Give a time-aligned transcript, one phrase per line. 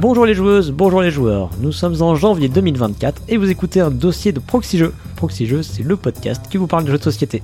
[0.00, 1.50] Bonjour les joueuses, bonjour les joueurs.
[1.60, 4.94] Nous sommes en janvier 2024 et vous écoutez un dossier de Proxy Jeux.
[5.16, 7.42] Proxy c'est le podcast qui vous parle de jeux de société.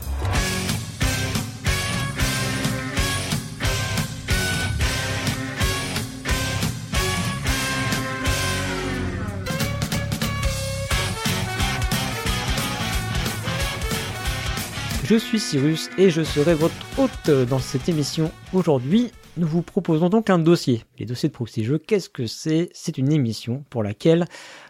[15.15, 19.13] Je suis Cyrus et je serai votre hôte dans cette émission aujourd'hui.
[19.37, 20.83] Nous vous proposons donc un dossier.
[20.99, 22.69] Les dossiers de Proxy Jeux, qu'est-ce que c'est?
[22.73, 24.25] C'est une émission pour laquelle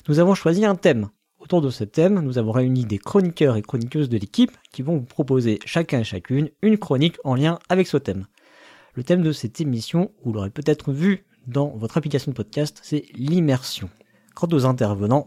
[0.06, 1.08] nous avons choisi un thème.
[1.38, 4.98] Autour de ce thème, nous avons réuni des chroniqueurs et chroniqueuses de l'équipe qui vont
[4.98, 8.26] vous proposer chacun et chacune une chronique en lien avec ce thème.
[8.92, 13.06] Le thème de cette émission, vous l'aurez peut-être vu dans votre application de podcast, c'est
[13.14, 13.88] l'immersion.
[14.34, 15.26] Quant aux intervenants,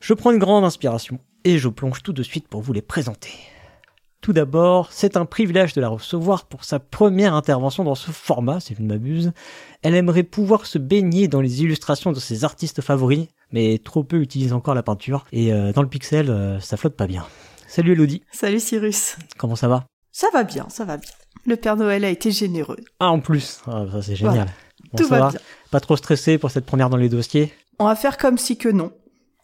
[0.00, 3.32] je prends une grande inspiration et je plonge tout de suite pour vous les présenter.
[4.20, 8.58] Tout d'abord, c'est un privilège de la recevoir pour sa première intervention dans ce format,
[8.60, 9.32] si je ne m'abuse.
[9.82, 14.20] Elle aimerait pouvoir se baigner dans les illustrations de ses artistes favoris, mais trop peu
[14.20, 17.24] utilisent encore la peinture, et euh, dans le pixel, euh, ça flotte pas bien.
[17.68, 19.16] Salut Elodie, Salut Cyrus.
[19.38, 19.84] comment ça va?
[20.10, 21.10] Ça va bien, ça va bien.
[21.44, 22.78] Le Père Noël a été généreux.
[22.98, 24.48] Ah, en plus, ah, ça c'est génial.
[24.92, 25.28] Bon, Tout ça va?
[25.30, 25.40] bien.
[25.70, 27.52] Pas trop stressé pour cette première dans les dossiers?
[27.78, 28.90] On va faire comme si que non.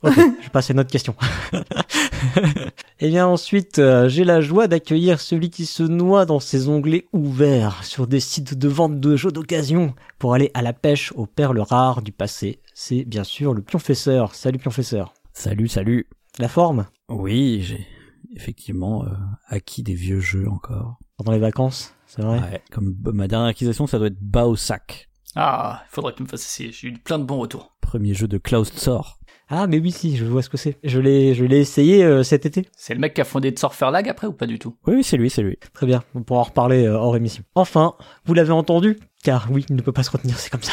[0.03, 1.14] Ok, je passe à une autre question.
[3.00, 7.06] Et bien ensuite, euh, j'ai la joie d'accueillir celui qui se noie dans ses onglets
[7.12, 11.27] ouverts sur des sites de vente de jeux d'occasion pour aller à la pêche aux
[11.27, 12.61] perles rares du passé.
[12.75, 14.34] C'est bien sûr le pionfesseur.
[14.34, 15.12] Salut pionfesseur.
[15.33, 16.06] Salut, salut.
[16.39, 16.87] La forme?
[17.09, 17.87] Oui, j'ai
[18.34, 19.09] effectivement euh,
[19.48, 20.98] acquis des vieux jeux encore.
[21.16, 22.39] pendant les vacances, c'est vrai?
[22.41, 22.62] Ouais.
[22.70, 26.72] Comme ma dernière acquisition, ça doit être Baosak, Ah, faudrait que tu me fasses essayer.
[26.72, 27.77] J'ai eu plein de bons retours.
[27.81, 29.19] premier jeu de Klaus Tsor.
[29.55, 30.78] Ah mais oui si, je vois ce que c'est.
[30.83, 32.67] Je l'ai, je l'ai essayé euh, cet été.
[32.75, 34.78] C'est le mec qui a fondé Lag après ou pas du tout?
[34.86, 35.59] Oui, oui, c'est lui, c'est lui.
[35.75, 37.44] Très bien, on pourra en reparler euh, hors émission.
[37.55, 37.94] Enfin,
[38.25, 40.72] vous l'avez entendu, car oui, il ne peut pas se retenir, c'est comme ça.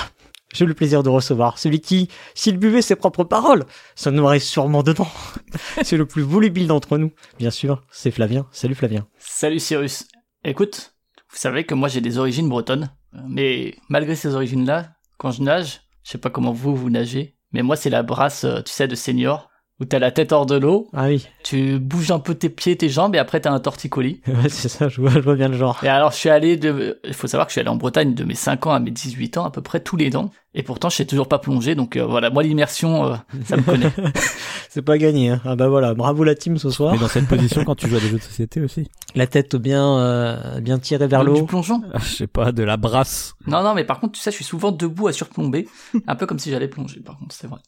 [0.53, 3.65] J'ai le plaisir de recevoir celui qui, s'il buvait ses propres paroles,
[3.95, 5.09] se noierait sûrement dedans.
[5.83, 7.11] c'est le plus volubile d'entre nous.
[7.37, 8.47] Bien sûr, c'est Flavien.
[8.53, 9.07] Salut Flavien.
[9.17, 10.07] Salut Cyrus.
[10.45, 10.93] Écoute,
[11.29, 12.95] vous savez que moi j'ai des origines bretonnes.
[13.13, 17.35] Euh, Mais malgré ces origines-là, quand je nage, je sais pas comment vous, vous nagez,
[17.51, 19.48] mais moi c'est la brasse, euh, tu sais, de senior,
[19.79, 22.75] où t'as la tête hors de l'eau, Ah oui, tu bouges un peu tes pieds,
[22.75, 24.21] tes jambes, et après t'as un torticolis.
[24.27, 25.79] Ouais, c'est ça, je vois, je vois bien le genre.
[25.83, 26.99] Et alors je suis allé de...
[27.03, 28.91] Il faut savoir que je suis allé en Bretagne de mes 5 ans à mes
[28.91, 30.31] 18 ans, à peu près tous les ans.
[30.53, 33.61] Et pourtant je sais toujours pas plonger, donc euh, voilà, moi l'immersion, euh, ça me
[33.61, 33.91] connaît.
[34.69, 35.41] C'est pas gagné, hein.
[35.45, 36.93] Ah bah voilà, bravo la team ce soir.
[36.93, 38.87] Mais dans cette position, quand tu joues à des jeux de société aussi.
[39.15, 42.63] La tête bien, euh, bien tirée vers le Du plongeon Ah, Je sais pas, de
[42.63, 43.33] la brasse.
[43.47, 45.67] Non, non, mais par contre, tu sais, je suis souvent debout à surplomber,
[46.07, 47.59] un peu comme si j'allais plonger, par contre, c'est vrai.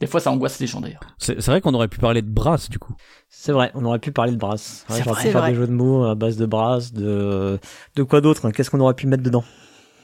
[0.00, 1.00] Des fois, ça angoisse les gens, d'ailleurs.
[1.18, 2.94] C'est vrai qu'on aurait pu parler de brasse, du coup.
[3.28, 4.84] C'est vrai, on aurait pu parler de brasse.
[4.90, 5.22] Ouais, C'est vrai.
[5.22, 7.58] pu faire des jeux de mots à base de brasse, de,
[7.94, 8.44] de quoi d'autre?
[8.46, 8.50] hein?
[8.50, 9.44] Qu'est-ce qu'on aurait pu mettre dedans?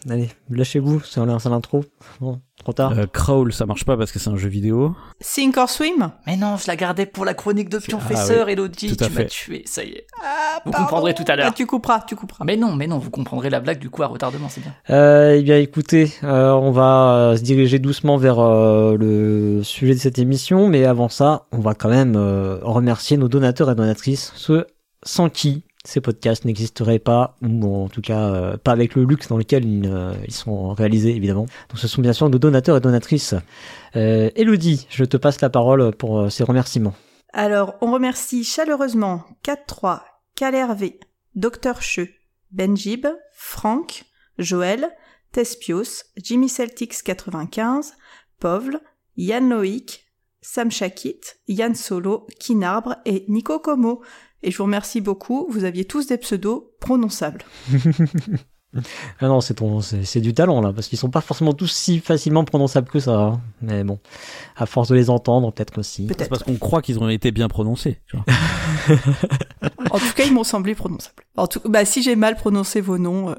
[0.09, 1.85] Allez, lâchez-vous, c'est l'intro.
[2.21, 2.93] Bon, trop tard.
[2.97, 4.95] Euh, Crawl, ça marche pas parce que c'est un jeu vidéo.
[5.21, 9.05] Sink or swim Mais non, je la gardais pour la chronique de Pionfesseur, Elodie, tout
[9.05, 10.07] à tu m'as tué, ça y est.
[10.23, 10.87] ah, Vous pardon.
[10.87, 11.49] comprendrez tout à l'heure.
[11.51, 12.45] Ah, tu couperas, tu couperas.
[12.47, 14.75] Mais non, mais non, vous comprendrez la blague du coup à retardement, c'est bien.
[14.89, 19.93] Euh, eh bien, écoutez, euh, on va euh, se diriger doucement vers euh, le sujet
[19.95, 23.75] de cette émission, mais avant ça, on va quand même euh, remercier nos donateurs et
[23.75, 24.67] donatrices, ceux
[25.03, 29.29] sans qui ces podcasts n'existeraient pas, ou en tout cas euh, pas avec le luxe
[29.29, 31.47] dans lequel ils, euh, ils sont réalisés, évidemment.
[31.69, 33.35] Donc ce sont bien sûr nos donateurs et donatrices.
[33.97, 36.95] Euh, Elodie, je te passe la parole pour ces remerciements.
[37.33, 40.03] Alors, on remercie chaleureusement 4-3,
[40.35, 41.01] Calervé,
[41.35, 42.09] Dr Cheux,
[42.51, 44.05] Benjib, Franck,
[44.39, 44.91] Joël,
[45.33, 47.95] Tespios, Jimmy Celtics 95,
[48.41, 48.81] Povl,
[49.17, 50.05] Yann Loïc,
[50.43, 54.03] Sam Chakit, Yann Solo, Kinarbre et Nico Como.
[54.43, 57.45] Et je vous remercie beaucoup, vous aviez tous des pseudos prononçables.
[59.21, 61.67] Ah non, c'est ton, c'est c'est du talent là, parce qu'ils sont pas forcément tous
[61.67, 63.19] si facilement prononçables que ça.
[63.19, 63.41] hein.
[63.63, 63.99] Mais bon,
[64.55, 66.07] à force de les entendre, peut-être aussi.
[66.07, 66.29] C'est Peut-être.
[66.31, 68.01] parce qu'on croit qu'ils ont été bien prononcés.
[68.07, 68.25] tu vois.
[69.91, 71.25] En tout cas, ils m'ont semblé prononçables.
[71.37, 73.35] En tout, bah, si j'ai mal prononcé vos noms, euh,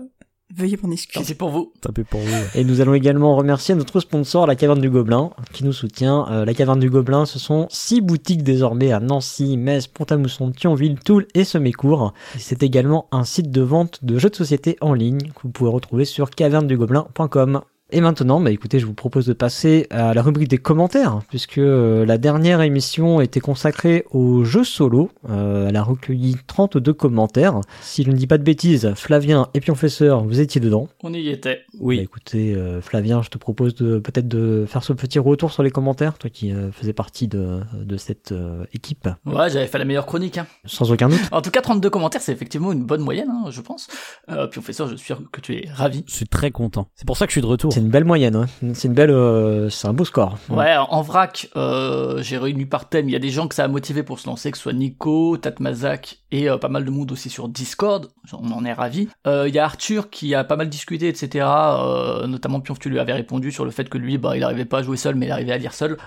[0.55, 1.23] veuillez m'en excuser.
[1.25, 1.71] C'est pour vous.
[1.81, 2.45] Tapez pour vous.
[2.55, 6.27] Et nous allons également remercier notre sponsor, la Caverne du Gobelin, qui nous soutient.
[6.29, 10.99] Euh, la Caverne du Gobelin, ce sont six boutiques désormais à Nancy, Metz, Pont-à-Mousson, Thionville,
[10.99, 12.13] Toul et Semécourt.
[12.37, 15.69] C'est également un site de vente de jeux de société en ligne que vous pouvez
[15.69, 17.61] retrouver sur cavernedugobelin.com.
[17.93, 21.57] Et maintenant, bah écoutez, je vous propose de passer à la rubrique des commentaires, puisque
[21.57, 25.09] euh, la dernière émission était consacrée aux jeux solo.
[25.29, 27.59] Euh, elle a recueilli 32 commentaires.
[27.81, 30.87] Si je ne dis pas de bêtises, Flavien et Pionfesseur, vous étiez dedans.
[31.03, 31.63] On y était.
[31.73, 31.99] Bah, Oui.
[31.99, 35.71] écoutez, euh, Flavien, je te propose de peut-être de faire ce petit retour sur les
[35.71, 39.85] commentaires, toi qui euh, faisais partie de, de cette euh, équipe, Ouais, j'avais fait la
[39.85, 40.37] meilleure chronique.
[40.37, 40.47] Hein.
[40.65, 41.19] sans aucun doute.
[41.33, 43.87] En tout cas, 32 commentaires, c'est effectivement une bonne moyenne, hein, je pense.
[44.29, 46.05] Euh, puis, professeur, je suis sûr que tu es ravi.
[46.07, 46.87] Je suis très content.
[46.95, 47.73] C'est pour ça que je suis de retour.
[47.81, 48.35] Une belle moyenne.
[48.35, 48.45] Hein.
[48.75, 50.37] C'est une belle, euh, c'est un beau score.
[50.49, 53.09] Ouais, en vrac, euh, j'ai réuni par thème.
[53.09, 54.73] Il y a des gens que ça a motivé pour se lancer, que ce soit
[54.73, 58.11] Nico, Tatmazak et euh, pas mal de monde aussi sur Discord.
[58.33, 59.07] On en est ravis.
[59.25, 61.43] Euh, il y a Arthur qui a pas mal discuté, etc.
[62.27, 64.79] Notamment Pionf, tu lui avais répondu sur le fait que lui, bah, il arrivait pas
[64.79, 65.97] à jouer seul, mais il arrivait à lire seul.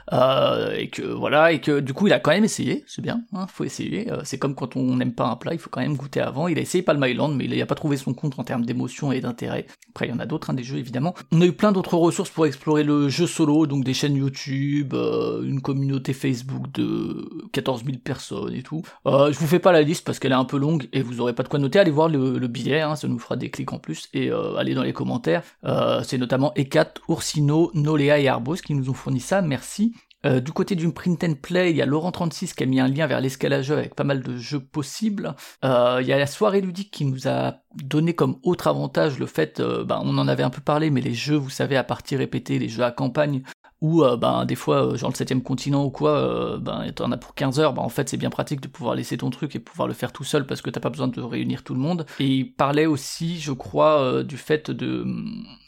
[0.77, 2.85] et que voilà, et que du coup, il a quand même essayé.
[2.87, 4.09] C'est bien, hein, faut essayer.
[4.23, 6.47] c'est comme quand on n'aime pas un plat, il faut quand même goûter avant.
[6.47, 9.11] Il a essayé Palm Island, mais il a pas trouvé son compte en termes d'émotion
[9.11, 9.67] et d'intérêt.
[9.91, 11.15] Après, il y en a d'autres, hein, des jeux évidemment.
[11.33, 14.95] On a eu plein d'autres ressources pour explorer le jeu solo, donc des chaînes YouTube,
[14.95, 18.83] une communauté Facebook de 14 000 personnes et tout.
[19.07, 21.33] je vous fais pas la liste parce qu'elle est un peu longue et vous aurez
[21.33, 23.79] pas de quoi noter, allez voir le, billet, hein, ça nous fera des clics en
[23.79, 25.43] plus, et euh, allez dans les commentaires.
[25.65, 29.95] Euh, c'est notamment Ekat, Ursino, Nolea et Arbos qui nous ont fourni ça, merci.
[30.25, 32.89] Euh, du côté du print and play, il y a Laurent36 qui a mis un
[32.89, 35.35] lien vers l'escalageur avec pas mal de jeux possibles.
[35.63, 39.61] il y a la soirée ludique qui nous a donné comme autre avantage le fait,
[39.61, 42.59] ben, on en avait un peu parlé, mais les jeux, vous savez, à partie répétée,
[42.59, 43.43] les jeux à campagne,
[43.85, 47.13] ou euh, ben des fois euh, genre le septième continent ou quoi euh, ben t'en
[47.13, 49.55] as pour 15 heures ben en fait c'est bien pratique de pouvoir laisser ton truc
[49.55, 51.81] et pouvoir le faire tout seul parce que t'as pas besoin de réunir tout le
[51.81, 55.05] monde et il parlait aussi je crois du fait de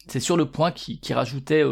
[0.09, 1.63] c'est sur le point qui, qui rajoutait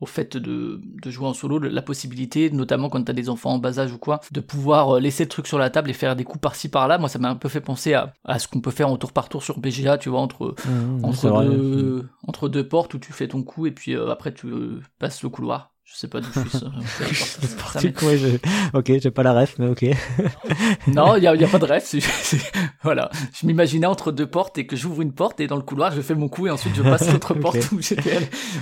[0.00, 3.58] au fait de, de, jouer en solo, la possibilité, notamment quand t'as des enfants en
[3.58, 6.24] bas âge ou quoi, de pouvoir laisser le truc sur la table et faire des
[6.24, 6.98] coups par-ci par-là.
[6.98, 9.12] Moi, ça m'a un peu fait penser à, à ce qu'on peut faire en tour
[9.12, 13.12] par tour sur BGA, tu vois, entre, mmh, entre, deux, entre deux portes où tu
[13.12, 14.48] fais ton coup et puis après tu
[14.98, 15.72] passes le couloir.
[15.92, 17.88] Je sais pas d'où je suis.
[18.18, 18.38] je...
[18.78, 19.84] Ok, j'ai pas la ref, mais ok.
[20.86, 21.94] non, il y a, y a, pas de ref.
[22.84, 25.92] voilà, je m'imaginais entre deux portes et que j'ouvre une porte et dans le couloir
[25.92, 28.18] je fais mon coup et ensuite je passe l'autre porte où j'étais.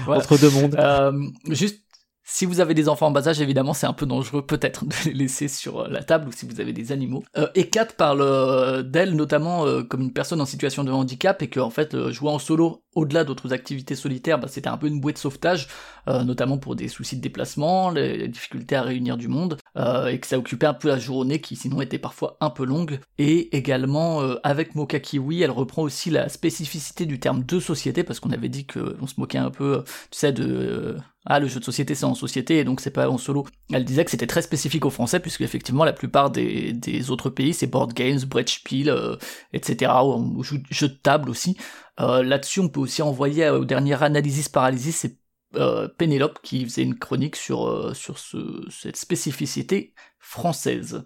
[0.06, 0.22] Voilà.
[0.22, 0.75] Entre deux mondes.
[0.78, 1.12] Euh,
[1.50, 1.82] juste
[2.30, 4.94] si vous avez des enfants en bas âge, évidemment, c'est un peu dangereux peut-être de
[5.06, 7.25] les laisser sur euh, la table ou si vous avez des animaux.
[7.38, 11.40] Euh, et Kat parle euh, d'elle notamment euh, comme une personne en situation de handicap
[11.40, 14.88] et que en fait jouer en solo au-delà d'autres activités solitaires, bah, c'était un peu
[14.88, 15.69] une bouée de sauvetage,
[16.06, 20.36] notamment pour des soucis de déplacement, les difficultés à réunir du monde, et que ça
[20.36, 22.98] occupait un peu la journée qui sinon était parfois un peu longue.
[23.19, 28.19] Et également avec Moka Kiwi, elle reprend aussi la spécificité du terme de société parce
[28.19, 30.96] qu'on avait dit que on se moquait un peu, tu sais, de
[31.30, 33.46] ah le jeu de société c'est en société et donc c'est pas en solo.
[33.70, 37.52] Elle disait que c'était très spécifique aux Français puisque effectivement la plupart des, autres pays
[37.52, 39.16] c'est board games, brettspiel, euh,
[39.52, 39.92] etc.
[40.04, 41.58] ou, jeux de table aussi.
[42.00, 45.19] Euh, Là-dessus on peut aussi envoyer euh, au dernier Analysis Paralysis c'est
[45.56, 51.04] euh, Pénélope qui faisait une chronique sur, sur ce, cette spécificité française.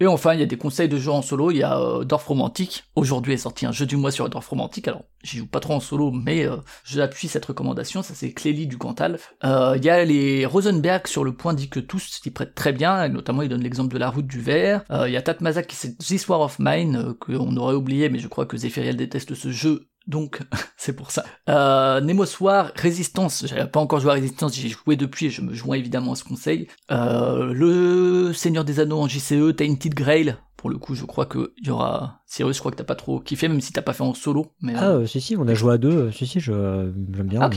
[0.00, 2.04] Et enfin, il y a des conseils de jeux en solo, il y a euh,
[2.04, 2.84] Dorf Romantique.
[2.96, 5.74] Aujourd'hui est sorti un jeu du mois sur Dorf Romantique, alors j'y joue pas trop
[5.74, 9.20] en solo, mais euh, j'appuie cette recommandation, ça c'est Clélie du Cantal.
[9.44, 12.72] Euh, il y a les Rosenberg sur le point dit que tous s'y prêtent très
[12.72, 14.84] bien, notamment il donne l'exemple de la route du verre.
[14.90, 18.26] Il y a Tatmazak qui c'est This War of Mine, qu'on aurait oublié, mais je
[18.26, 20.40] crois que Zephyriel déteste ce jeu, donc
[20.76, 21.24] c'est pour ça.
[21.48, 25.42] Euh, Nemo Soir, Résistance, j'avais pas encore joué à Résistance, j'ai joué depuis et je
[25.42, 26.68] me joins évidemment à ce conseil.
[26.90, 31.48] Euh, le Seigneur des Anneaux en JCE, Tainted Grail, pour le coup je crois qu'il
[31.62, 34.02] y aura Cyrus, je crois que t'as pas trop kiffé, même si t'as pas fait
[34.02, 34.46] en solo.
[34.60, 36.06] Mais, ah, euh, si, si, on a joué à deux.
[36.06, 37.42] Euh, si, si, j'aime bien.
[37.42, 37.50] Ah,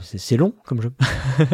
[0.00, 0.92] c'est long comme jeu.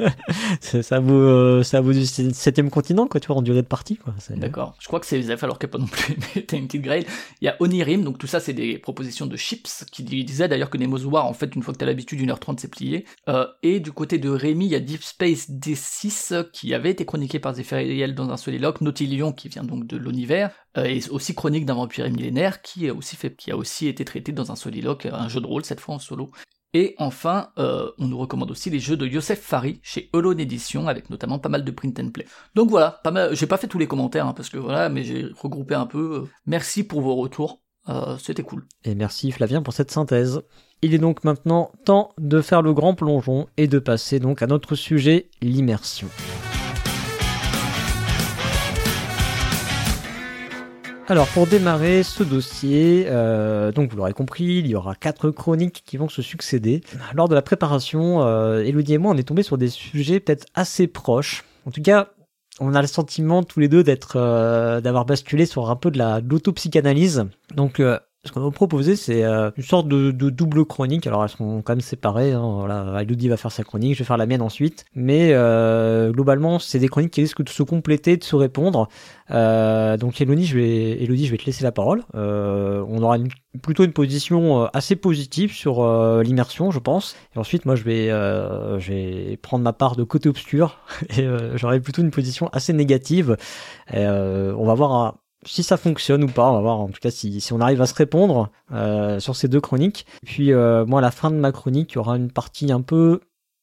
[0.61, 3.96] ça vaut, euh, ça vaut du septième continent, quoi, tu vois, en durée de partie,
[3.96, 4.12] quoi.
[4.28, 4.76] D'accord.
[4.78, 6.17] Je crois que c'est ZF alors qu'il n'y a pas non plus
[6.52, 7.06] une petite Grail.
[7.40, 10.69] Il y a Onirim, donc tout ça, c'est des propositions de chips, qui disaient d'ailleurs
[10.69, 13.06] que Nemo's War, en fait, une fois que t'as l'habitude, 1h30, c'est plié.
[13.31, 17.06] Euh, et du côté de Rémi, il y a Deep Space D6, qui avait été
[17.06, 21.65] chroniqué par Zephyriel dans un soliloque, Nautilion, qui vient donc de l'univers, et aussi chronique
[21.65, 25.65] d'un vampire millénaire, qui a aussi été traité dans un soliloque, un jeu de rôle
[25.65, 26.31] cette fois en solo.
[26.75, 30.89] Et enfin, euh, on nous recommande aussi les jeux de Yosef Fari chez Holon Edition,
[30.89, 32.27] avec notamment pas mal de print and play.
[32.55, 33.01] Donc voilà.
[33.32, 36.27] J'ai pas fait tous les commentaires hein, parce que voilà, mais j'ai regroupé un peu.
[36.44, 38.67] Merci pour vos retours, euh, c'était cool.
[38.85, 40.43] Et merci Flavien pour cette synthèse.
[40.82, 44.46] Il est donc maintenant temps de faire le grand plongeon et de passer donc à
[44.46, 46.08] notre sujet, l'immersion.
[51.08, 55.84] Alors pour démarrer ce dossier, euh, donc vous l'aurez compris, il y aura quatre chroniques
[55.86, 56.82] qui vont se succéder.
[57.15, 60.46] Lors de la préparation, euh, Elodie et moi on est tombé sur des sujets peut-être
[60.55, 61.44] assez proches.
[61.65, 62.08] En tout cas,
[62.58, 65.98] on a le sentiment tous les deux d'être, euh, d'avoir basculé sur un peu de
[65.98, 67.27] la l'autopsychanalyse.
[67.55, 71.06] Donc euh, ce qu'on va proposer, c'est euh, une sorte de, double chronique.
[71.06, 72.33] Alors, elles sont quand même séparées.
[72.33, 72.43] Hein.
[72.59, 74.85] Voilà, Elodie va faire sa chronique, je vais faire la mienne ensuite.
[74.95, 78.89] Mais euh, globalement, c'est des chroniques qui risquent de se compléter, de se répondre.
[79.31, 82.03] Euh, donc, Elodie, je vais, Elodie, je vais te laisser la parole.
[82.15, 83.19] on aura
[83.63, 85.87] plutôt une position assez positive sur
[86.23, 87.17] l'immersion, je pense.
[87.35, 90.79] Et ensuite, moi, je vais, je vais prendre ma part de côté obscur
[91.17, 93.37] et j'aurai plutôt une position assez négative.
[93.93, 95.15] on va voir un
[95.46, 97.81] si ça fonctionne ou pas, on va voir en tout cas si, si on arrive
[97.81, 100.06] à se répondre euh, sur ces deux chroniques.
[100.24, 102.82] Puis euh, moi à la fin de ma chronique, il y aura une partie un
[102.82, 103.20] peu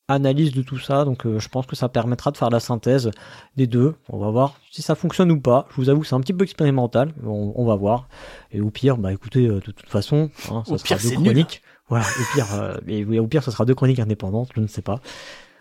[0.10, 3.12] analyse de tout ça, donc euh, je pense que ça permettra de faire la synthèse
[3.56, 3.96] des deux.
[4.10, 5.68] On va voir si ça fonctionne ou pas.
[5.72, 8.10] Je vous avoue, c'est un petit peu expérimental, on, va voir.
[8.52, 11.62] Et au pire, bah écoutez, de toute façon, hein, ça sera deux chroniques.
[11.90, 15.00] Voilà, au pire, euh, au pire, ça sera deux chroniques indépendantes, je ne sais pas.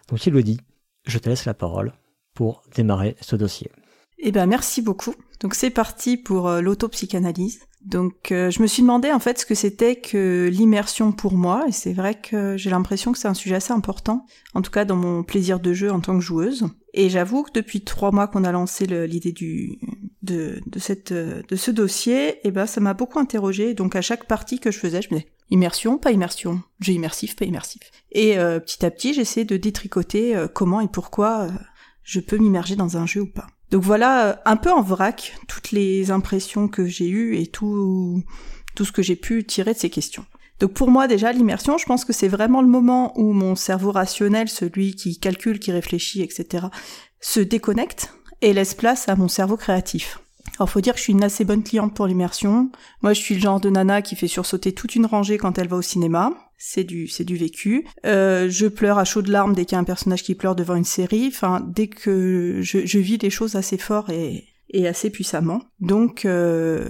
[0.09, 0.61] Donc, il le dit,
[1.05, 1.93] je te laisse la parole
[2.35, 3.71] pour démarrer ce dossier.
[4.19, 5.15] Eh ben, merci beaucoup.
[5.43, 7.61] Donc, c'est parti pour l'autopsychanalyse.
[7.85, 11.65] Donc euh, je me suis demandé en fait ce que c'était que l'immersion pour moi
[11.67, 14.85] et c'est vrai que j'ai l'impression que c'est un sujet assez important, en tout cas
[14.85, 16.67] dans mon plaisir de jeu en tant que joueuse.
[16.95, 19.79] Et j'avoue que depuis trois mois qu'on a lancé l'idée du
[20.23, 23.75] de, de cette de ce dossier, et eh ben ça m'a beaucoup interrogé.
[23.75, 27.35] Donc à chaque partie que je faisais, je me disais immersion, pas immersion, jeu immersif,
[27.35, 27.91] pas immersif.
[28.13, 31.49] Et euh, petit à petit, j'essaie de détricoter euh, comment et pourquoi
[32.05, 33.49] je peux m'immerger dans un jeu ou pas.
[33.73, 38.23] Donc voilà, euh, un peu en vrac, toutes les impressions que j'ai eues et tout,
[38.77, 40.27] tout ce que j'ai pu tirer de ces questions.
[40.61, 43.91] Donc pour moi déjà, l'immersion, je pense que c'est vraiment le moment où mon cerveau
[43.91, 46.67] rationnel, celui qui calcule, qui réfléchit, etc.,
[47.21, 48.13] se déconnecte
[48.43, 50.21] et laisse place à mon cerveau créatif.
[50.59, 52.71] Alors faut dire que je suis une assez bonne cliente pour l'immersion.
[53.01, 55.69] Moi je suis le genre de nana qui fait sursauter toute une rangée quand elle
[55.69, 56.31] va au cinéma.
[56.65, 57.89] C'est du, c'est du vécu.
[58.07, 60.77] Euh, je pleure à chaudes larmes dès qu'il y a un personnage qui pleure devant
[60.77, 61.27] une série.
[61.27, 65.63] Enfin, dès que je, je vis les choses assez fort et, et assez puissamment.
[65.81, 66.89] Donc euh,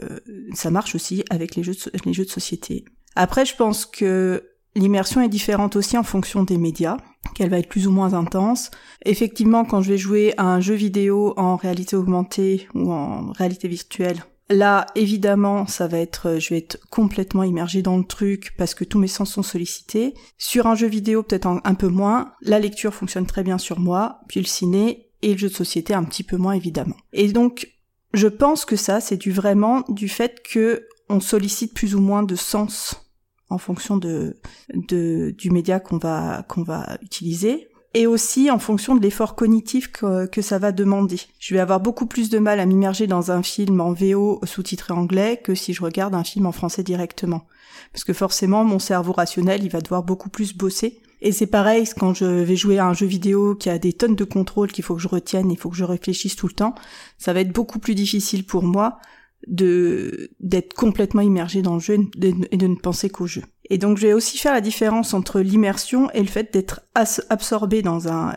[0.52, 2.84] ça marche aussi avec les jeux de, les jeux de société.
[3.16, 6.96] Après, je pense que L'immersion est différente aussi en fonction des médias,
[7.34, 8.70] qu'elle va être plus ou moins intense.
[9.04, 13.68] Effectivement, quand je vais jouer à un jeu vidéo en réalité augmentée ou en réalité
[13.68, 18.74] virtuelle, là, évidemment, ça va être, je vais être complètement immergé dans le truc parce
[18.74, 20.14] que tous mes sens sont sollicités.
[20.38, 22.32] Sur un jeu vidéo, peut-être un, peu moins.
[22.42, 25.94] La lecture fonctionne très bien sur moi, puis le ciné et le jeu de société
[25.94, 26.96] un petit peu moins évidemment.
[27.12, 27.68] Et donc,
[28.12, 32.22] je pense que ça, c'est du vraiment du fait que on sollicite plus ou moins
[32.22, 32.96] de sens
[33.48, 34.40] en fonction de,
[34.74, 39.90] de du média qu'on va qu'on va utiliser et aussi en fonction de l'effort cognitif
[39.90, 41.20] que, ça va demander.
[41.38, 44.94] Je vais avoir beaucoup plus de mal à m'immerger dans un film en VO sous-titré
[44.94, 47.46] anglais que si je regarde un film en français directement.
[47.92, 51.00] Parce que forcément, mon cerveau rationnel, il va devoir beaucoup plus bosser.
[51.20, 54.16] Et c'est pareil quand je vais jouer à un jeu vidéo qui a des tonnes
[54.16, 56.74] de contrôles qu'il faut que je retienne, il faut que je réfléchisse tout le temps.
[57.18, 58.98] Ça va être beaucoup plus difficile pour moi
[59.46, 63.42] de d'être complètement immergé dans le jeu et de, ne penser qu'au jeu.
[63.70, 67.82] Et donc je vais aussi faire la différence entre l'immersion et le fait d'être absorbé
[67.82, 68.34] dans un euh,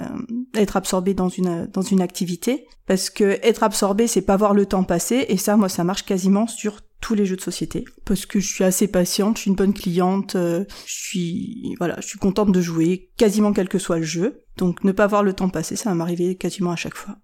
[0.53, 4.65] être absorbé dans une dans une activité parce que être absorbé c'est pas voir le
[4.65, 8.25] temps passer et ça moi ça marche quasiment sur tous les jeux de société parce
[8.25, 12.07] que je suis assez patiente, je suis une bonne cliente, euh, je suis voilà, je
[12.07, 14.43] suis contente de jouer quasiment quel que soit le jeu.
[14.57, 17.17] Donc ne pas voir le temps passer, ça va m'arriver quasiment à chaque fois.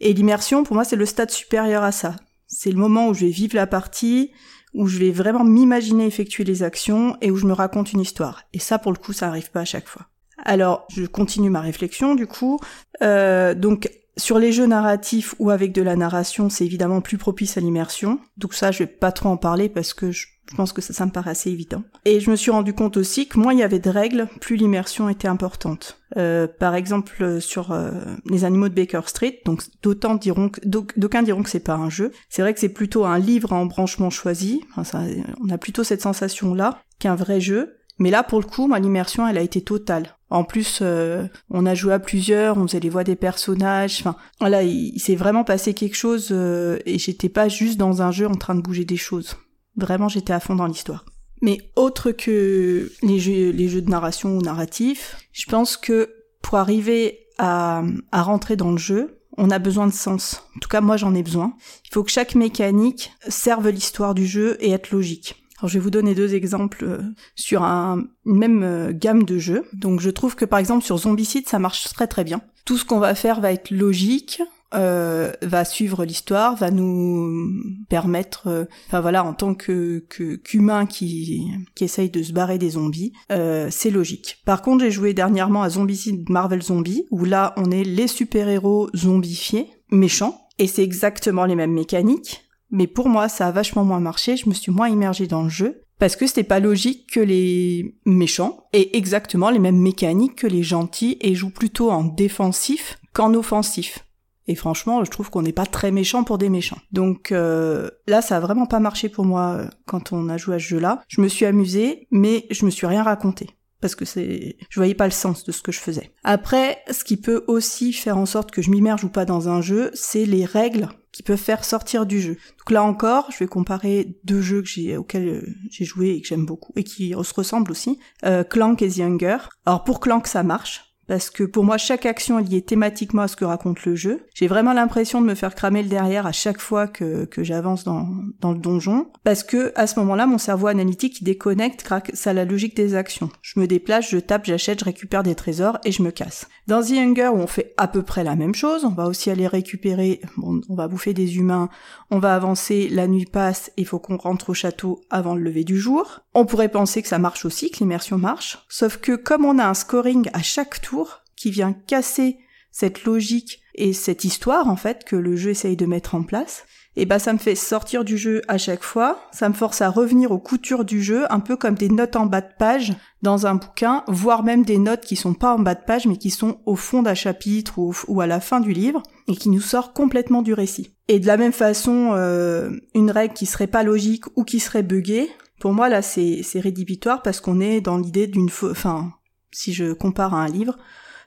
[0.00, 2.16] Et l'immersion pour moi c'est le stade supérieur à ça.
[2.46, 4.30] C'est le moment où je vais vivre la partie,
[4.78, 8.44] où je vais vraiment m'imaginer effectuer les actions et où je me raconte une histoire.
[8.52, 10.06] Et ça, pour le coup, ça arrive pas à chaque fois.
[10.44, 12.60] Alors, je continue ma réflexion, du coup.
[13.02, 17.56] Euh, donc, sur les jeux narratifs ou avec de la narration, c'est évidemment plus propice
[17.56, 18.20] à l'immersion.
[18.36, 21.10] Donc ça, je vais pas trop en parler parce que je pense que ça, me
[21.10, 21.82] paraît assez évident.
[22.04, 24.56] Et je me suis rendu compte aussi que moins il y avait de règles, plus
[24.56, 26.00] l'immersion était importante.
[26.16, 27.90] Euh, par exemple, sur euh,
[28.24, 30.18] les animaux de Baker Street, donc d'autant
[30.64, 32.12] d'aucuns diront que c'est pas un jeu.
[32.28, 34.62] C'est vrai que c'est plutôt un livre en branchement choisi.
[34.76, 37.77] On a plutôt cette sensation-là qu'un vrai jeu.
[37.98, 40.16] Mais là, pour le coup, moi, l'immersion, elle a été totale.
[40.30, 43.98] En plus, euh, on a joué à plusieurs, on faisait les voix des personnages.
[44.00, 48.02] Enfin, voilà, il, il s'est vraiment passé quelque chose euh, et j'étais pas juste dans
[48.02, 49.36] un jeu en train de bouger des choses.
[49.76, 51.04] Vraiment, j'étais à fond dans l'histoire.
[51.40, 56.12] Mais autre que les jeux, les jeux de narration ou narratif, je pense que
[56.42, 60.42] pour arriver à, à rentrer dans le jeu, on a besoin de sens.
[60.56, 61.54] En tout cas, moi, j'en ai besoin.
[61.84, 65.37] Il faut que chaque mécanique serve l'histoire du jeu et être logique.
[65.58, 66.98] Alors, je vais vous donner deux exemples euh,
[67.34, 69.64] sur un, une même euh, gamme de jeux.
[69.72, 72.40] Donc, je trouve que par exemple sur Zombicide, ça marche très très bien.
[72.64, 74.40] Tout ce qu'on va faire va être logique,
[74.74, 80.04] euh, va suivre l'histoire, va nous permettre, enfin voilà, en tant que
[80.44, 84.42] qu'humain qui qui essaye de se barrer des zombies, c'est logique.
[84.44, 88.90] Par contre, j'ai joué dernièrement à Zombicide Marvel Zombie, où là, on est les super-héros
[88.94, 92.47] zombifiés, méchants, et c'est exactement les mêmes mécaniques.
[92.70, 94.36] Mais pour moi, ça a vachement moins marché.
[94.36, 97.96] Je me suis moins immergée dans le jeu parce que c'était pas logique que les
[98.06, 103.34] méchants aient exactement les mêmes mécaniques que les gentils et jouent plutôt en défensif qu'en
[103.34, 104.04] offensif.
[104.46, 106.78] Et franchement, je trouve qu'on n'est pas très méchant pour des méchants.
[106.90, 110.54] Donc euh, là, ça a vraiment pas marché pour moi euh, quand on a joué
[110.54, 111.02] à ce jeu-là.
[111.08, 113.48] Je me suis amusée, mais je me suis rien raconté
[113.80, 116.12] parce que c'est je voyais pas le sens de ce que je faisais.
[116.24, 119.60] Après, ce qui peut aussi faire en sorte que je m'immerge ou pas dans un
[119.60, 122.36] jeu, c'est les règles qui peuvent faire sortir du jeu.
[122.58, 124.62] Donc là encore, je vais comparer deux jeux
[124.96, 128.82] auxquels euh, j'ai joué et que j'aime beaucoup et qui se ressemblent aussi, euh, Clank
[128.82, 129.38] et The Hunger.
[129.66, 133.28] Alors pour Clank ça marche parce que pour moi chaque action est liée thématiquement à
[133.28, 134.26] ce que raconte le jeu.
[134.34, 137.82] J'ai vraiment l'impression de me faire cramer le derrière à chaque fois que, que j'avance
[137.82, 138.06] dans,
[138.40, 142.32] dans le donjon, parce que à ce moment-là mon cerveau analytique il déconnecte grâce à
[142.32, 143.30] la logique des actions.
[143.42, 146.46] Je me déplace, je tape, j'achète, je récupère des trésors et je me casse.
[146.66, 149.30] Dans The Hunger où on fait à peu près la même chose, on va aussi
[149.30, 151.70] aller récupérer, bon, on va bouffer des humains,
[152.10, 155.64] on va avancer, la nuit passe, il faut qu'on rentre au château avant le lever
[155.64, 156.20] du jour.
[156.34, 159.66] On pourrait penser que ça marche aussi, que l'immersion marche, sauf que comme on a
[159.66, 160.97] un scoring à chaque tour
[161.38, 162.38] qui vient casser
[162.70, 166.64] cette logique et cette histoire en fait que le jeu essaye de mettre en place,
[166.98, 169.88] et bah ça me fait sortir du jeu à chaque fois, ça me force à
[169.88, 172.92] revenir aux coutures du jeu, un peu comme des notes en bas de page
[173.22, 176.16] dans un bouquin, voire même des notes qui sont pas en bas de page mais
[176.16, 179.60] qui sont au fond d'un chapitre ou, à la fin du livre et qui nous
[179.60, 180.96] sort complètement du récit.
[181.06, 184.82] Et de la même façon, euh, une règle qui serait pas logique ou qui serait
[184.82, 185.30] buggée,
[185.60, 189.12] pour moi là c'est rédhibitoire parce qu'on est dans l'idée d'une, enfin
[189.52, 190.76] si je compare à un livre,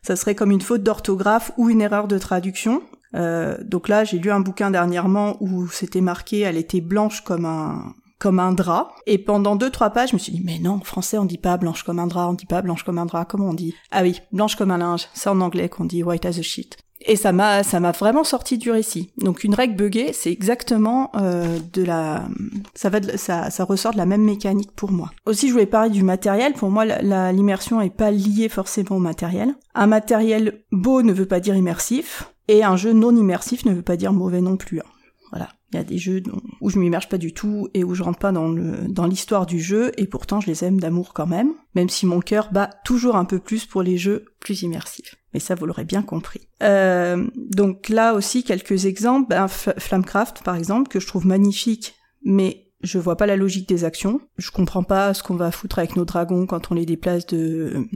[0.06, 2.82] ça serait comme une faute d'orthographe ou une erreur de traduction.
[3.16, 7.46] Euh, donc là, j'ai lu un bouquin dernièrement où c'était marqué, elle était blanche comme
[7.46, 8.94] un comme un drap.
[9.08, 11.40] Et pendant deux trois pages, je me suis dit mais non, en français on dit
[11.40, 13.26] pas blanche comme un drap, on dit pas blanche comme un drap.
[13.26, 13.74] Comment on dit?
[13.90, 15.08] Ah oui, blanche comme un linge.
[15.14, 16.78] C'est en anglais qu'on dit white as a sheet.
[17.06, 19.12] Et ça m'a ça m'a vraiment sorti du récit.
[19.18, 22.28] Donc une règle buggée, c'est exactement euh, de la
[22.76, 25.12] ça va ça ça ressort de la même mécanique pour moi.
[25.26, 26.54] Aussi je voulais parler du matériel.
[26.54, 29.56] Pour moi l'immersion est pas liée forcément au matériel.
[29.74, 33.82] Un matériel beau ne veut pas dire immersif et un jeu non immersif ne veut
[33.82, 34.80] pas dire mauvais non plus.
[34.80, 34.90] Hein.
[35.32, 35.50] Voilà.
[35.74, 36.22] Il y a des jeux
[36.60, 39.46] où je m'immerge pas du tout et où je rentre pas dans le dans l'histoire
[39.46, 42.70] du jeu et pourtant je les aime d'amour quand même, même si mon cœur bat
[42.84, 45.16] toujours un peu plus pour les jeux plus immersifs.
[45.34, 46.48] Mais ça vous l'aurez bien compris.
[46.62, 52.68] Euh, donc là aussi quelques exemples, ben, Flamecraft par exemple que je trouve magnifique, mais
[52.82, 54.22] je vois pas la logique des actions.
[54.38, 57.88] Je comprends pas ce qu'on va foutre avec nos dragons quand on les déplace de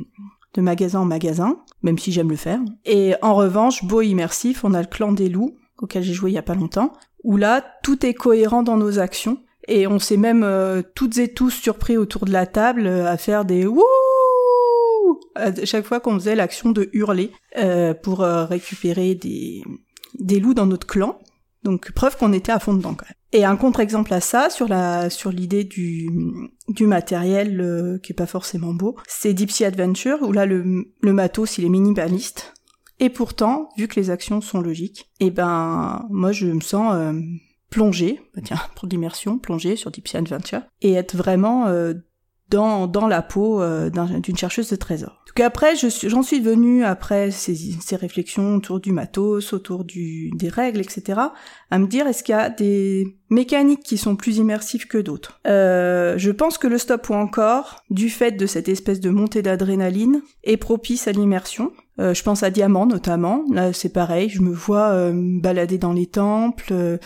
[0.55, 2.59] de magasin en magasin, même si j'aime le faire.
[2.85, 6.33] Et en revanche, beau immersif, on a le clan des loups, auquel j'ai joué il
[6.33, 6.93] y a pas longtemps,
[7.23, 9.39] où là, tout est cohérent dans nos actions.
[9.67, 13.17] Et on s'est même euh, toutes et tous surpris autour de la table euh, à
[13.17, 13.83] faire des wouh
[15.35, 19.63] à chaque fois qu'on faisait l'action de hurler euh, pour récupérer des,
[20.39, 21.19] loups dans notre clan.
[21.63, 23.15] Donc preuve qu'on était à fond dedans quand même.
[23.31, 24.67] Et un contre-exemple à ça sur
[25.31, 26.09] l'idée du
[26.81, 31.65] matériel qui est pas forcément beau, c'est Deep Sea Adventure où là le matos il
[31.65, 32.53] est minimaliste
[32.99, 37.13] et pourtant, vu que les actions sont logiques, eh ben, moi, je me sens euh,
[37.69, 41.93] plongée, bah, tiens, pour l'immersion, plongée sur Deep Sea Adventure, et être vraiment euh,
[42.49, 45.25] dans, dans la peau euh, d'une chercheuse de trésors.
[45.35, 50.47] Donc après, j'en suis, venue, après ces, ces, réflexions autour du matos, autour du, des
[50.47, 51.19] règles, etc.,
[51.71, 55.41] à me dire est-ce qu'il y a des mécaniques qui sont plus immersives que d'autres?
[55.45, 59.41] Euh, je pense que le stop ou encore, du fait de cette espèce de montée
[59.41, 61.73] d'adrénaline, est propice à l'immersion.
[61.99, 63.43] Euh, je pense à Diamant notamment.
[63.51, 64.29] Là, c'est pareil.
[64.29, 66.99] Je me vois euh, balader dans les temples.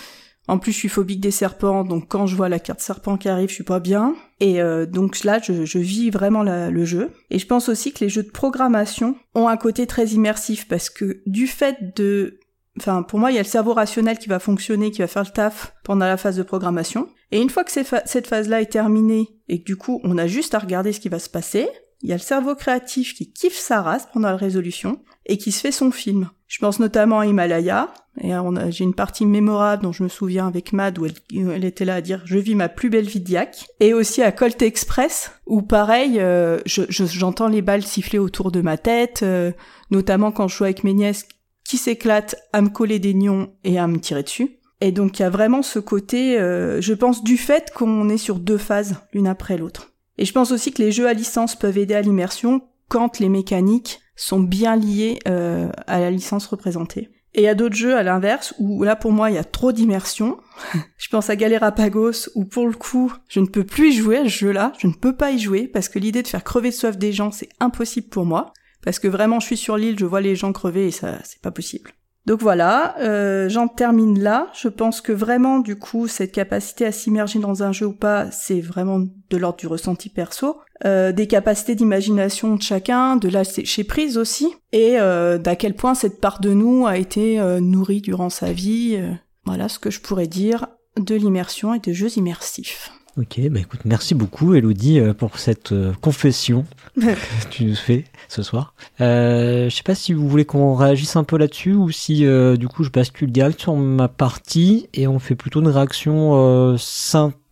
[0.50, 3.18] Euh, en plus, je suis phobique des serpents, donc quand je vois la carte serpent
[3.18, 4.16] qui arrive, je suis pas bien.
[4.40, 7.12] Et donc là, je, je vis vraiment le jeu.
[7.30, 10.90] Et je pense aussi que les jeux de programmation ont un côté très immersif parce
[10.90, 12.40] que du fait de
[12.80, 15.24] Enfin, pour moi, il y a le cerveau rationnel qui va fonctionner, qui va faire
[15.24, 17.10] le taf pendant la phase de programmation.
[17.32, 20.56] Et une fois que cette phase-là est terminée et que du coup, on a juste
[20.56, 21.68] à regarder ce qui va se passer,
[22.02, 25.52] il y a le cerveau créatif qui kiffe sa race pendant la résolution et qui
[25.52, 26.30] se fait son film.
[26.48, 28.32] Je pense notamment à Himalaya, et
[28.70, 32.02] j'ai une partie mémorable dont je me souviens avec Mad où elle, était là à
[32.02, 36.20] dire je vis ma plus belle vie d'Iac, et aussi à Colt Express où pareil,
[36.20, 39.52] euh, j'entends les balles siffler autour de ma tête, euh,
[39.92, 41.28] notamment quand je joue avec mes nièces
[41.64, 44.58] qui s'éclatent à me coller des nions et à me tirer dessus.
[44.82, 48.18] Et donc il y a vraiment ce côté, euh, je pense, du fait qu'on est
[48.18, 49.92] sur deux phases l'une après l'autre.
[50.18, 53.30] Et je pense aussi que les jeux à licence peuvent aider à l'immersion quand les
[53.30, 57.10] mécaniques sont bien liées euh, à la licence représentée.
[57.36, 59.44] Et il y a d'autres jeux à l'inverse où là pour moi il y a
[59.44, 60.40] trop d'immersion.
[60.98, 64.24] je pense à Galerapagos où pour le coup je ne peux plus y jouer à
[64.24, 66.76] ce jeu-là, je ne peux pas y jouer parce que l'idée de faire crever de
[66.76, 68.54] soif des gens c'est impossible pour moi.
[68.84, 71.42] Parce que vraiment je suis sur l'île, je vois les gens crever et ça c'est
[71.42, 71.92] pas possible.
[72.30, 74.50] Donc voilà, euh, j'en termine là.
[74.54, 78.30] Je pense que vraiment, du coup, cette capacité à s'immerger dans un jeu ou pas,
[78.30, 80.58] c'est vraiment de l'ordre du ressenti perso.
[80.86, 85.96] Euh, des capacités d'imagination de chacun, de lâcher prise aussi, et euh, d'à quel point
[85.96, 89.02] cette part de nous a été euh, nourrie durant sa vie.
[89.46, 92.92] voilà ce que je pourrais dire de l'immersion et des jeux immersifs.
[93.20, 96.64] Ok, bah écoute, merci beaucoup Elodie euh, pour cette euh, confession
[97.02, 98.74] que tu nous fais ce soir.
[99.02, 102.56] Euh, je sais pas si vous voulez qu'on réagisse un peu là-dessus ou si euh,
[102.56, 106.78] du coup je bascule direct sur ma partie et on fait plutôt une réaction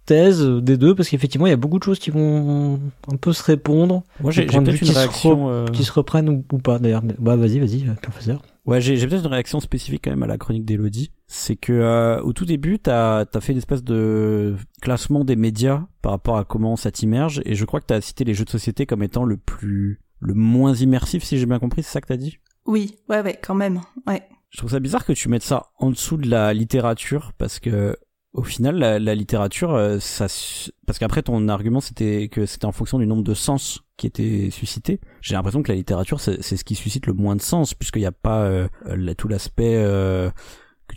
[0.06, 2.80] thèse des deux parce qu'effectivement il y a beaucoup de choses qui vont
[3.12, 4.04] un peu se répondre.
[4.22, 5.50] Moi, j'ai peut-être une qui se réaction.
[5.50, 7.04] euh, qui se reprennent ou, ou pas d'ailleurs.
[7.04, 8.42] Mais- Bah vas-y, vas-y, euh, professeur.
[8.66, 11.12] Ouais, j'ai j'ai peut-être une réaction spécifique quand même à la chronique d'Elodie.
[11.28, 15.86] C'est que euh, au tout début, t'as as fait une espèce de classement des médias
[16.02, 18.50] par rapport à comment ça t'immerge, et je crois que t'as cité les jeux de
[18.50, 22.08] société comme étant le plus le moins immersif, si j'ai bien compris, c'est ça que
[22.08, 22.40] t'as dit?
[22.66, 23.82] Oui, ouais, ouais, quand même.
[24.06, 24.24] Ouais.
[24.50, 27.98] Je trouve ça bizarre que tu mettes ça en dessous de la littérature parce que
[28.34, 30.28] au final la, la littérature euh, ça
[30.86, 34.50] parce qu'après ton argument c'était que c'était en fonction du nombre de sens qui étaient
[34.50, 35.02] suscités.
[35.22, 38.00] J'ai l'impression que la littérature c'est c'est ce qui suscite le moins de sens puisqu'il
[38.00, 38.68] n'y a pas euh,
[39.18, 40.30] tout l'aspect euh,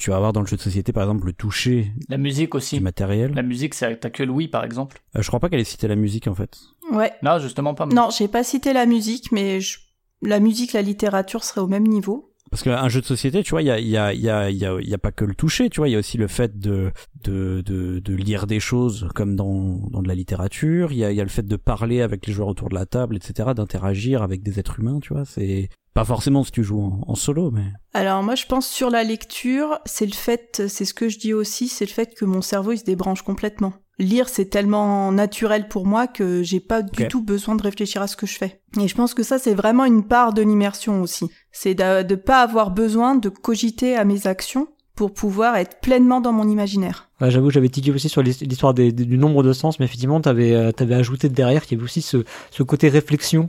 [0.01, 2.57] tu vas avoir dans le jeu de société par exemple le toucher La musique du
[2.57, 2.81] aussi.
[2.81, 3.33] matériel.
[3.35, 5.01] La musique, c'est t'as que Louis par exemple.
[5.17, 6.59] Euh, je crois pas qu'elle ait cité la musique en fait.
[6.91, 7.13] Ouais.
[7.23, 7.87] Non, justement pas.
[7.87, 9.79] Non, j'ai pas cité la musique, mais je-
[10.23, 12.27] la musique, la littérature seraient au même niveau.
[12.51, 14.29] Parce qu'un jeu de société, tu vois, il y a, il y, a, il y,
[14.29, 16.01] a, il y, a, y a pas que le toucher, tu vois, il y a
[16.01, 16.91] aussi le fait de,
[17.23, 21.13] de, de, de lire des choses comme dans, dans de la littérature, il y a,
[21.13, 23.51] il y a le fait de parler avec les joueurs autour de la table, etc.,
[23.55, 27.15] d'interagir avec des êtres humains, tu vois, c'est pas forcément si tu joues en, en
[27.15, 27.65] solo, mais...
[27.95, 31.35] Alors moi je pense sur la lecture, c'est le fait, c'est ce que je dis
[31.35, 33.73] aussi, c'est le fait que mon cerveau il se débranche complètement.
[33.99, 38.07] Lire c'est tellement naturel pour moi que j'ai pas du tout besoin de réfléchir à
[38.07, 38.63] ce que je fais.
[38.81, 41.27] Et je pense que ça c'est vraiment une part de l'immersion aussi.
[41.53, 46.21] C'est de, de pas avoir besoin de cogiter à mes actions pour pouvoir être pleinement
[46.21, 47.09] dans mon imaginaire.
[47.21, 49.87] Ouais, J'avoue, j'avais tiqué aussi sur l'his- l'histoire des- des- du nombre de sens, mais
[49.87, 53.49] effectivement, t'avais euh, t'avais ajouté derrière qu'il y avait aussi ce, ce côté réflexion.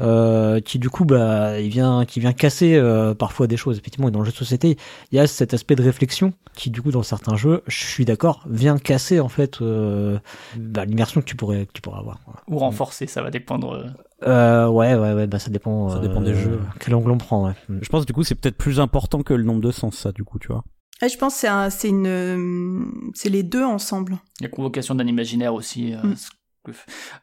[0.00, 4.08] Euh, qui du coup bah il vient qui vient casser euh, parfois des choses effectivement
[4.08, 4.76] et dans le jeu de société
[5.12, 8.04] il y a cet aspect de réflexion qui du coup dans certains jeux je suis
[8.04, 10.18] d'accord vient casser en fait euh,
[10.56, 12.40] bah, l'immersion que tu pourrais que tu pourrais avoir voilà.
[12.48, 13.72] Ou renforcer, ça va dépendre.
[14.24, 14.26] euh.
[14.28, 16.58] euh, ouais ouais ouais bah ça dépend Ça euh, dépend des jeux.
[16.80, 17.52] quel angle on prend ouais.
[17.80, 20.24] Je pense, du coup, c'est peut-être plus important que le nombre de sens, ça, du
[20.24, 20.64] coup, tu vois.
[21.02, 24.16] Et je pense que c'est un- c'est une, euh, c'est les deux ensemble.
[24.40, 25.94] Il y a convocation d'un imaginaire aussi.
[25.94, 26.72] euh, Mm.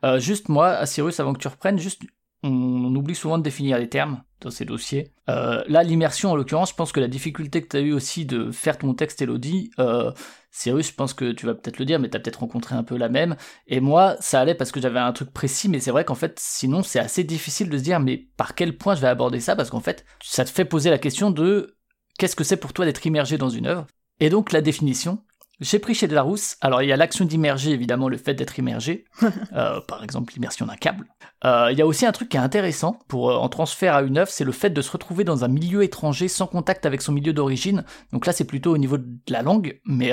[0.05, 2.01] euh, juste moi, à Cyrus, avant que tu reprennes, juste,
[2.43, 5.13] on, oublie souvent de définir les termes dans ces dossiers.
[5.29, 8.25] Euh, là, l'immersion, en l'occurrence, je pense que la difficulté que tu as eu aussi
[8.25, 10.11] de faire ton texte, Elodie, euh,
[10.49, 12.83] Cyrus, je pense que tu vas peut-être le dire, mais tu as peut-être rencontré un
[12.83, 13.35] peu la même.
[13.67, 16.39] Et moi, ça allait parce que j'avais un truc précis, mais c'est vrai qu'en fait,
[16.39, 19.55] sinon, c'est assez difficile de se dire, mais par quel point je vais aborder ça,
[19.55, 21.77] parce qu'en fait, ça te fait poser la question de
[22.17, 23.85] qu'est-ce que c'est pour toi d'être immergé dans une œuvre?
[24.19, 25.23] Et donc, la définition,
[25.61, 29.05] j'ai pris chez Larousse, alors il y a l'action d'immerger, évidemment, le fait d'être immergé,
[29.53, 31.05] euh, par exemple l'immersion d'un câble.
[31.45, 34.01] Euh, il y a aussi un truc qui est intéressant pour euh, en transfert à
[34.01, 37.03] une œuvre, c'est le fait de se retrouver dans un milieu étranger sans contact avec
[37.03, 37.85] son milieu d'origine.
[38.11, 40.11] Donc là, c'est plutôt au niveau de la langue, mais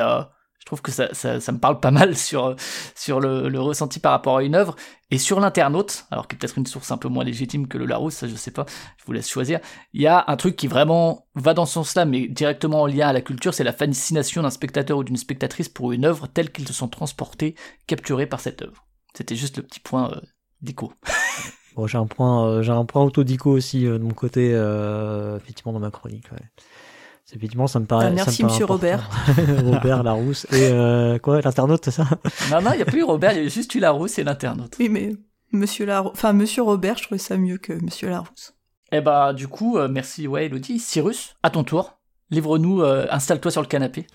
[0.68, 2.54] trouve que ça, ça, me parle pas mal sur,
[2.94, 4.76] sur le, ressenti par rapport à une œuvre.
[5.11, 7.87] Et sur l'internaute, alors qui est peut-être une source un peu moins légitime que le
[7.87, 8.66] Larousse, ça je sais pas,
[8.98, 9.59] je vous laisse choisir,
[9.94, 13.09] il y a un truc qui vraiment va dans ce sens-là, mais directement en lien
[13.09, 16.52] à la culture, c'est la fascination d'un spectateur ou d'une spectatrice pour une œuvre telle
[16.52, 17.54] qu'ils se sont transportés,
[17.87, 18.87] capturés par cette œuvre.
[19.14, 20.20] C'était juste le petit point euh,
[20.61, 20.92] d'écho.
[21.78, 25.37] Bon, j'ai un point, euh, j'ai un point autodico aussi euh, de mon côté, euh,
[25.37, 26.26] effectivement dans ma chronique.
[27.28, 28.06] C'est Effectivement, ça me paraît.
[28.06, 29.70] Ah, merci, ça me paraît monsieur important.
[29.74, 32.04] Robert Larousse et euh, quoi, l'internaute, c'est ça?
[32.50, 34.76] Non, non, il n'y a plus Robert, il y a juste eu Larousse et l'internaute.
[34.80, 35.12] Oui, mais
[35.52, 38.54] Monsieur enfin Monsieur Robert, je trouvais ça mieux que Monsieur Larousse.
[38.92, 40.78] Eh bah, du coup, euh, merci, ouais, Elodie.
[40.78, 41.98] Cyrus, à ton tour,
[42.30, 44.06] livre-nous, euh, installe-toi sur le canapé.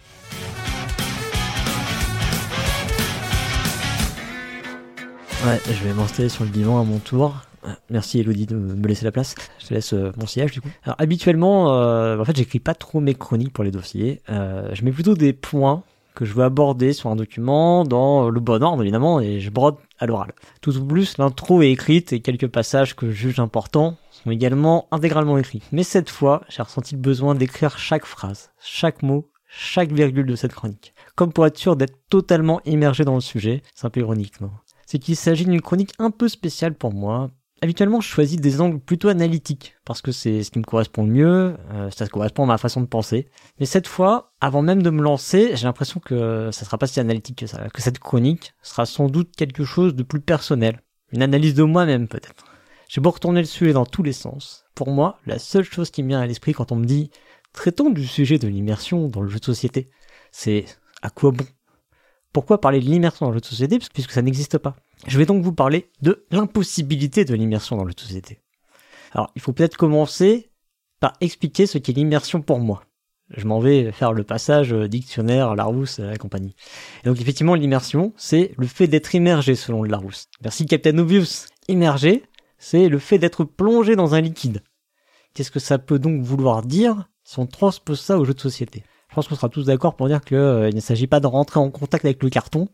[5.45, 7.43] Ouais, je vais m'installer sur le divan à mon tour.
[7.89, 9.35] Merci Elodie de me laisser la place.
[9.59, 10.69] Je te laisse euh, mon siège du coup.
[10.83, 14.21] Alors habituellement, euh, en fait, j'écris pas trop mes chroniques pour les dossiers.
[14.29, 15.83] Euh, je mets plutôt des points
[16.15, 19.75] que je veux aborder sur un document dans le bon ordre évidemment et je brode
[19.97, 20.33] à l'oral.
[20.61, 24.87] Tout au plus, l'intro est écrite et quelques passages que je juge importants sont également
[24.91, 25.63] intégralement écrits.
[25.71, 30.35] Mais cette fois, j'ai ressenti le besoin d'écrire chaque phrase, chaque mot, chaque virgule de
[30.35, 30.93] cette chronique.
[31.15, 33.61] Comme pour être sûr d'être totalement immergé dans le sujet.
[33.73, 34.51] C'est un peu ironique, non?
[34.85, 37.29] C'est qu'il s'agit d'une chronique un peu spéciale pour moi.
[37.63, 41.11] Habituellement, je choisis des angles plutôt analytiques, parce que c'est ce qui me correspond le
[41.13, 43.29] mieux, euh, ça correspond à ma façon de penser.
[43.57, 46.99] Mais cette fois, avant même de me lancer, j'ai l'impression que ça sera pas si
[46.99, 50.81] analytique que ça, que cette chronique sera sans doute quelque chose de plus personnel.
[51.13, 52.43] Une analyse de moi-même peut-être.
[52.89, 54.65] J'ai beau retourner le sujet dans tous les sens.
[54.75, 57.11] Pour moi, la seule chose qui me vient à l'esprit quand on me dit
[57.53, 59.89] traitons du sujet de l'immersion dans le jeu de société,
[60.33, 60.65] c'est
[61.01, 61.45] à quoi bon
[62.33, 64.75] Pourquoi parler de l'immersion dans le jeu de société puisque ça n'existe pas
[65.07, 68.39] Je vais donc vous parler de l'impossibilité de l'immersion dans le jeu de société.
[69.11, 70.49] Alors, il faut peut-être commencer
[70.99, 72.83] par expliquer ce qu'est l'immersion pour moi.
[73.29, 76.55] Je m'en vais faire le passage euh, dictionnaire, Larousse, et la compagnie.
[77.03, 80.27] Et donc effectivement, l'immersion, c'est le fait d'être immergé selon Larousse.
[80.41, 81.47] Merci Captain Obvious.
[81.67, 82.23] Immergé,
[82.57, 84.61] c'est le fait d'être plongé dans un liquide.
[85.33, 88.83] Qu'est-ce que ça peut donc vouloir dire si on transpose ça au jeu de société?
[89.13, 91.69] Je pense qu'on sera tous d'accord pour dire qu'il ne s'agit pas de rentrer en
[91.69, 92.67] contact avec le carton.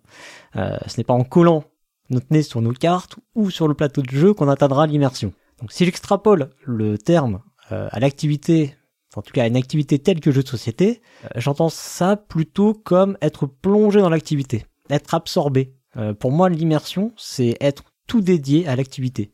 [0.55, 1.65] ce n'est pas en collant
[2.09, 5.33] notre nez sur nos cartes ou sur le plateau de jeu qu'on atteindra l'immersion.
[5.59, 8.77] Donc si j'extrapole le terme à l'activité
[9.15, 13.17] en tout cas une activité telle que jeu de société, euh, j'entends ça plutôt comme
[13.21, 15.73] être plongé dans l'activité, être absorbé.
[15.97, 19.33] Euh, pour moi, l'immersion, c'est être tout dédié à l'activité.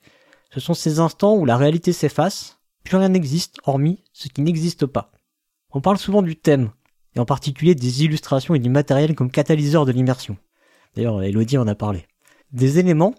[0.53, 4.85] Ce sont ces instants où la réalité s'efface, plus rien n'existe hormis ce qui n'existe
[4.85, 5.11] pas.
[5.71, 6.71] On parle souvent du thème,
[7.15, 10.37] et en particulier des illustrations et du matériel comme catalyseur de l'immersion.
[10.95, 12.05] D'ailleurs, Elodie en a parlé.
[12.51, 13.13] Des éléments,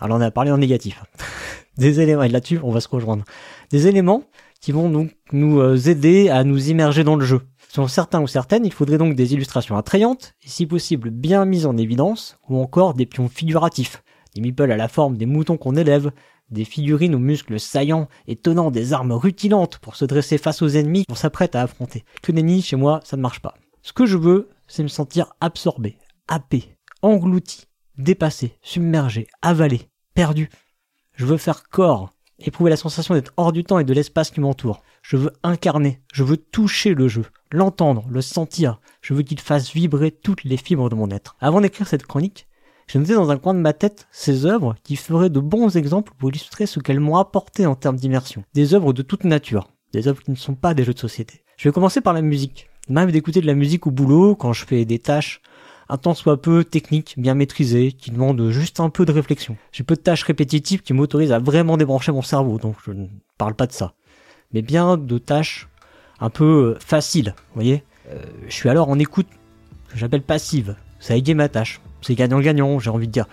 [0.00, 1.02] alors on a parlé en négatif,
[1.76, 3.24] des éléments, et là-dessus on va se rejoindre,
[3.70, 4.24] des éléments
[4.60, 7.40] qui vont donc nous euh, aider à nous immerger dans le jeu.
[7.68, 11.66] Selon certains ou certaines, il faudrait donc des illustrations attrayantes, et si possible bien mises
[11.66, 14.02] en évidence, ou encore des pions figuratifs,
[14.34, 16.12] des meeples à la forme des moutons qu'on élève,
[16.52, 20.68] des figurines aux muscles saillants et tenant des armes rutilantes pour se dresser face aux
[20.68, 22.04] ennemis qu'on s'apprête à affronter.
[22.22, 23.54] Que nenni, chez moi, ça ne marche pas.
[23.82, 27.66] Ce que je veux, c'est me sentir absorbé, happé, englouti,
[27.98, 30.50] dépassé, submergé, avalé, perdu.
[31.14, 34.40] Je veux faire corps, éprouver la sensation d'être hors du temps et de l'espace qui
[34.40, 34.82] m'entoure.
[35.02, 38.80] Je veux incarner, je veux toucher le jeu, l'entendre, le sentir.
[39.00, 41.36] Je veux qu'il fasse vibrer toutes les fibres de mon être.
[41.40, 42.46] Avant d'écrire cette chronique,
[42.86, 46.12] j'ai noté dans un coin de ma tête ces œuvres qui feraient de bons exemples
[46.18, 48.44] pour illustrer ce qu'elles m'ont apporté en termes d'immersion.
[48.54, 51.42] Des œuvres de toute nature, des œuvres qui ne sont pas des jeux de société.
[51.56, 52.68] Je vais commencer par la musique.
[52.88, 55.40] Même d'écouter de la musique au boulot quand je fais des tâches
[55.92, 59.58] un temps soit peu technique, bien maîtrisé, qui demande juste un peu de réflexion.
[59.72, 63.08] J'ai peu de tâches répétitives qui m'autorisent à vraiment débrancher mon cerveau, donc je ne
[63.36, 63.92] parle pas de ça.
[64.54, 65.68] Mais bien de tâches
[66.18, 67.84] un peu euh, faciles, vous voyez.
[68.08, 69.26] Euh, je suis alors en écoute,
[69.88, 70.76] que j'appelle passive.
[70.98, 71.80] Ça égaye ma tâche.
[72.02, 73.26] C'est gagnant-gagnant, j'ai envie de dire.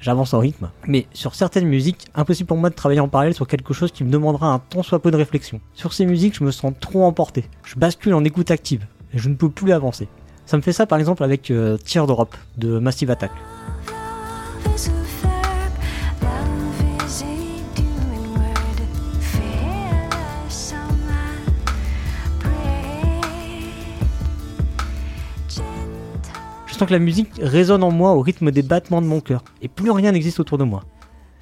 [0.00, 0.70] J'avance en rythme.
[0.86, 4.04] Mais sur certaines musiques, impossible pour moi de travailler en parallèle sur quelque chose qui
[4.04, 5.60] me demandera un temps soit peu de réflexion.
[5.74, 7.46] Sur ces musiques, je me sens trop emporté.
[7.64, 8.86] Je bascule en écoute active.
[9.14, 10.08] Et je ne peux plus avancer.
[10.44, 13.32] Ça me fait ça par exemple avec euh, d'Europe de Massive Attack.
[26.76, 29.42] Je sens que la musique résonne en moi au rythme des battements de mon cœur,
[29.62, 30.84] et plus rien n'existe autour de moi.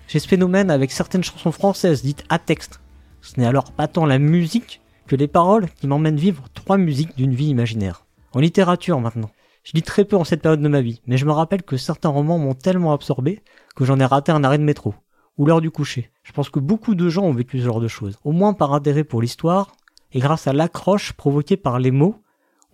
[0.07, 2.81] J'ai ce phénomène avec certaines chansons françaises dites à texte.
[3.21, 7.17] Ce n'est alors pas tant la musique que les paroles qui m'emmènent vivre trois musiques
[7.17, 8.07] d'une vie imaginaire.
[8.33, 9.29] En littérature maintenant.
[9.65, 11.77] Je lis très peu en cette période de ma vie, mais je me rappelle que
[11.77, 13.43] certains romans m'ont tellement absorbé
[13.75, 14.95] que j'en ai raté un arrêt de métro,
[15.37, 16.13] ou l'heure du coucher.
[16.23, 18.73] Je pense que beaucoup de gens ont vécu ce genre de choses, au moins par
[18.73, 19.73] intérêt pour l'histoire,
[20.13, 22.23] et grâce à l'accroche provoquée par les mots,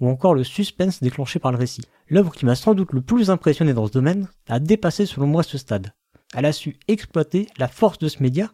[0.00, 1.84] ou encore le suspense déclenché par le récit.
[2.08, 5.42] L'œuvre qui m'a sans doute le plus impressionné dans ce domaine a dépassé selon moi
[5.42, 5.92] ce stade.
[6.34, 8.50] Elle a su exploiter la force de ce média,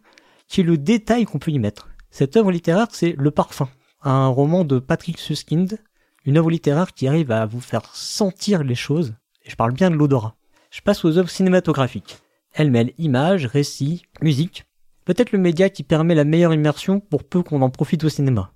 [0.47, 1.89] qui est le détail qu'on peut y mettre.
[2.09, 3.69] Cette œuvre littéraire, c'est Le Parfum,
[4.01, 5.77] un roman de Patrick Suskind,
[6.25, 9.89] une œuvre littéraire qui arrive à vous faire sentir les choses, et je parle bien
[9.89, 10.35] de l'odorat.
[10.71, 12.17] Je passe aux œuvres cinématographiques.
[12.53, 14.65] Elles mêlent images, récits, musique,
[15.05, 18.51] peut-être le média qui permet la meilleure immersion pour peu qu'on en profite au cinéma.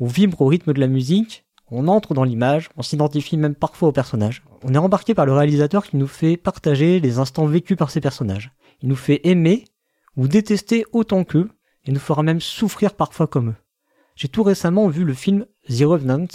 [0.00, 3.88] On vibre au rythme de la musique, on entre dans l'image, on s'identifie même parfois
[3.88, 4.44] au personnage.
[4.62, 8.00] On est embarqué par le réalisateur qui nous fait partager les instants vécus par ces
[8.00, 8.52] personnages.
[8.82, 9.64] Il nous fait aimer
[10.16, 11.48] ou détester autant qu'eux,
[11.84, 13.56] et nous fera même souffrir parfois comme eux.
[14.14, 16.26] J'ai tout récemment vu le film The Revenant,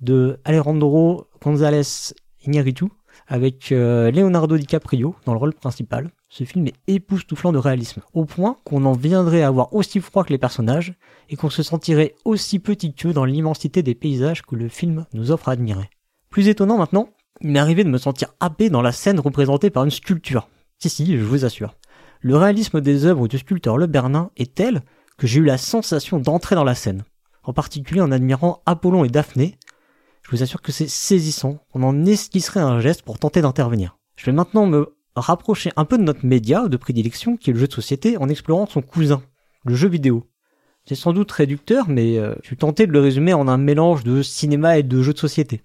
[0.00, 2.14] de Alejandro González
[2.46, 2.84] Iñárritu
[3.26, 6.10] avec euh, Leonardo DiCaprio dans le rôle principal.
[6.30, 10.24] Ce film est époustouflant de réalisme, au point qu'on en viendrait à avoir aussi froid
[10.24, 10.94] que les personnages
[11.30, 15.30] et qu'on se sentirait aussi petit que dans l'immensité des paysages que le film nous
[15.30, 15.88] offre à admirer.
[16.28, 17.08] Plus étonnant maintenant,
[17.40, 20.48] il m'est arrivé de me sentir happé dans la scène représentée par une sculpture.
[20.78, 21.76] Si si, je vous assure.
[22.20, 24.82] Le réalisme des œuvres du sculpteur Le Bernin est tel
[25.16, 27.04] que j'ai eu la sensation d'entrer dans la scène.
[27.42, 29.56] En particulier en admirant Apollon et Daphné,
[30.22, 31.58] je vous assure que c'est saisissant.
[31.74, 33.96] On en esquisserait un geste pour tenter d'intervenir.
[34.16, 37.58] Je vais maintenant me rapprocher un peu de notre média de prédilection, qui est le
[37.58, 39.22] jeu de société, en explorant son cousin,
[39.64, 40.26] le jeu vidéo.
[40.86, 44.04] C'est sans doute réducteur, mais euh, je suis tenté de le résumer en un mélange
[44.04, 45.62] de cinéma et de jeu de société.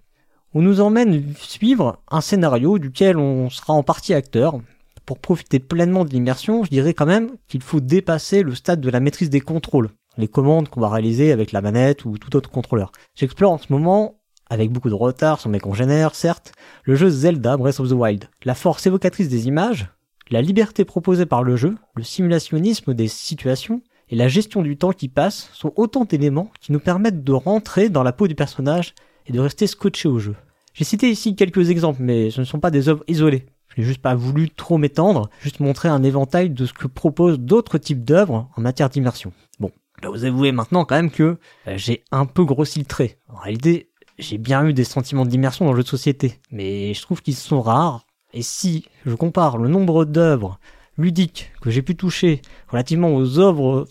[0.53, 4.59] On nous emmène suivre un scénario duquel on sera en partie acteur.
[5.05, 8.89] Pour profiter pleinement de l'immersion, je dirais quand même qu'il faut dépasser le stade de
[8.89, 12.49] la maîtrise des contrôles, les commandes qu'on va réaliser avec la manette ou tout autre
[12.49, 12.91] contrôleur.
[13.15, 16.53] J'explore en ce moment avec beaucoup de retard sur mes congénères, certes,
[16.83, 18.29] le jeu Zelda Breath of the Wild.
[18.43, 19.87] La force évocatrice des images,
[20.29, 24.91] la liberté proposée par le jeu, le simulationnisme des situations et la gestion du temps
[24.91, 28.93] qui passe sont autant d'éléments qui nous permettent de rentrer dans la peau du personnage
[29.25, 30.35] et de rester scotché au jeu.
[30.73, 33.45] J'ai cité ici quelques exemples, mais ce ne sont pas des œuvres isolées.
[33.75, 37.39] Je n'ai juste pas voulu trop m'étendre, juste montrer un éventail de ce que proposent
[37.39, 39.33] d'autres types d'œuvres en matière d'immersion.
[39.59, 42.85] Bon, je dois vous avouer maintenant quand même que euh, j'ai un peu grossi le
[42.85, 43.17] trait.
[43.29, 47.01] En réalité, j'ai bien eu des sentiments d'immersion dans le jeu de société, mais je
[47.01, 48.05] trouve qu'ils sont rares.
[48.33, 50.59] Et si je compare le nombre d'œuvres
[50.97, 53.87] ludiques que j'ai pu toucher relativement aux autres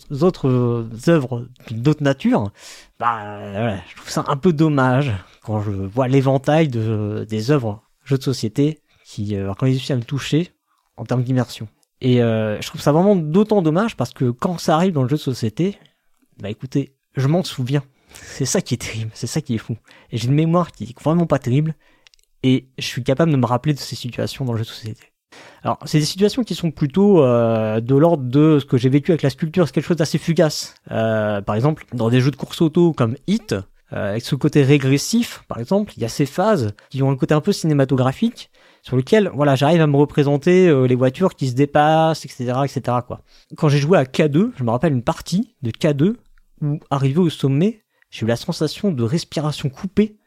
[1.07, 2.51] œuvres d'autres natures,
[2.99, 7.81] bah voilà, je trouve ça un peu dommage quand je vois l'éventail de, des œuvres
[8.03, 10.51] jeux de société qui euh, quand ils réussi à me toucher
[10.97, 11.67] en termes d'immersion.
[12.01, 15.09] Et euh, je trouve ça vraiment d'autant dommage parce que quand ça arrive dans le
[15.09, 15.77] jeu de société,
[16.39, 17.83] bah écoutez, je m'en souviens.
[18.13, 19.77] C'est ça qui est terrible, c'est ça qui est fou.
[20.11, 21.75] Et j'ai une mémoire qui est vraiment pas terrible
[22.43, 25.01] et je suis capable de me rappeler de ces situations dans le jeu de société.
[25.63, 29.11] Alors, c'est des situations qui sont plutôt euh, de l'ordre de ce que j'ai vécu
[29.11, 30.75] avec la sculpture, c'est quelque chose d'assez fugace.
[30.91, 33.55] Euh, par exemple, dans des jeux de course auto comme Hit,
[33.93, 37.15] euh, avec ce côté régressif, par exemple, il y a ces phases qui ont un
[37.15, 38.49] côté un peu cinématographique,
[38.81, 42.97] sur lequel, voilà, j'arrive à me représenter euh, les voitures qui se dépassent, etc., etc.,
[43.05, 43.21] quoi.
[43.55, 46.15] Quand j'ai joué à K2, je me rappelle une partie de K2
[46.61, 47.82] où, arrivé au sommet,
[48.13, 50.17] j'ai eu la sensation de respiration coupée,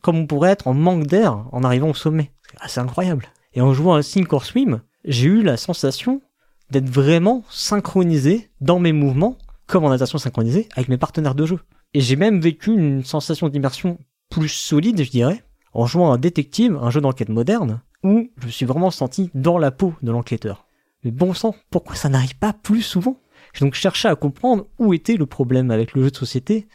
[0.00, 2.30] comme on pourrait être en manque d'air en arrivant au sommet.
[2.68, 3.26] C'est incroyable.
[3.54, 6.22] Et en jouant à Sink or Swim, j'ai eu la sensation
[6.70, 11.58] d'être vraiment synchronisé dans mes mouvements, comme en natation synchronisée, avec mes partenaires de jeu.
[11.94, 13.98] Et j'ai même vécu une sensation d'immersion
[14.30, 18.46] plus solide, je dirais, en jouant à un détective, un jeu d'enquête moderne, où je
[18.46, 20.68] me suis vraiment senti dans la peau de l'enquêteur.
[21.02, 23.16] Mais bon sang, pourquoi ça n'arrive pas plus souvent?
[23.52, 26.68] J'ai donc cherché à comprendre où était le problème avec le jeu de société,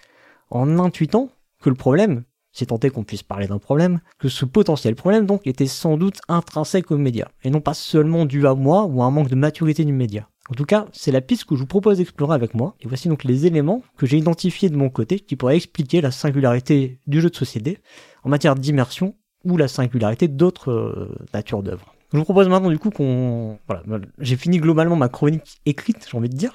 [0.49, 1.29] en intuitant
[1.61, 5.25] que le problème, si tant est qu'on puisse parler d'un problème, que ce potentiel problème
[5.25, 9.01] donc était sans doute intrinsèque au média, et non pas seulement dû à moi ou
[9.01, 10.27] à un manque de maturité du média.
[10.49, 13.09] En tout cas, c'est la piste que je vous propose d'explorer avec moi, et voici
[13.09, 17.19] donc les éléments que j'ai identifiés de mon côté qui pourraient expliquer la singularité du
[17.21, 17.79] jeu de société
[18.23, 21.93] en matière d'immersion ou la singularité d'autres euh, natures d'œuvres.
[22.13, 23.57] Je vous propose maintenant du coup qu'on...
[23.67, 23.83] Voilà,
[24.19, 26.53] j'ai fini globalement ma chronique écrite, j'ai envie de dire.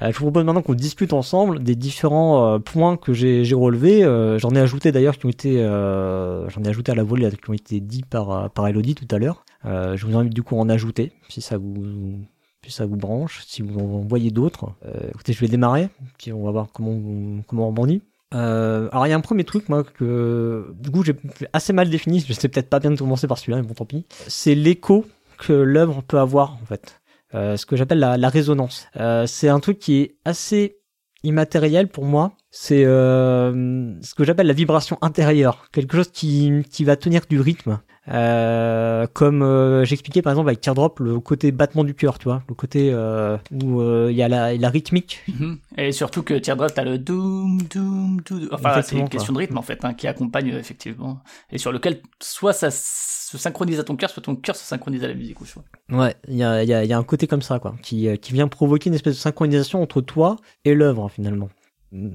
[0.00, 4.04] Euh, je vous propose maintenant qu'on discute ensemble des différents euh, points que j'ai relevés.
[4.04, 5.58] Euh, j'en ai ajouté d'ailleurs qui ont été...
[5.58, 9.18] j'en ai ajouté à la volée qui ont été dits par, par Elodie tout à
[9.18, 9.44] l'heure.
[9.64, 12.18] je vous invite du coup à en ajouter si ça vous...
[12.64, 14.72] Si ça vous branche, si vous en voyez d'autres.
[15.10, 18.02] écoutez, je vais démarrer, puis on va voir comment, comment on rebondit.
[18.34, 21.14] Euh, alors il y a un premier truc moi que du coup j'ai
[21.52, 23.84] assez mal défini, je sais peut-être pas bien de commencer par celui-là, mais bon tant
[23.84, 24.04] pis.
[24.26, 25.06] C'est l'écho
[25.38, 27.00] que l'œuvre peut avoir en fait.
[27.34, 28.86] Euh, ce que j'appelle la, résonance.
[28.96, 30.78] Euh, c'est un truc qui est assez
[31.22, 32.32] immatériel pour moi.
[32.50, 37.40] C'est euh, ce que j'appelle la vibration intérieure, quelque chose qui, qui va tenir du
[37.40, 37.80] rythme.
[38.08, 42.42] Euh, comme euh, j'expliquais par exemple avec Teardrop le côté battement du cœur, tu vois,
[42.48, 45.22] le côté euh, où il y a la, la rythmique.
[45.28, 45.58] Mhm.
[45.76, 48.48] Et surtout que Teardrop t'as le doom doom doom.
[48.52, 52.00] Enfin c'est une question de rythme en fait hein, qui accompagne effectivement et sur lequel
[52.20, 55.40] soit ça se synchronise à ton cœur, soit ton cœur se synchronise à la musique.
[55.40, 55.46] Ou
[55.90, 58.32] Ouais, il y a, y, a, y a un côté comme ça quoi, qui qui
[58.32, 61.48] vient provoquer une espèce de synchronisation entre toi et l'œuvre finalement.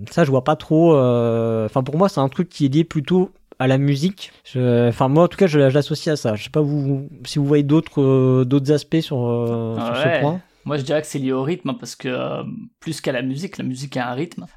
[0.10, 0.96] Ça je vois pas trop.
[0.96, 4.32] Enfin pour moi c'est un truc qui est lié plutôt à la musique.
[4.56, 6.36] Enfin, moi, en tout cas, je, l'associe à ça.
[6.36, 10.20] Je sais pas vous, si vous voyez d'autres euh, d'autres aspects sur, euh, sur ce
[10.20, 10.42] point.
[10.66, 12.44] Moi, je dirais que c'est lié au rythme parce que euh,
[12.80, 14.48] plus qu'à la musique, la musique a un rythme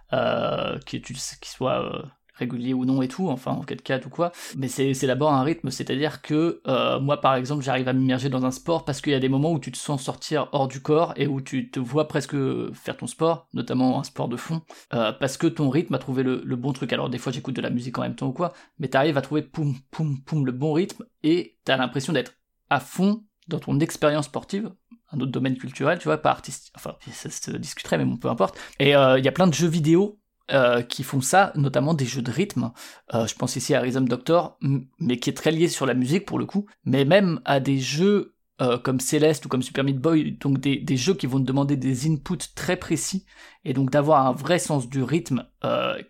[0.87, 4.33] qui, qui soit régulier ou non et tout, enfin en cas de cas ou quoi,
[4.57, 8.45] mais c'est d'abord un rythme, c'est-à-dire que euh, moi par exemple j'arrive à m'immerger dans
[8.45, 10.81] un sport parce qu'il y a des moments où tu te sens sortir hors du
[10.81, 12.37] corps et où tu te vois presque
[12.73, 16.23] faire ton sport, notamment un sport de fond, euh, parce que ton rythme a trouvé
[16.23, 16.93] le, bon truc.
[16.93, 19.23] Alors des fois j'écoute de la musique en même temps ou quoi, mais t'arrives à
[19.23, 22.35] trouver poum poum poum le bon rythme et t'as l'impression d'être
[22.71, 24.73] à fond dans ton expérience sportive,
[25.13, 28.29] un autre domaine culturel, tu vois, pas artistique, enfin ça se discuterait mais bon peu
[28.29, 28.59] importe.
[28.81, 30.19] Et euh, il y a plein de jeux vidéo
[30.53, 32.73] euh, qui font ça, notamment des jeux de rythme.
[33.15, 34.59] Euh, je pense ici à Rhythm Doctor,
[34.99, 37.79] mais qui est très lié sur la musique pour le coup, mais même à des
[37.79, 41.41] jeux euh, comme Celeste ou comme Super Meat Boy, donc des, des, jeux qui vont
[41.41, 43.25] te demander des inputs très précis
[43.65, 45.47] et donc d'avoir un vrai sens du rythme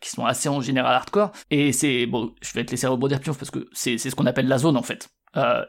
[0.01, 1.31] qui sont assez en général hardcore.
[1.53, 4.49] Et c'est bon, je vais te laisser rebondir plus parce que c'est ce qu'on appelle
[4.49, 5.11] la zone en fait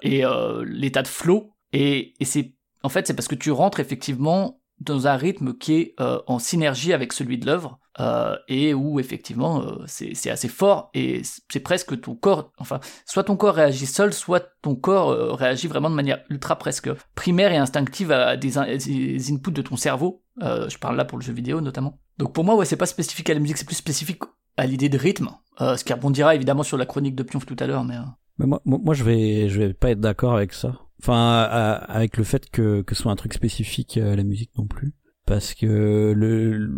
[0.02, 0.24] et
[0.66, 1.52] l'état de flow.
[1.72, 5.74] Et, et c'est en fait c'est parce que tu rentres effectivement dans un rythme qui
[5.74, 10.50] est euh, en synergie avec celui de l'œuvre euh, et où effectivement euh, c'est assez
[10.50, 15.38] fort et c'est presque ton corps enfin soit ton corps réagit seul soit ton corps
[15.38, 20.24] réagit vraiment de manière ultra presque primaire et instinctive à des, inputs de ton cerveau.
[20.42, 21.98] Je parle là pour le jeu vidéo notamment.
[22.18, 24.24] Donc pour moi ouais c'est pas spécifique à la musique c'est plus spécifique
[24.58, 25.30] à l'idée de rythme
[25.60, 27.96] ce qui rebondira évidemment sur la chronique de Pionf tout à l'heure mais,
[28.40, 31.42] mais moi, moi je vais je vais pas être d'accord avec ça Enfin,
[31.88, 34.94] avec le fait que, que ce soit un truc spécifique à la musique non plus.
[35.26, 36.70] Parce que le,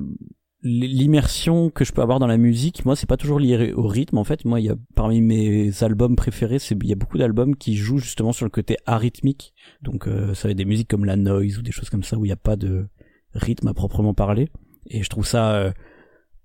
[0.63, 4.17] l'immersion que je peux avoir dans la musique, moi, c'est pas toujours lié au rythme.
[4.17, 7.17] En fait, moi, il y a parmi mes albums préférés, c'est il y a beaucoup
[7.17, 9.53] d'albums qui jouent justement sur le côté arythmique.
[9.81, 12.17] Donc, euh, ça va être des musiques comme la noise ou des choses comme ça
[12.17, 12.87] où il n'y a pas de
[13.33, 14.49] rythme à proprement parler.
[14.89, 15.71] Et je trouve ça euh,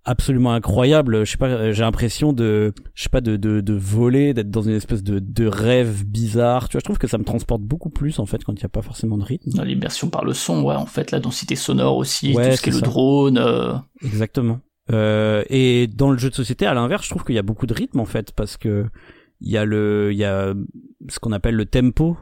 [0.05, 1.25] absolument incroyable.
[1.25, 4.63] Je sais pas, j'ai l'impression de, je sais pas, de, de, de voler, d'être dans
[4.63, 6.69] une espèce de, de rêve bizarre.
[6.69, 8.65] Tu vois, je trouve que ça me transporte beaucoup plus en fait quand il n'y
[8.65, 9.63] a pas forcément de rythme.
[9.65, 12.71] L'immersion par le son, ouais, en fait, la densité sonore aussi, Ouais, tout ce qui
[12.71, 13.39] est le drone.
[13.39, 13.75] euh,
[14.05, 14.61] Exactement.
[14.91, 17.67] Euh, et dans le jeu de société, à l'inverse, je trouve qu'il y a beaucoup
[17.67, 18.87] de rythme en fait, parce que
[19.41, 20.55] il y a le, il y a
[21.09, 22.17] ce qu'on appelle le tempo.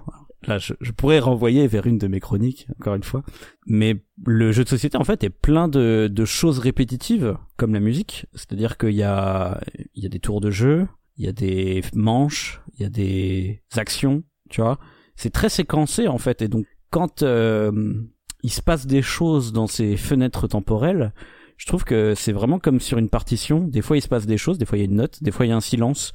[0.47, 3.23] Là, je, je pourrais renvoyer vers une de mes chroniques, encore une fois.
[3.67, 7.81] Mais le jeu de société, en fait, est plein de, de choses répétitives, comme la
[7.81, 8.25] musique.
[8.33, 9.61] C'est-à-dire qu'il y a,
[9.95, 10.89] il y a des tours de jeu,
[11.19, 14.79] il y a des manches, il y a des actions, tu vois.
[15.15, 16.41] C'est très séquencé, en fait.
[16.41, 18.03] Et donc, quand euh,
[18.43, 21.13] il se passe des choses dans ces fenêtres temporelles,
[21.59, 23.61] je trouve que c'est vraiment comme sur une partition.
[23.69, 25.33] Des fois, il se passe des choses, des fois, il y a une note, des
[25.33, 26.15] fois, il y a un silence.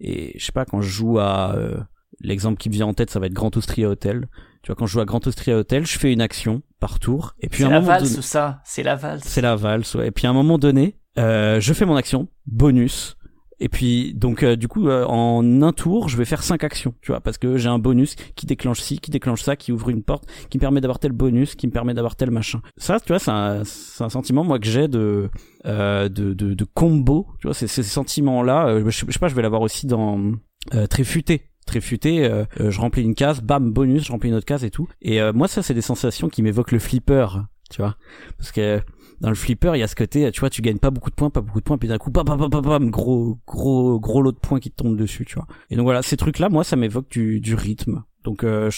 [0.00, 1.54] Et je sais pas, quand je joue à...
[1.56, 1.78] euh,
[2.20, 4.28] L'exemple qui me vient en tête, ça va être Grand Austria Hotel.
[4.62, 7.34] Tu vois, quand je joue à Grand Austria Hotel, je fais une action par tour.
[7.40, 8.60] Et puis C'est la valse, donné- ça.
[8.64, 9.24] C'est la valse.
[9.24, 10.08] c'est la valse, ouais.
[10.08, 13.16] Et puis à un moment donné, euh, je fais mon action, bonus.
[13.60, 16.92] Et puis donc euh, du coup euh, en un tour, je vais faire cinq actions,
[17.02, 19.90] tu vois, parce que j'ai un bonus qui déclenche ci, qui déclenche ça, qui ouvre
[19.90, 22.60] une porte, qui me permet d'avoir tel bonus, qui me permet d'avoir tel machin.
[22.78, 25.30] Ça, tu vois, c'est un, c'est un sentiment moi que j'ai de,
[25.66, 28.80] euh, de de de combo, tu vois, c'est ces sentiments là.
[28.84, 30.32] je, sais je sais pas, je vais l'avoir aussi dans
[30.74, 31.50] euh, très futé.
[31.66, 34.64] Très futé, euh, euh, je remplis une case, bam, bonus, je remplis une autre case
[34.64, 34.88] et tout.
[35.00, 37.26] Et euh, moi, ça, c'est des sensations qui m'évoquent le flipper,
[37.70, 37.96] tu vois.
[38.36, 38.82] Parce que
[39.20, 41.14] dans le flipper, il y a ce côté, tu vois, tu gagnes pas beaucoup de
[41.14, 44.20] points, pas beaucoup de points, puis d'un coup, bam, bam, bam, bam, gros, gros, gros
[44.20, 45.46] lot de points qui te tombent dessus, tu vois.
[45.70, 48.04] Et donc voilà, ces trucs-là, moi, ça m'évoque du, du rythme.
[48.24, 48.70] Donc, euh,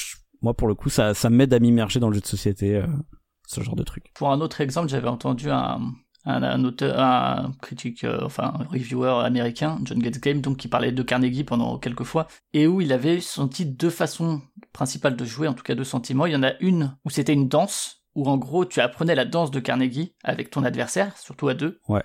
[0.42, 2.86] moi, pour le coup, ça, ça m'aide à m'immerger dans le jeu de société, euh,
[3.48, 4.12] ce genre de truc.
[4.14, 5.80] Pour un autre exemple, j'avais entendu un,
[6.26, 10.68] un, un auteur, un critique, euh, enfin un reviewer américain, John Gates Game, donc qui
[10.68, 15.24] parlait de Carnegie pendant quelques fois, et où il avait senti deux façons principales de
[15.24, 16.26] jouer, en tout cas deux sentiments.
[16.26, 19.24] Il y en a une où c'était une danse, où en gros tu apprenais la
[19.24, 22.02] danse de Carnegie avec ton adversaire, surtout à deux, Ouais.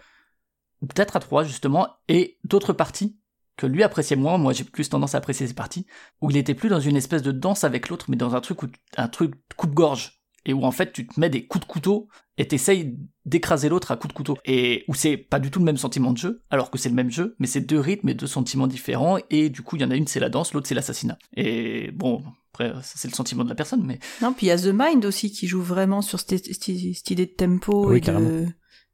[0.81, 3.17] ou peut-être à trois justement, et d'autres parties
[3.57, 5.85] que lui appréciait moins, moi j'ai plus tendance à apprécier ces parties,
[6.21, 8.63] où il était plus dans une espèce de danse avec l'autre, mais dans un truc
[8.63, 8.67] où
[8.97, 12.47] un truc coupe-gorge, et où en fait tu te mets des coups de couteau et
[12.47, 14.37] t'essayes d'écraser l'autre à coups de couteau.
[14.45, 16.95] Et où c'est pas du tout le même sentiment de jeu, alors que c'est le
[16.95, 19.85] même jeu, mais c'est deux rythmes et deux sentiments différents, et du coup il y
[19.85, 21.17] en a une c'est la danse, l'autre c'est l'assassinat.
[21.37, 22.23] Et bon,
[22.53, 24.71] après ça, c'est le sentiment de la personne, mais Non, puis il y a The
[24.73, 28.05] Mind aussi qui joue vraiment sur cette, cette- cette idée de tempo Oui, et, de,
[28.05, 28.47] carrément.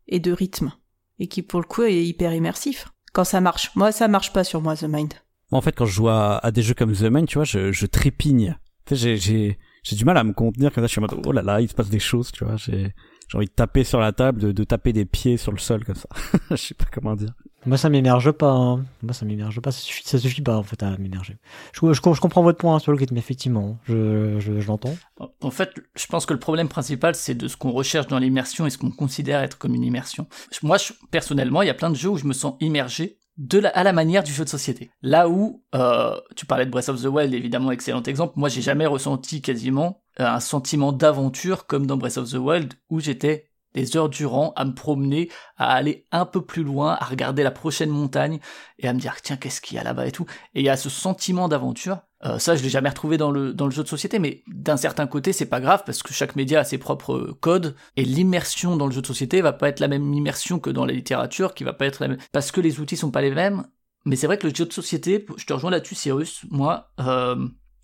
[0.08, 0.74] et de rythme.
[1.20, 2.90] Et qui, pour le coup, est hyper immersif.
[3.12, 3.72] Quand ça marche.
[3.76, 5.14] Moi, ça marche pas sur moi, The Mind.
[5.52, 7.44] Moi, en fait, quand je joue à, à des jeux comme The Mind, tu vois,
[7.46, 8.56] je, je trépigne.
[8.86, 9.58] Tu sais, j'ai,
[9.88, 10.88] j'ai, du mal à me contenir comme ça.
[10.88, 12.56] Je suis en mode, oh là là, il se passe des choses, tu vois.
[12.58, 12.94] J'ai,
[13.30, 15.84] j'ai envie de taper sur la table, de, de taper des pieds sur le sol
[15.86, 16.10] comme ça.
[16.52, 17.34] je sais pas comment dire.
[17.66, 18.52] Moi, ça m'immerge pas.
[18.52, 18.86] hein.
[19.02, 19.72] Moi, ça m'immerge pas.
[19.72, 21.36] Ça suffit, ça suffit pas, en fait, à m'immerger.
[21.74, 23.78] Je, je, je comprends votre point hein, sur le rythme, effectivement.
[23.88, 24.96] Je, je, je l'entends.
[25.42, 28.66] En fait, je pense que le problème principal, c'est de ce qu'on recherche dans l'immersion
[28.66, 30.28] et ce qu'on considère être comme une immersion.
[30.64, 33.60] Moi, je- personnellement, il y a plein de jeux où je me sens immergé de
[33.60, 34.92] la, à la manière du jeu de société.
[35.02, 38.62] Là où, euh, tu parlais de Breath of the Wild, évidemment, excellent exemple, moi, j'ai
[38.62, 43.50] jamais ressenti quasiment euh, un sentiment d'aventure comme dans Breath of the Wild, où j'étais
[43.74, 47.52] des heures durant à me promener, à aller un peu plus loin, à regarder la
[47.52, 48.40] prochaine montagne,
[48.80, 50.26] et à me dire, tiens, qu'est-ce qu'il y a là-bas et tout.
[50.56, 52.00] Et il y a ce sentiment d'aventure.
[52.26, 54.78] Euh, ça, je l'ai jamais retrouvé dans le, dans le jeu de société, mais d'un
[54.78, 58.04] certain côté, c'est pas grave parce que chaque média a ses propres euh, codes et
[58.04, 60.94] l'immersion dans le jeu de société va pas être la même immersion que dans la
[60.94, 63.66] littérature, qui va pas être la même parce que les outils sont pas les mêmes.
[64.06, 66.42] Mais c'est vrai que le jeu de société, je te rejoins là-dessus, Cyrus.
[66.50, 67.36] Moi, euh,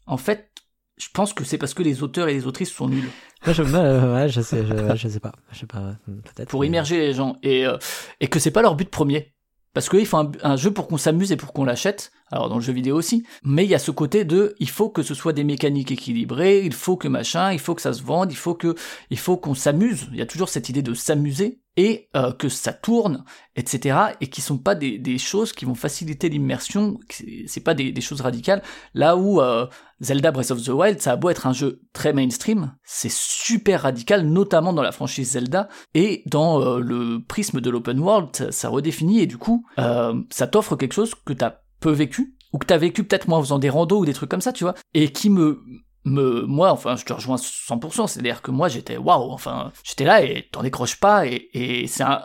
[0.08, 0.50] en fait,
[0.98, 3.10] je pense que c'est parce que les auteurs et les autrices sont nuls
[3.46, 5.34] Moi, je, euh, ouais, je sais, je, je sais pas.
[5.52, 6.50] Je sais pas, hmm, peut-être.
[6.50, 7.78] pour mais- immerger les gens et euh,
[8.20, 9.34] et que c'est pas leur but premier.
[9.74, 12.12] Parce qu'ils font un, un jeu pour qu'on s'amuse et pour qu'on l'achète.
[12.34, 13.24] Alors dans le jeu vidéo aussi.
[13.44, 16.66] Mais il y a ce côté de, il faut que ce soit des mécaniques équilibrées,
[16.66, 18.74] il faut que machin, il faut que ça se vende, il faut que,
[19.12, 20.08] il faut qu'on s'amuse.
[20.12, 23.24] Il y a toujours cette idée de s'amuser et euh, que ça tourne,
[23.56, 23.98] etc.
[24.20, 27.00] Et qui sont pas des, choses qui vont faciliter l'immersion.
[27.46, 28.64] C'est pas des, choses radicales.
[28.96, 29.68] Là où euh,
[30.02, 33.84] Zelda Breath of the Wild, ça a beau être un jeu très mainstream, c'est super
[33.84, 38.70] radical, notamment dans la franchise Zelda et dans euh, le prisme de l'open world, ça,
[38.70, 42.78] redéfinit et du coup, ça t'offre quelque chose que t'as peu vécu ou que t'as
[42.78, 45.12] vécu peut-être moi en faisant des randos ou des trucs comme ça, tu vois, et
[45.12, 45.62] qui me
[46.06, 50.22] me moi enfin je te rejoins 100% c'est-à-dire que moi j'étais waouh enfin j'étais là
[50.22, 52.22] et t'en décroches pas et, et c'est un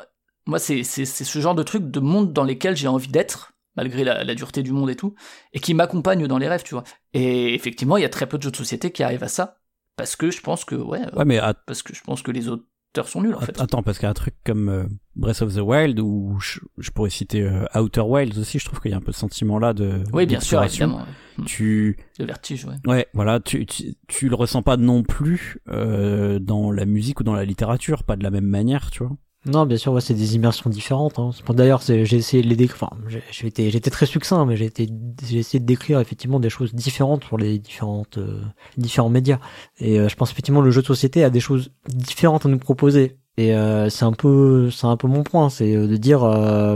[0.46, 3.52] moi c'est c'est c'est ce genre de truc de monde dans lesquels j'ai envie d'être
[3.76, 5.14] malgré la, la dureté du monde et tout
[5.52, 6.82] et qui m'accompagne dans les rêves tu vois.
[7.12, 9.58] Et effectivement il y a très peu de jeux de société qui arrivent à ça
[9.94, 12.48] parce que je pense que ouais, Ouais, mais att- parce que je pense que les
[12.48, 12.66] auteurs
[13.06, 14.84] sont nuls en fait attends, parce qu'il y a un truc comme euh,
[15.14, 18.58] Breath of the Wild ou je, je pourrais citer euh, Outer Wilds aussi.
[18.58, 20.02] Je trouve qu'il y a un peu ce sentiment-là de.
[20.12, 21.04] oui bien sûr évidemment
[21.46, 26.38] Tu, le vertige ouais Ouais, voilà, tu, tu, tu le ressens pas non plus euh,
[26.38, 29.16] dans la musique ou dans la littérature, pas de la même manière, tu vois.
[29.46, 31.18] Non, bien sûr, ouais, c'est des immersions différentes.
[31.18, 31.30] Hein.
[31.50, 32.90] D'ailleurs, j'ai essayé de les décrire.
[32.90, 32.96] Enfin,
[33.30, 38.18] j'étais, très succinct, mais j'ai essayé de décrire effectivement des choses différentes sur les différentes,
[38.18, 38.42] euh,
[38.76, 39.38] différents médias.
[39.78, 42.58] Et euh, je pense effectivement le jeu de société a des choses différentes à nous
[42.58, 43.16] proposer.
[43.36, 46.20] Et euh, c'est un peu, c'est un peu mon point, c'est de dire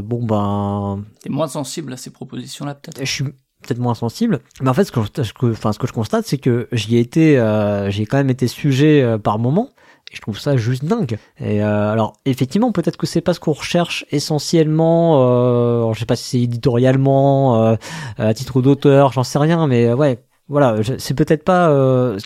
[0.02, 1.04] bon ben.
[1.20, 3.00] T'es moins sensible à ces propositions-là, peut-être?
[3.00, 4.40] Je suis peut-être moins sensible.
[4.60, 7.34] Mais en fait, ce que, enfin, ce que je constate, c'est que j'y ai été,
[7.88, 9.70] j'ai quand même été sujet par moment
[10.12, 11.18] je trouve ça juste dingue.
[11.40, 15.22] Et euh, alors effectivement, peut-être que c'est pas ce qu'on recherche essentiellement.
[15.22, 17.76] Euh, je sais pas si c'est éditorialement, euh,
[18.18, 20.22] à titre d'auteur, j'en sais rien, mais ouais.
[20.48, 21.68] Voilà, c'est peut-être pas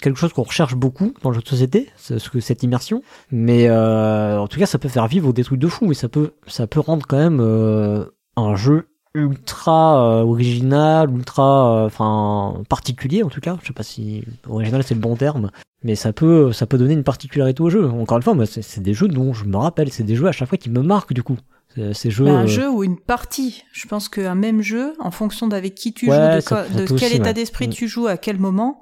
[0.02, 3.70] quelque chose qu'on recherche beaucoup dans le jeu de société, ce que cette immersion, mais
[3.70, 6.66] en tout cas, ça peut faire vivre des trucs de fou et ça peut, ça
[6.66, 7.40] peut rendre quand même
[8.36, 13.56] un jeu ultra original, ultra, enfin particulier en tout cas.
[13.62, 15.50] Je sais pas si original c'est le bon terme,
[15.82, 17.88] mais ça peut, ça peut donner une particularité au jeu.
[17.88, 20.32] Encore une fois, moi, c'est des jeux dont je me rappelle, c'est des jeux à
[20.32, 21.38] chaque fois qui me marquent du coup.
[21.92, 23.62] Ces jeux, bah, un euh, jeu ou une partie.
[23.72, 27.68] Je pense qu'un même jeu, en fonction d'avec qui tu joues, de, quel état d'esprit
[27.68, 27.72] mm.
[27.72, 28.80] tu joues, à quel moment,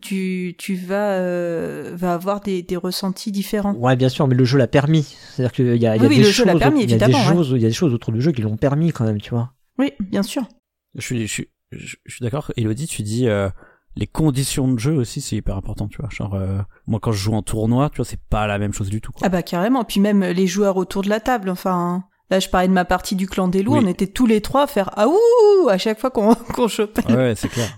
[0.00, 3.74] tu, tu vas, euh, va avoir des, des ressentis différents.
[3.74, 5.14] Ouais, bien sûr, mais le jeu l'a permis.
[5.34, 7.62] C'est-à-dire qu'il y a, il y a des choses, il y a des choses, il
[7.62, 9.52] y a des choses autour du jeu qui l'ont permis quand même, tu vois.
[9.80, 10.46] Oui, bien sûr.
[10.94, 12.52] Je suis, je suis, je, suis d'accord.
[12.56, 13.48] Elodie, tu dis, euh,
[13.96, 16.10] les conditions de jeu aussi c'est hyper important tu vois.
[16.10, 18.88] Genre euh, moi quand je joue en tournoi tu vois c'est pas la même chose
[18.88, 19.22] du tout quoi.
[19.24, 19.84] ah bah carrément.
[19.84, 23.16] Puis même les joueurs autour de la table enfin là je parlais de ma partie
[23.16, 23.76] du clan des loups.
[23.76, 27.10] On était tous les trois à faire ah ouh à chaque fois qu'on qu'on chopait.
[27.12, 27.68] Ouais c'est clair.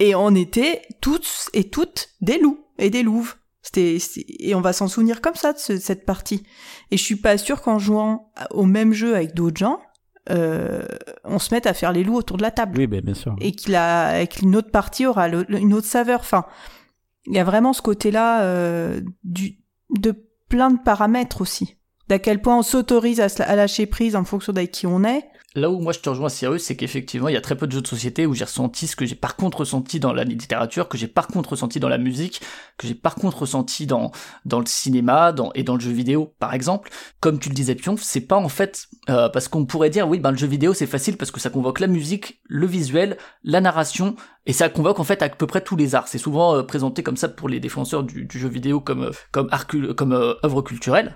[0.00, 3.36] Et on était tous et toutes des loups et des louves.
[3.62, 3.98] C'était
[4.40, 6.42] et on va s'en souvenir comme ça de cette partie.
[6.90, 9.78] Et je suis pas sûr qu'en jouant au même jeu avec d'autres gens
[10.30, 10.86] euh,
[11.24, 12.78] on se mette à faire les loups autour de la table.
[12.78, 13.34] Oui, ben, bien sûr.
[13.40, 16.20] Et qu'une autre partie aura une autre saveur.
[16.20, 16.44] Enfin,
[17.26, 20.14] il y a vraiment ce côté-là euh, de
[20.48, 21.76] plein de paramètres aussi.
[22.08, 25.24] D'à quel point on s'autorise à, lâcher prise en fonction d'avec qui on est,
[25.54, 27.72] là où moi je te rejoins Cyrus, c'est qu'effectivement il y a très peu de
[27.72, 30.88] jeux de société où j'ai ressenti ce que j'ai par contre ressenti dans la littérature,
[30.88, 32.40] que j'ai par contre ressenti dans la musique,
[32.78, 34.10] que j'ai par contre ressenti dans
[34.44, 36.90] dans le cinéma, dans et dans le jeu vidéo par exemple.
[37.20, 40.20] Comme tu le disais Pion, c'est pas en fait euh, parce qu'on pourrait dire oui
[40.20, 43.60] ben le jeu vidéo c'est facile parce que ça convoque la musique, le visuel, la
[43.60, 46.08] narration et ça convoque en fait à peu près tous les arts.
[46.08, 49.48] C'est souvent euh, présenté comme ça pour les défenseurs du, jeu vidéo comme euh, comme
[49.94, 51.14] comme œuvre culturelle.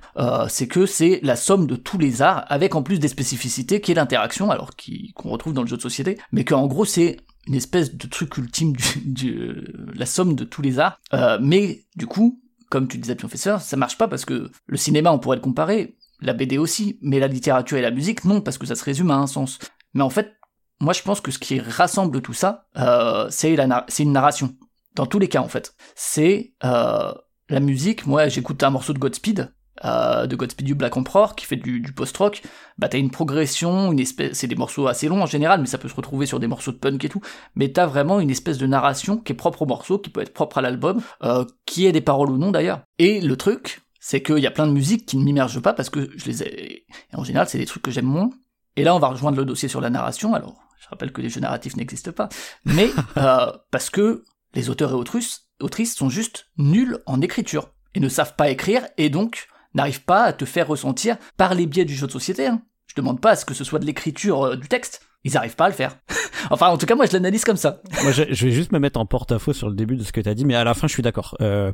[0.49, 3.93] c'est que c'est la somme de tous les arts avec en plus des spécificités qui
[3.93, 4.71] est l'interaction alors
[5.15, 8.37] qu'on retrouve dans le jeu de société, mais qu'en gros c'est une espèce de truc
[8.39, 8.75] ultime
[9.05, 9.55] du,
[9.95, 11.01] la somme de tous les arts.
[11.15, 15.13] Euh, mais du coup, comme tu disais, professeur, ça marche pas parce que le cinéma,
[15.13, 18.59] on pourrait le comparer, la BD aussi, mais la littérature et la musique, non, parce
[18.59, 19.59] que ça se résume à un sens.
[19.95, 20.35] Mais en fait,
[20.81, 24.55] moi je pense que ce qui rassemble tout ça, euh, c'est une narration.
[24.95, 25.75] Dans tous les cas, en fait.
[25.95, 27.13] C'est euh,
[27.49, 29.53] la musique, moi j'écoute un morceau de Godspeed,
[29.85, 32.43] euh, de Godspeed You Black Emperor qui fait du, post-rock,
[32.79, 35.79] bah t'as une progression, une espèce, c'est des morceaux assez longs en général, mais ça
[35.79, 37.21] peut se retrouver sur des morceaux de punk et tout,
[37.55, 40.33] mais t'as vraiment une espèce de narration qui est propre au morceau, qui peut être
[40.33, 42.81] propre à l'album, euh, qui ait des paroles ou non d'ailleurs.
[42.99, 45.91] Et le truc, c'est qu'il y a plein de musiques qui ne m'immergent pas parce
[45.91, 48.31] que je les ai, et en général c'est des trucs que j'aime moins.
[48.77, 51.29] Et là on va rejoindre le dossier sur la narration, alors je rappelle que les
[51.29, 52.29] jeux narratifs n'existent pas,
[52.65, 54.25] mais euh, parce que
[54.55, 58.87] les auteurs et autrices, autrices sont juste nuls en écriture et ne savent pas écrire
[58.97, 62.47] et donc n'arrive pas à te faire ressentir par les biais du jeu de société.
[62.47, 62.63] Hein.
[62.87, 65.03] Je demande pas à ce que ce soit de l'écriture euh, du texte.
[65.25, 65.99] Ils n'arrivent pas à le faire.
[66.51, 67.83] enfin, en tout cas, moi, je l'analyse comme ça.
[68.03, 70.29] moi, je, vais juste me mettre en porte-à-faux sur le début de ce que tu
[70.29, 71.37] as dit, mais à la fin, je suis d'accord.
[71.41, 71.73] Euh,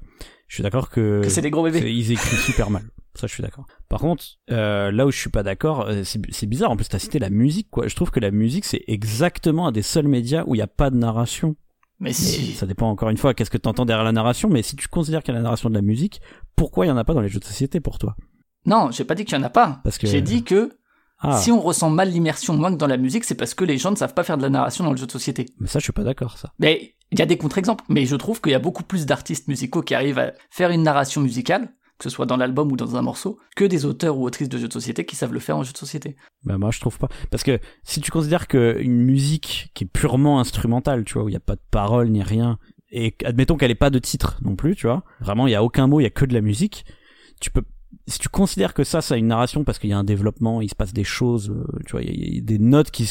[0.48, 1.92] je suis d'accord que, que c'est des gros bébés.
[1.92, 2.82] Ils écrivent super mal.
[3.14, 3.66] Ça, je suis d'accord.
[3.90, 6.70] Par contre, euh, là où je suis pas d'accord, c'est bizarre.
[6.70, 7.86] En plus, t'as cité la musique, quoi.
[7.86, 10.66] Je trouve que la musique, c'est exactement un des seuls médias où il n'y a
[10.66, 11.56] pas de narration.
[12.02, 12.52] Mais si.
[12.54, 14.88] ça dépend encore une fois qu'est-ce que tu entends derrière la narration, mais si tu
[14.88, 16.20] considères qu'il y a la narration de la musique,
[16.56, 18.16] pourquoi il y en a pas dans les jeux de société pour toi?
[18.66, 19.80] Non, j'ai pas dit qu'il y en a pas.
[19.84, 20.76] Parce que j'ai dit que
[21.20, 21.38] ah.
[21.38, 23.92] si on ressent mal l'immersion moins que dans la musique, c'est parce que les gens
[23.92, 25.46] ne savent pas faire de la narration dans le jeu de société.
[25.60, 26.52] Mais ça, je suis pas d'accord, ça.
[26.58, 29.46] Mais il y a des contre-exemples, mais je trouve qu'il y a beaucoup plus d'artistes
[29.46, 31.72] musicaux qui arrivent à faire une narration musicale
[32.02, 34.58] que ce soit dans l'album ou dans un morceau, que des auteurs ou autrices de
[34.58, 36.16] jeux de société qui savent le faire en jeu de société.
[36.42, 37.08] Bah moi je trouve pas.
[37.30, 41.32] Parce que si tu considères qu'une musique qui est purement instrumentale, tu vois, où il
[41.32, 42.58] n'y a pas de paroles ni rien,
[42.90, 45.62] et admettons qu'elle ait pas de titre non plus, tu vois, vraiment il y a
[45.62, 46.84] aucun mot, il y a que de la musique,
[47.40, 47.62] tu peux
[48.08, 50.60] si tu considères que ça, ça a une narration parce qu'il y a un développement,
[50.60, 53.08] il se passe des choses, euh, tu vois, il y, a des notes qui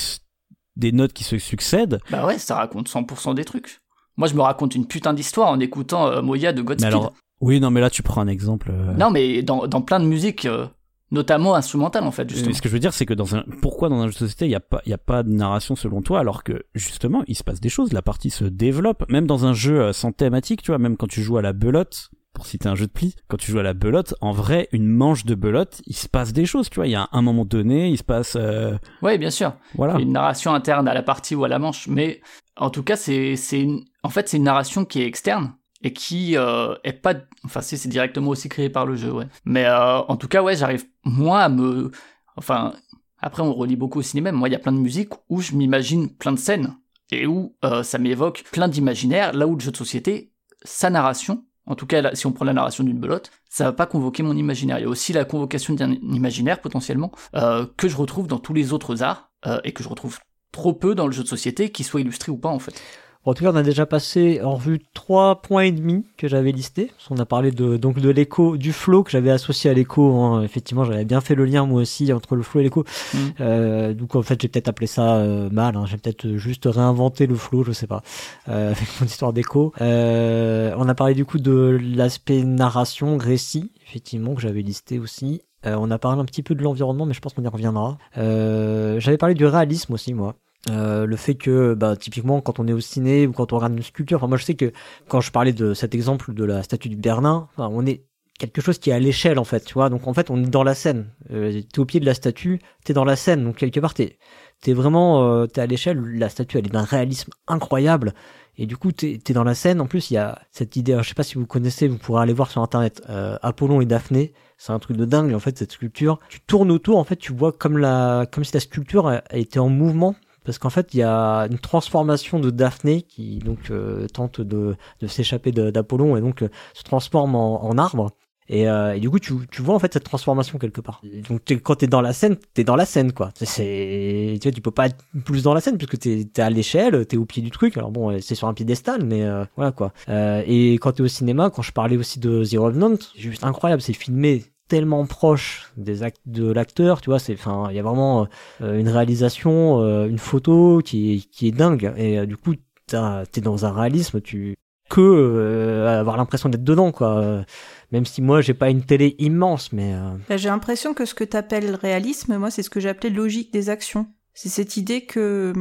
[0.76, 2.00] des notes qui se succèdent.
[2.10, 3.82] Bah ouais, ça raconte 100% des trucs.
[4.18, 7.10] Moi, je me raconte une putain d'histoire en écoutant euh, Moya de Godspeed.
[7.42, 8.72] Oui, non, mais là, tu prends un exemple.
[8.72, 10.68] Euh, non, mais dans, dans plein de musiques, euh,
[11.10, 12.54] notamment instrumentales, en fait, justement.
[12.54, 14.46] ce que je veux dire, c'est que dans un, pourquoi dans un jeu de société,
[14.46, 17.36] il n'y a pas, y a pas de narration selon toi, alors que, justement, il
[17.36, 20.62] se passe des choses, la partie se développe, même dans un jeu euh, sans thématique,
[20.62, 23.16] tu vois, même quand tu joues à la belote, pour citer un jeu de pli,
[23.28, 26.32] quand tu joues à la belote, en vrai, une manche de belote, il se passe
[26.32, 26.88] des choses, tu vois.
[26.88, 28.38] Il y a un moment donné, il se passe.
[28.40, 28.78] Euh...
[29.02, 29.54] Oui, bien sûr.
[29.76, 30.00] Voilà.
[30.00, 32.22] Une narration interne à la partie ou à la manche, mais
[32.56, 33.84] en tout cas, c'est c'est une...
[34.04, 35.54] en fait c'est une narration qui est externe
[35.84, 39.28] et qui euh, est pas, enfin c'est directement aussi créé par le jeu, ouais.
[39.46, 41.92] Mais euh, en tout cas, ouais, j'arrive moi à me,
[42.36, 42.74] enfin
[43.20, 44.32] après on relit beaucoup au cinéma.
[44.32, 46.76] Moi, il y a plein de musiques où je m'imagine plein de scènes
[47.12, 49.34] et où euh, ça m'évoque plein d'imaginaires.
[49.34, 50.32] Là où le jeu de société,
[50.64, 53.86] sa narration en tout cas, si on prend la narration d'une belote, ça va pas
[53.86, 54.80] convoquer mon imaginaire.
[54.80, 58.74] Il y a aussi la convocation d'un imaginaire potentiellement que je retrouve dans tous les
[58.74, 59.32] autres arts
[59.64, 60.20] et que je retrouve
[60.52, 62.82] trop peu dans le jeu de société, qu'il soit illustré ou pas en fait.
[63.24, 66.52] En tout cas, on a déjà passé en revue trois points et demi que j'avais
[66.52, 66.92] listés.
[67.12, 70.16] On a parlé de donc de l'écho, du flow que j'avais associé à l'écho.
[70.16, 70.42] Hein.
[70.42, 72.84] Effectivement, j'avais bien fait le lien moi aussi entre le flow et l'écho.
[73.14, 73.18] Mm.
[73.42, 75.76] Euh, donc en fait, j'ai peut-être appelé ça euh, mal.
[75.76, 75.86] Hein.
[75.86, 78.02] J'ai peut-être juste réinventé le flow, je sais pas,
[78.50, 79.72] euh, avec mon histoire d'écho.
[79.80, 85.42] On a parlé du coup de l'aspect narration, récit, effectivement que j'avais listé aussi.
[85.64, 88.00] On a parlé un petit peu de l'environnement, mais je pense qu'on y reviendra.
[88.16, 90.36] J'avais parlé du réalisme aussi, moi.
[90.70, 93.76] Euh, le fait que bah, typiquement quand on est au ciné ou quand on regarde
[93.76, 94.72] une sculpture, enfin moi je sais que
[95.08, 98.06] quand je parlais de cet exemple de la statue Bernin, enfin, on est
[98.38, 99.90] quelque chose qui est à l'échelle en fait, tu vois.
[99.90, 101.08] Donc en fait on est dans la scène.
[101.32, 104.20] Euh, t'es au pied de la statue, t'es dans la scène, donc quelque part t'es
[104.62, 106.00] t'es vraiment euh, t'es à l'échelle.
[106.00, 108.14] La statue elle est d'un réalisme incroyable
[108.56, 109.82] et du coup t'es es dans la scène.
[109.82, 112.22] En plus il y a cette idée, je sais pas si vous connaissez, vous pourrez
[112.22, 114.34] aller voir sur internet euh, Apollon et Daphné.
[114.60, 116.20] C'est un truc de dingue en fait cette sculpture.
[116.30, 119.58] Tu tournes autour en fait, tu vois comme la comme si la sculpture a été
[119.58, 124.08] en mouvement parce qu'en fait il y a une transformation de Daphné qui donc euh,
[124.08, 128.12] tente de, de s'échapper d'Apollon et donc euh, se transforme en, en arbre.
[128.50, 131.02] Et, euh, du coup tu, tu vois en fait cette transformation quelque part.
[131.30, 133.30] Donc es, quand t'es dans la scène t'es dans la scène quoi.
[133.36, 136.50] C'est tu vois tu peux pas être plus dans la scène puisque t'es es à
[136.50, 137.78] l'échelle t'es au pied du truc.
[137.78, 139.94] Alors bon c'est sur un piédestal mais euh, voilà quoi.
[140.10, 143.46] Euh, et quand t'es au cinéma quand je parlais aussi de The Revenant c'est juste
[143.46, 147.80] incroyable c'est filmé tellement proche des actes de l'acteur, tu vois, c'est enfin il y
[147.80, 148.26] a vraiment
[148.62, 152.54] euh, une réalisation, euh, une photo qui qui est dingue et euh, du coup
[152.88, 154.56] t'es dans un réalisme, tu
[154.90, 157.44] que avoir l'impression d'être dedans quoi.
[157.92, 159.94] Même si moi j'ai pas une télé immense, mais
[160.30, 164.08] j'ai l'impression que ce que t'appelles réalisme, moi c'est ce que j'appelais logique des actions.
[164.34, 165.54] C'est cette idée que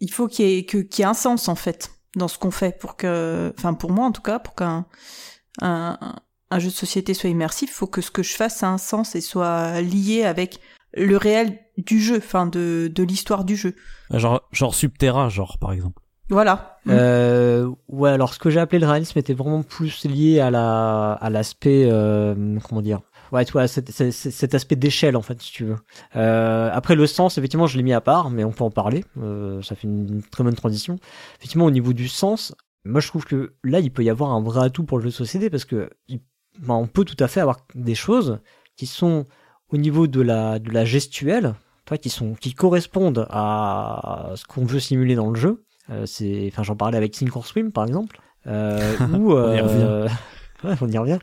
[0.00, 2.50] il faut qu'il y ait qu'il y ait un sens en fait dans ce qu'on
[2.50, 4.86] fait pour que, enfin pour moi en tout cas, pour qu'un
[5.60, 5.96] un,
[6.52, 9.14] un jeu de société soit immersif, faut que ce que je fasse ait un sens
[9.14, 10.60] et soit lié avec
[10.94, 13.74] le réel du jeu, enfin de, de l'histoire du jeu.
[14.10, 16.02] Genre, genre Subterra, genre par exemple.
[16.28, 16.78] Voilà.
[16.88, 21.12] Euh, ouais, alors ce que j'ai appelé le réalisme était vraiment plus lié à la
[21.12, 23.00] à l'aspect euh, comment dire.
[23.32, 25.76] Ouais, tu vois, cet, cet, cet aspect d'échelle en fait, si tu veux.
[26.16, 29.04] Euh, après le sens, effectivement, je l'ai mis à part, mais on peut en parler.
[29.18, 30.98] Euh, ça fait une très bonne transition.
[31.38, 34.42] Effectivement, au niveau du sens, moi je trouve que là, il peut y avoir un
[34.42, 36.20] vrai atout pour le jeu de société parce que il
[36.58, 38.40] ben, on peut tout à fait avoir des choses
[38.76, 39.26] qui sont
[39.70, 41.54] au niveau de la, de la gestuelle,
[42.00, 45.64] qui, sont, qui correspondent à ce qu'on veut simuler dans le jeu.
[45.90, 49.60] Euh, c'est, enfin, j'en parlais avec Sink or Swim, par exemple, euh, où, on y
[49.60, 50.14] revient.
[50.64, 51.18] ouais, on y revient.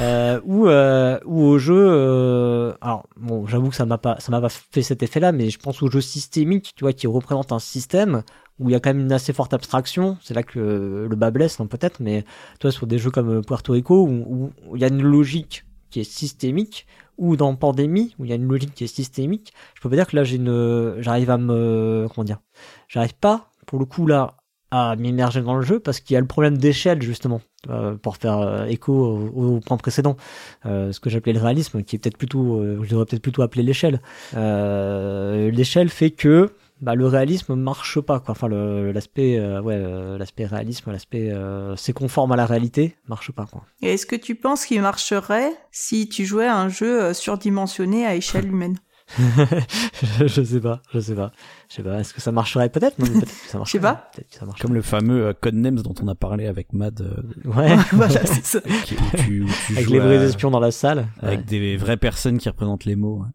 [0.00, 1.86] euh, ou euh, ou au jeu.
[1.88, 5.50] Euh, alors bon, j'avoue que ça m'a pas ça m'a pas fait cet effet-là, mais
[5.50, 8.22] je pense au jeu systémique, tu vois, qui représente un système
[8.60, 10.18] où il y a quand même une assez forte abstraction.
[10.22, 12.24] C'est là que le bas blesse, non peut-être, mais
[12.60, 16.04] toi sur des jeux comme Puerto Rico où, il y a une logique qui est
[16.04, 16.86] systémique
[17.18, 19.52] ou dans Pandémie où il y a une logique qui est systémique.
[19.74, 22.38] Je peux pas dire que là j'ai une, j'arrive à me, comment dire,
[22.86, 24.36] j'arrive pas pour le coup là
[24.70, 28.16] à m'immerger dans le jeu parce qu'il y a le problème d'échelle justement euh, pour
[28.16, 30.16] faire euh, écho au, au, point précédent
[30.64, 33.64] euh, ce que j'appelais le réalisme qui est peut-être plutôt je devrais peut-être plutôt appeler
[33.64, 34.00] l'échelle
[34.32, 39.78] l'échelle fait que bah, le réalisme marche pas quoi enfin l'aspect ouais
[40.18, 41.32] l'aspect réalisme l'aspect
[41.76, 45.52] c'est conforme à la réalité marche pas quoi et est-ce que tu penses qu'il marcherait
[45.70, 48.76] si tu jouais à un jeu surdimensionné à échelle humaine?
[49.18, 51.32] Je, je sais pas, je sais pas.
[51.68, 52.68] Je sais pas, est-ce que ça marcherait?
[52.68, 53.64] Peut-être peut que ça marcherait.
[53.66, 54.10] Je sais pas.
[54.16, 57.00] Que ça Comme le fameux euh, Codenames dont on a parlé avec Mad.
[57.00, 58.60] Euh, ouais, voilà, c'est ça.
[58.84, 61.08] Qui, où tu, où tu avec les vrais à- espions dans la salle.
[61.22, 61.44] Avec Ouais.
[61.44, 63.22] des vraies personnes qui représentent les mots.
[63.22, 63.28] ouais.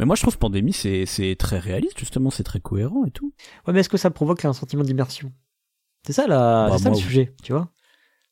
[0.00, 3.34] Mais moi je trouve Pandémie c'est c'est très réaliste justement, c'est très cohérent et tout.
[3.66, 5.30] Ouais, mais est-ce que ça provoque un sentiment d'immersion?
[6.06, 6.68] C'est ça, la...
[6.70, 7.02] Bah, c'est ça le oui.
[7.02, 7.68] sujet, tu vois?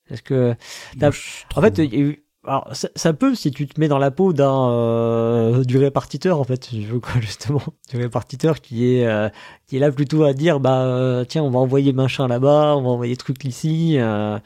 [0.09, 0.57] Est-ce que
[0.97, 1.11] Moi,
[1.57, 3.89] En fait, trouve- il y a eu- alors, ça, ça peut si tu te mets
[3.89, 7.61] dans la peau d'un euh, du répartiteur en fait, je veux quoi justement,
[7.91, 9.29] du répartiteur qui est euh,
[9.67, 12.81] qui est là plutôt à dire bah euh, tiens on va envoyer machin là-bas, on
[12.83, 14.39] va envoyer truc ici, euh,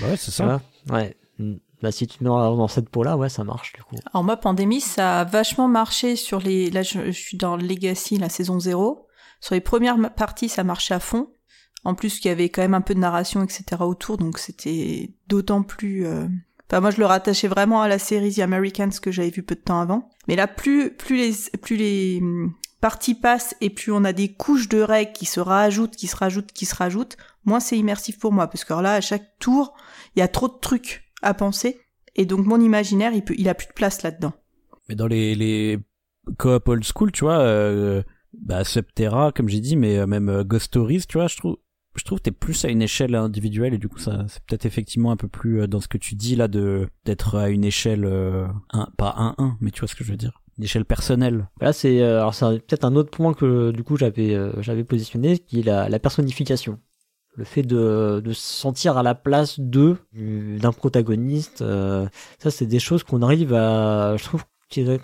[0.00, 0.44] Bah ouais, c'est ça.
[0.44, 0.60] voilà.
[1.00, 1.16] ouais.
[1.78, 1.82] Mm.
[1.82, 3.96] Bah si tu te mets dans, cette peau là, ouais ça marche du coup.
[4.12, 6.70] Alors moi, Pandémie, ça a vachement marché sur les...
[6.70, 9.06] Là, je, suis dans Legacy, la saison 0.
[9.40, 11.30] Sur les premières parties, ça marchait à fond.
[11.84, 13.64] En plus, il y avait quand même un peu de narration, etc.
[13.80, 16.26] autour, donc c'était d'autant plus euh,
[16.70, 19.54] Enfin, moi, je le rattachais vraiment à la série The Americans que j'avais vu peu
[19.54, 20.10] de temps avant.
[20.26, 24.34] Mais là, plus, plus les, plus les hum, parties passent et plus on a des
[24.34, 27.16] couches de règles qui se rajoutent, qui se rajoutent, qui se rajoutent,
[27.46, 28.48] moins c'est immersif pour moi.
[28.48, 29.74] Parce que là, à chaque tour,
[30.14, 31.80] il y a trop de trucs à penser.
[32.16, 34.32] Et donc, mon imaginaire, il peut, il a plus de place là-dedans.
[34.88, 35.78] Mais dans les, les
[36.38, 38.02] coop old school, tu vois, euh,
[38.32, 41.56] bah, Subterra, comme j'ai dit, mais euh, même euh, Ghost Stories, tu vois, je trouve,
[41.94, 44.66] je trouve que t'es plus à une échelle individuelle et du coup ça c'est peut-être
[44.66, 47.64] effectivement un peu plus euh, dans ce que tu dis là de d'être à une
[47.64, 50.84] échelle euh, un, pas 1-1 mais tu vois ce que je veux dire une échelle
[50.84, 54.32] personnelle Là, c'est euh, alors c'est un- peut-être un autre point que du coup j'avais
[54.34, 56.78] euh, j'avais positionné, qui est la, la personnification.
[57.36, 62.06] Le fait de, de se sentir à la place d'un protagoniste, euh,
[62.40, 64.42] ça c'est des choses qu'on arrive à, je trouve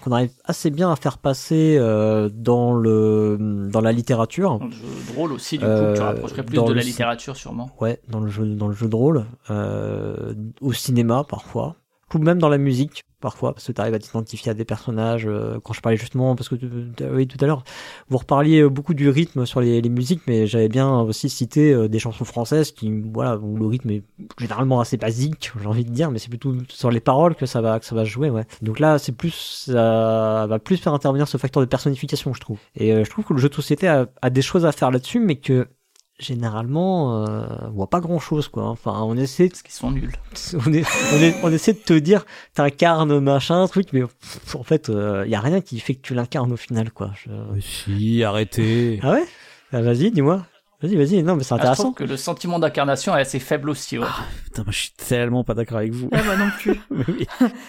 [0.02, 4.58] qu'on arrive assez bien à faire passer euh, dans le dans la littérature.
[4.58, 7.36] Dans le jeu de rôle aussi, du coup, Euh, tu rapprocherais plus de la littérature
[7.36, 7.70] sûrement.
[7.80, 9.24] Ouais, dans le jeu, dans le jeu de rôle,
[10.60, 11.76] au cinéma parfois,
[12.12, 15.26] ou même dans la musique parfois, parce que tu arrives à t'identifier à des personnages.
[15.26, 16.68] euh, quand je parlais justement, parce que tu-
[17.10, 17.64] oui, tout à l'heure,
[18.10, 21.72] vous reparliez euh, beaucoup du rythme sur les, les musiques, mais j'avais bien aussi cité
[21.72, 24.02] euh, des chansons françaises qui, voilà, où le rythme est
[24.38, 27.60] généralement assez basique, j'ai envie de dire, mais c'est plutôt sur les paroles que ça
[27.60, 28.44] va que ça va jouer, ouais.
[28.62, 32.58] Donc là, c'est plus, ça va plus faire intervenir ce facteur de personnification, je trouve.
[32.76, 35.20] Et euh, je trouve que le jeu de société a des choses à faire là-dessus,
[35.20, 35.66] mais que
[36.18, 39.90] généralement euh, on voit pas grand chose quoi enfin on essaie de- Parce qu'ils sont
[39.90, 40.12] nuls.
[40.66, 44.62] on, est, on, est- on essaie de te dire t'incarnes machin truc mais pff, en
[44.62, 47.60] fait il y a rien qui fait que tu l'incarnes au final quoi Je- Mais
[47.60, 49.24] si arrêtez ah ouais?
[49.72, 50.46] Ah, vas-y dis-moi
[50.80, 53.40] vas-y vas-y non mais c'est Ah, je intéressant trouve que le sentiment d'incarnation est assez
[53.40, 53.98] faible aussi.
[53.98, 54.06] Ouais.
[54.44, 56.80] putain moi je suis tellement pas d'accord avec vous Ah bah non plus.
[56.90, 57.26] mais oui.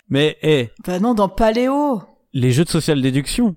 [0.09, 2.03] mais hé bah non, dans Paléo.
[2.33, 3.55] les jeux de social déduction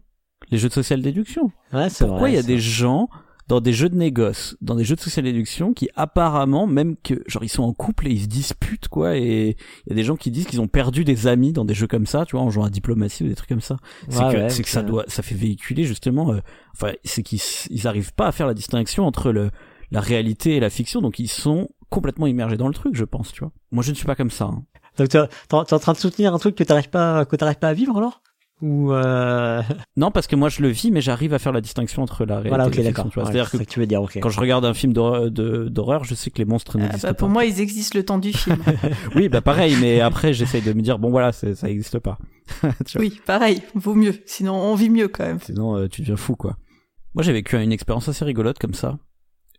[0.50, 3.08] les jeux de social déduction ouais, c'est pourquoi vrai, il y a des gens
[3.48, 7.22] dans des jeux de négoce, dans des jeux de social déduction qui apparemment même que
[7.26, 10.04] genre ils sont en couple et ils se disputent quoi et il y a des
[10.04, 12.44] gens qui disent qu'ils ont perdu des amis dans des jeux comme ça, tu vois,
[12.44, 13.76] en jouant à diplomatie ou des trucs comme ça.
[14.10, 16.40] C'est que ouais, c'est que ça doit ça fait véhiculer justement euh,
[16.74, 17.40] enfin c'est qu'ils
[17.70, 19.50] ils arrivent pas à faire la distinction entre le
[19.90, 23.32] la réalité et la fiction donc ils sont complètement immergés dans le truc, je pense,
[23.32, 23.52] tu vois.
[23.72, 24.44] Moi je ne suis pas comme ça.
[24.44, 24.62] hein.
[24.98, 25.18] donc t'es
[25.54, 28.20] en train de soutenir un truc que t'arrives pas que t'arrives pas à vivre alors?
[28.60, 29.62] Ou euh...
[29.96, 32.36] Non, parce que moi je le vis mais j'arrive à faire la distinction entre la
[32.40, 33.22] réalité voilà et la d'accord fiction, tu vois.
[33.24, 35.30] Ouais, C'est-à-dire c'est que que tu veux dire ok quand je regarde un film d'horreur,
[35.30, 37.18] de- d'horreur, je sais que les monstres Ah n'existent bah, pas.
[37.18, 38.56] pour moi, ils existent le temps du film.
[39.14, 42.18] Oui, bah pareil, mais après j'essaye de me dire bon voilà, c'est- ça existe pas.
[42.98, 44.14] Oui, pareil, vaut mieux.
[44.26, 45.40] Sinon, on vit mieux quand même.
[45.40, 46.56] Sinon euh, tu deviens fou quoi.
[47.14, 48.98] Moi j'ai vécu une expérience assez rigolote comme ça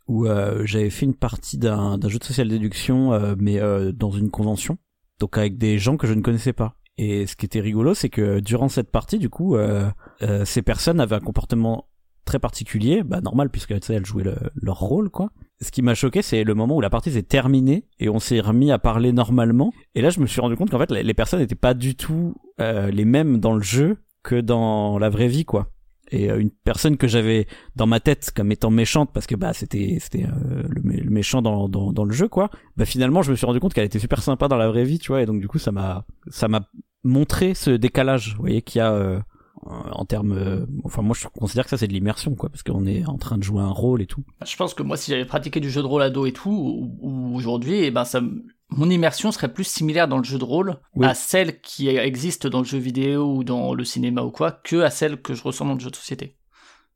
[0.07, 3.91] où euh, j'avais fait une partie d'un d'un jeu de social déduction euh, mais euh,
[3.91, 4.77] dans une convention.
[5.19, 6.75] Donc avec des gens que je ne connaissais pas.
[7.01, 9.89] Et ce qui était rigolo, c'est que durant cette partie, du coup, euh,
[10.21, 11.85] euh, ces personnes avaient un comportement
[12.25, 15.31] très particulier, bah normal puisque tu sais, elles jouaient le- leur rôle quoi.
[15.61, 18.41] Ce qui m'a choqué, c'est le moment où la partie s'est terminée et on s'est
[18.41, 19.71] remis à parler normalement.
[19.95, 22.35] Et là, je me suis rendu compte qu'en fait, les personnes n'étaient pas du tout
[22.59, 25.71] euh, les mêmes dans le jeu que dans la vraie vie quoi.
[26.11, 29.53] Et euh, une personne que j'avais dans ma tête comme étant méchante parce que bah
[29.53, 32.49] c'était c'était euh, le, le méchant dans, dans dans le jeu quoi.
[32.77, 34.99] Bah finalement, je me suis rendu compte qu'elle était super sympa dans la vraie vie,
[34.99, 35.21] tu vois.
[35.21, 36.61] Et donc du coup, ça m'a ça m'a
[37.03, 39.19] montré ce décalage, vous voyez, qu'il y a euh,
[39.63, 40.33] en termes.
[40.33, 43.17] euh, enfin, moi, je considère que ça c'est de l'immersion, quoi, parce qu'on est en
[43.17, 44.23] train de jouer un rôle et tout.
[44.45, 46.97] Je pense que moi, si j'avais pratiqué du jeu de rôle ado et tout, ou,
[47.01, 48.21] ou aujourd'hui, et ben ça,
[48.69, 51.07] mon immersion serait plus similaire dans le jeu de rôle Oui.
[51.07, 54.81] à celle qui existe dans le jeu vidéo ou dans le cinéma ou quoi, que
[54.81, 56.35] à celle que je ressens dans le jeu de société.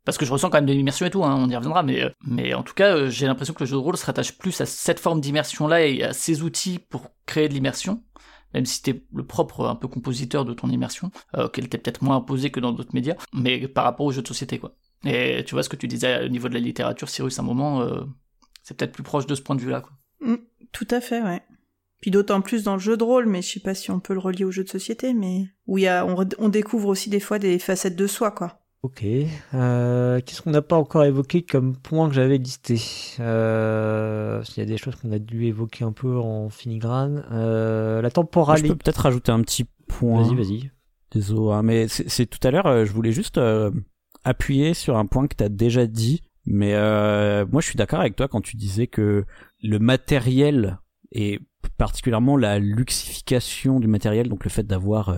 [0.06, 2.04] Parce que je ressens quand même de l'immersion et tout, hein, on y reviendra, mais,
[2.04, 4.60] euh, mais en tout cas, j'ai l'impression que le jeu de rôle se rattache plus
[4.60, 8.04] à cette forme d'immersion-là et à ces outils pour créer de l'immersion,
[8.54, 12.04] même si t'es le propre un peu compositeur de ton immersion, euh, qu'elle t'est peut-être
[12.04, 14.76] moins imposée que dans d'autres médias, mais par rapport aux jeux de société, quoi.
[15.06, 17.46] Et tu vois ce que tu disais au niveau de la littérature, Cyrus, à un
[17.46, 18.04] moment, euh,
[18.64, 19.92] c'est peut-être plus proche de ce point de vue-là, quoi.
[20.22, 20.38] Mm,
[20.72, 21.42] tout à fait, ouais.
[22.00, 24.14] Puis d'autant plus dans le jeu de rôle, mais je sais pas si on peut
[24.14, 25.80] le relier au jeu de société, mais où
[26.38, 28.63] on découvre aussi des fois des facettes de soi, quoi.
[28.84, 29.06] Ok.
[29.54, 32.82] Euh, Qu'est-ce qu'on n'a pas encore évoqué comme point que j'avais listé?
[33.22, 37.24] Euh, Il y a des choses qu'on a dû évoquer un peu en filigrane.
[37.32, 38.68] Euh, la Moi, je temporalité.
[38.68, 40.24] peux peut-être rajouter un petit point.
[40.24, 40.72] Vas-y, vas-y.
[41.12, 43.72] Désolé, hein, mais c'est tout à l'heure, euh, je voulais juste euh,
[44.26, 46.22] appuyer sur un point que tu as déjà dit.
[46.46, 49.24] Mais euh, moi, je suis d'accord avec toi quand tu disais que
[49.62, 50.78] le matériel
[51.14, 51.40] et
[51.78, 55.16] particulièrement la luxification du matériel, donc le fait d'avoir,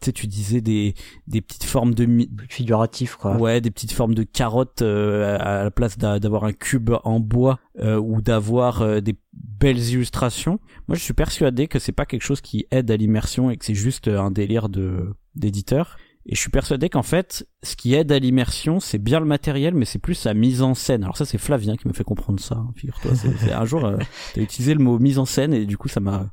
[0.00, 0.94] tu sais, tu disais des
[1.26, 3.36] des petites formes de Plus figuratif, quoi.
[3.36, 7.18] Ouais, des petites formes de carottes euh, à la place d'a- d'avoir un cube en
[7.20, 10.60] bois euh, ou d'avoir euh, des belles illustrations.
[10.88, 13.64] Moi, je suis persuadé que c'est pas quelque chose qui aide à l'immersion et que
[13.64, 15.96] c'est juste un délire de d'éditeur.
[16.28, 19.74] Et je suis persuadé qu'en fait, ce qui aide à l'immersion, c'est bien le matériel,
[19.74, 21.04] mais c'est plus sa mise en scène.
[21.04, 22.56] Alors ça, c'est Flavien qui me fait comprendre ça.
[22.56, 23.12] hein, Figure-toi,
[23.54, 23.96] un jour, euh,
[24.34, 26.30] t'as utilisé le mot mise en scène et du coup, ça m'a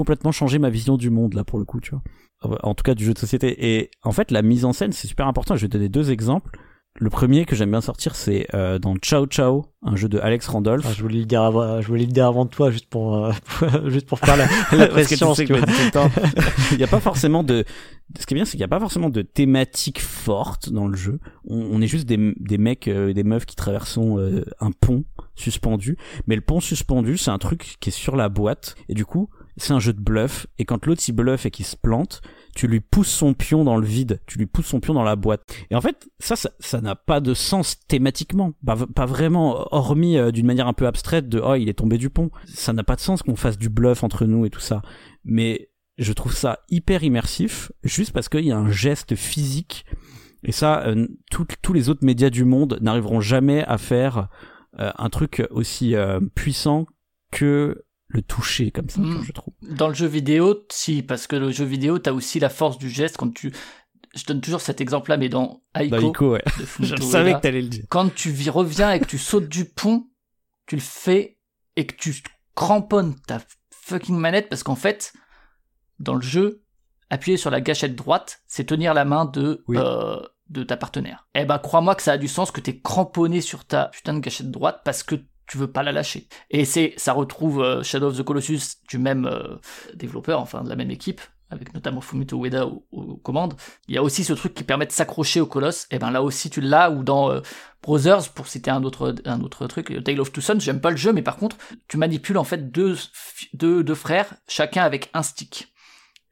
[0.00, 2.58] complètement changé ma vision du monde là pour le coup, tu vois.
[2.62, 3.76] En tout cas du jeu de société.
[3.76, 5.56] Et en fait, la mise en scène, c'est super important.
[5.56, 6.58] Je vais te donner deux exemples.
[6.96, 10.48] Le premier que j'aime bien sortir, c'est euh, dans Ciao Ciao, un jeu de Alex
[10.48, 10.86] Randolph.
[10.88, 13.26] Ah, je voulais le dire avant, je voulais le dire avant de toi, juste pour,
[13.26, 13.32] euh,
[13.88, 15.34] juste pour faire la, la pression.
[15.34, 15.42] que
[16.72, 17.66] Il n'y a pas forcément de.
[18.18, 20.96] Ce qui est bien, c'est qu'il n'y a pas forcément de thématique forte dans le
[20.96, 21.20] jeu.
[21.46, 25.04] On, on est juste des, des mecs, euh, des meufs qui traversons euh, un pont
[25.36, 25.96] suspendu.
[26.26, 28.74] Mais le pont suspendu, c'est un truc qui est sur la boîte.
[28.88, 29.28] Et du coup,
[29.62, 30.46] c'est un jeu de bluff.
[30.58, 32.22] Et quand l'autre il bluffe et qu'il se plante,
[32.54, 35.16] tu lui pousses son pion dans le vide, tu lui pousses son pion dans la
[35.16, 35.42] boîte.
[35.70, 40.46] Et en fait, ça, ça n'a pas de sens thématiquement, pas, vraiment, hormis euh, d'une
[40.46, 42.30] manière un peu abstraite de oh il est tombé du pont.
[42.46, 44.82] Ça n'a pas de sens qu'on fasse du bluff entre nous et tout ça.
[45.24, 49.84] Mais je trouve ça hyper immersif, juste parce qu'il y a un geste physique.
[50.42, 54.28] Et ça, euh, tous les autres médias du monde n'arriveront jamais à faire
[54.78, 55.94] euh, un truc aussi
[56.34, 56.86] puissant
[57.30, 59.22] que le toucher comme ça, mm.
[59.24, 59.54] je trouve.
[59.62, 62.90] Dans le jeu vidéo, si, parce que le jeu vidéo, t'as aussi la force du
[62.90, 63.52] geste quand tu.
[64.14, 66.42] Je donne toujours cet exemple-là, mais dans Aiko, ouais.
[66.80, 67.84] je savais que t'allais le dire.
[67.88, 70.08] Quand tu reviens et que tu sautes du pont,
[70.66, 71.38] tu le fais
[71.76, 72.16] et que tu
[72.56, 73.38] cramponnes ta
[73.70, 75.12] fucking manette parce qu'en fait,
[76.00, 76.64] dans le jeu,
[77.08, 81.28] appuyer sur la gâchette droite, c'est tenir la main de euh, de ta partenaire.
[81.36, 84.18] Eh ben, crois-moi que ça a du sens que t'es cramponné sur ta putain de
[84.18, 85.14] gâchette droite parce que
[85.50, 86.28] tu veux pas la lâcher.
[86.50, 89.56] Et c'est, ça retrouve euh, Shadow of the Colossus du même euh,
[89.94, 91.20] développeur, enfin de la même équipe,
[91.50, 93.54] avec notamment Fumito Ueda aux, commandes.
[93.88, 95.88] Il y a aussi ce truc qui permet de s'accrocher au colosse.
[95.90, 97.40] Et ben là aussi tu l'as, ou dans euh,
[97.82, 100.96] Brothers, pour citer un autre, un autre truc, Tale of Two Sons, j'aime pas le
[100.96, 101.56] jeu, mais par contre,
[101.88, 102.96] tu manipules en fait deux,
[103.52, 105.74] deux, deux frères, chacun avec un stick.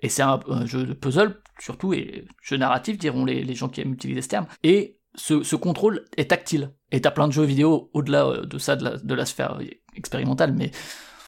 [0.00, 3.80] Et c'est un, jeu de puzzle, surtout, et jeu narratif, diront les, les gens qui
[3.80, 4.46] aiment utiliser ce terme.
[4.62, 6.72] Et ce, contrôle est tactile.
[6.92, 9.58] Et t'as plein de jeux vidéo au-delà euh, de ça, de la, sphère
[9.94, 10.70] expérimentale, mais...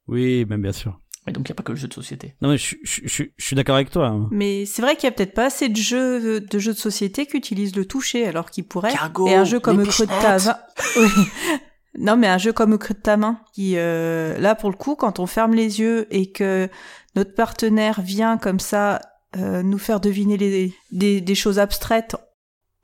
[0.07, 0.99] Oui, même bien sûr.
[1.27, 2.35] Mais donc il n'y a pas que le jeu de société.
[2.41, 4.07] Non mais je, suis d'accord avec toi.
[4.07, 4.29] Hein.
[4.31, 7.27] Mais c'est vrai qu'il y a peut-être pas assez de jeux de jeux de société
[7.27, 8.95] qui utilisent le toucher alors qu'il pourrait.
[9.27, 10.57] et un jeu comme Creux de ta main.
[10.97, 11.09] oui.
[11.99, 14.95] Non mais un jeu comme Creux de ta main qui euh, là pour le coup
[14.95, 16.71] quand on ferme les yeux et que
[17.17, 19.01] notre partenaire vient comme ça
[19.37, 22.17] euh, nous faire deviner les, des, des choses abstraites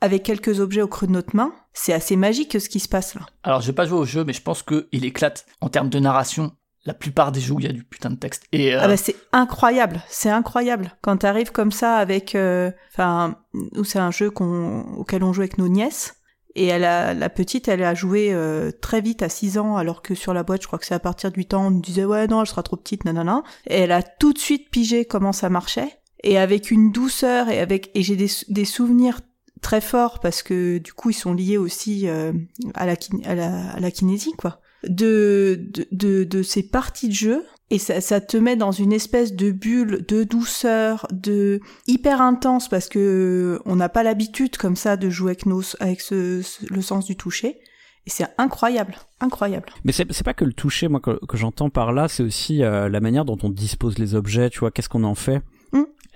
[0.01, 3.15] avec quelques objets au creux de notre main, c'est assez magique ce qui se passe
[3.15, 3.23] là.
[3.43, 5.99] Alors, je vais pas jouer au jeu, mais je pense qu'il éclate en termes de
[5.99, 6.53] narration.
[6.85, 8.45] La plupart des jeux où il y a du putain de texte.
[8.53, 10.93] Et euh, Ah bah c'est incroyable, c'est incroyable.
[11.03, 13.41] Quand t'arrives comme ça avec, euh, enfin,
[13.83, 16.15] c'est un jeu auquel on joue avec nos nièces.
[16.55, 20.01] Et elle a, la petite, elle a joué euh, très vite à 6 ans, alors
[20.01, 21.83] que sur la boîte, je crois que c'est à partir de 8 ans, on nous
[21.83, 23.43] disait ouais non, elle sera trop petite, nanana.
[23.67, 25.99] Et elle a tout de suite pigé comment ça marchait.
[26.23, 29.21] Et avec une douceur et avec et j'ai des, des souvenirs
[29.63, 32.33] très fort parce que du coup ils sont liés aussi euh,
[32.75, 32.95] à, la,
[33.25, 38.01] à, la, à la kinésie quoi de, de, de, ces parties de jeu et ça,
[38.01, 43.61] ça te met dans une espèce de bulle de douceur, de hyper intense parce que
[43.65, 47.17] on n'a pas l'habitude comme ça de jouer avec nos, avec ce, le sens du
[47.17, 47.59] toucher.
[48.07, 49.69] Et c'est incroyable, incroyable.
[49.85, 52.89] Mais c'est pas que le toucher, moi, que, que j'entends par là, c'est aussi euh,
[52.89, 55.43] la manière dont on dispose les objets, tu vois, qu'est-ce qu'on en fait.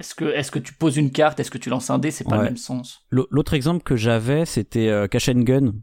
[0.00, 2.24] Est-ce que, est-ce que tu poses une carte, est-ce que tu lances un dé, c'est
[2.24, 3.04] pas le même sens.
[3.10, 5.74] L'autre exemple que j'avais, c'était euh, Cash and Gun.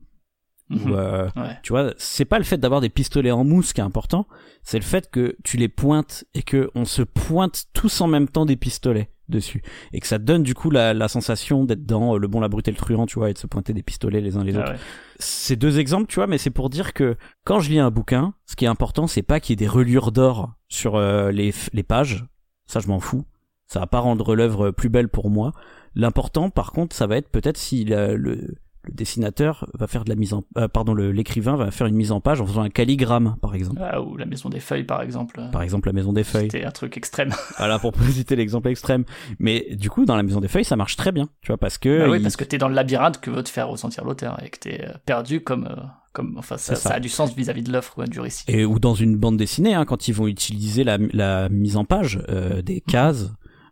[0.70, 0.91] Mhm.
[0.91, 1.30] Euh,
[1.61, 4.28] tu vois, c'est pas le fait d'avoir des pistolets en mousse qui est important,
[4.63, 8.28] c'est le fait que tu les pointes et que on se pointe tous en même
[8.28, 9.61] temps des pistolets dessus
[9.93, 12.49] et que ça donne du coup la, la sensation d'être dans euh, le bon, la
[12.49, 14.57] brute et le truand, tu vois, et de se pointer des pistolets les uns les
[14.57, 14.74] ah autres.
[15.20, 18.34] C'est deux exemples, tu vois, mais c'est pour dire que quand je lis un bouquin,
[18.47, 21.84] ce qui est important, c'est pas qu'il y ait des reliures d'or sur les, les
[21.84, 22.26] pages,
[22.65, 23.24] ça je m'en fous
[23.68, 25.51] ça va pas rendre l'œuvre plus belle pour moi.
[25.95, 28.55] L'important, par contre, ça va être peut-être si le, le,
[28.93, 32.22] dessinateur va faire de la mise en, euh, pardon, l'écrivain va faire une mise en
[32.22, 33.82] page en faisant un calligramme, par exemple.
[33.84, 35.41] Ah, ou la maison des feuilles, par exemple.
[35.51, 36.49] Par exemple, la maison des feuilles.
[36.51, 37.34] C'était un truc extrême.
[37.57, 39.05] voilà, pour citer l'exemple extrême.
[39.39, 41.78] Mais du coup, dans la maison des feuilles, ça marche très bien, tu vois, parce
[41.78, 42.05] que.
[42.05, 44.49] Bah oui, parce que t'es dans le labyrinthe que veut te faire ressentir l'auteur et
[44.49, 45.65] que t'es euh, perdu comme.
[45.65, 45.82] Euh,
[46.13, 46.95] comme, enfin, ça, ça.
[46.95, 48.43] a du sens vis-à-vis de l'offre, du récit.
[48.47, 51.86] Et ou dans une bande dessinée, hein, quand ils vont utiliser la, la mise en
[51.86, 52.20] page
[52.63, 53.30] des cases,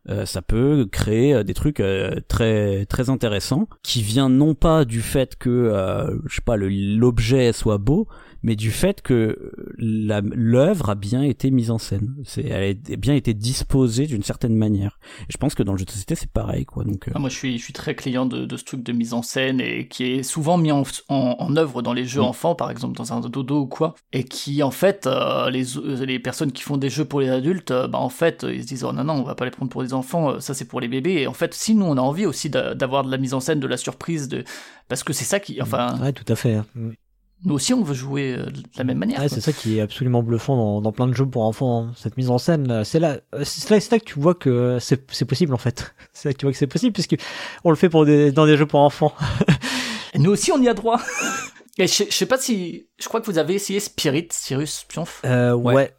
[0.09, 4.85] euh, ça peut créer euh, des trucs euh, très très intéressants qui vient non pas
[4.85, 5.71] du fait que
[6.25, 8.07] je sais pas l'objet soit beau
[8.45, 12.15] mais du fait que l'œuvre a bien été mise en scène.
[12.25, 14.99] C'est, elle a bien été disposée d'une certaine manière.
[15.21, 16.83] Et je pense que dans le jeu de société, c'est pareil, quoi.
[16.83, 17.11] Donc, euh.
[17.15, 19.23] ah, moi, je suis, je suis très client de, de ce truc de mise en
[19.23, 22.25] scène et qui est souvent mis en, en, œuvre dans les jeux mm.
[22.25, 23.95] enfants, par exemple, dans un dodo ou quoi.
[24.13, 25.63] Et qui, en fait, euh, les,
[26.05, 28.67] les personnes qui font des jeux pour les adultes, euh, bah, en fait, ils se
[28.67, 30.81] disent, oh non, non, on va pas les prendre pour des enfants, ça c'est pour
[30.81, 31.13] les bébés.
[31.13, 33.59] Et en fait, si nous, on a envie aussi d'avoir de la mise en scène,
[33.59, 34.43] de la surprise, de,
[34.87, 35.99] parce que c'est ça qui, enfin.
[35.99, 36.53] Ouais, tout à fait.
[36.53, 36.65] Hein.
[37.45, 39.19] Nous aussi on veut jouer euh, de la même manière.
[39.19, 41.83] Ouais, c'est ça qui est absolument bluffant dans, dans plein de jeux pour enfants.
[41.85, 41.93] hein.
[41.95, 44.33] Cette mise en scène, là, c'est là, euh, c'est là, c'est là que tu vois
[44.35, 45.93] que c'est possible en fait.
[46.13, 47.15] C'est là que tu vois que c'est possible puisque
[47.63, 49.13] on le fait pour des, dans des jeux pour enfants.
[50.13, 50.99] Et nous aussi on y a droit.
[51.77, 55.21] Et je, je sais pas si, je crois que vous avez essayé Spirit, Cyrus Pionf.
[55.25, 55.93] Euh, Ouais.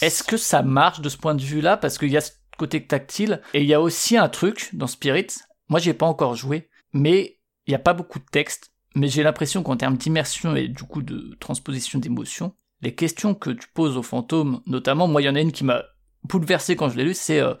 [0.00, 1.76] Est-ce que ça marche de ce point de vue-là?
[1.76, 4.86] Parce qu'il y a ce côté tactile et il y a aussi un truc dans
[4.86, 5.26] Spirit.
[5.68, 8.70] Moi, j'ai pas encore joué, mais il y a pas beaucoup de texte.
[8.94, 13.50] Mais j'ai l'impression qu'en termes d'immersion et du coup de transposition d'émotion, les questions que
[13.50, 15.84] tu poses aux fantômes, notamment, moi, il y en a une qui m'a
[16.24, 17.54] bouleversé quand je l'ai lu, c'est euh,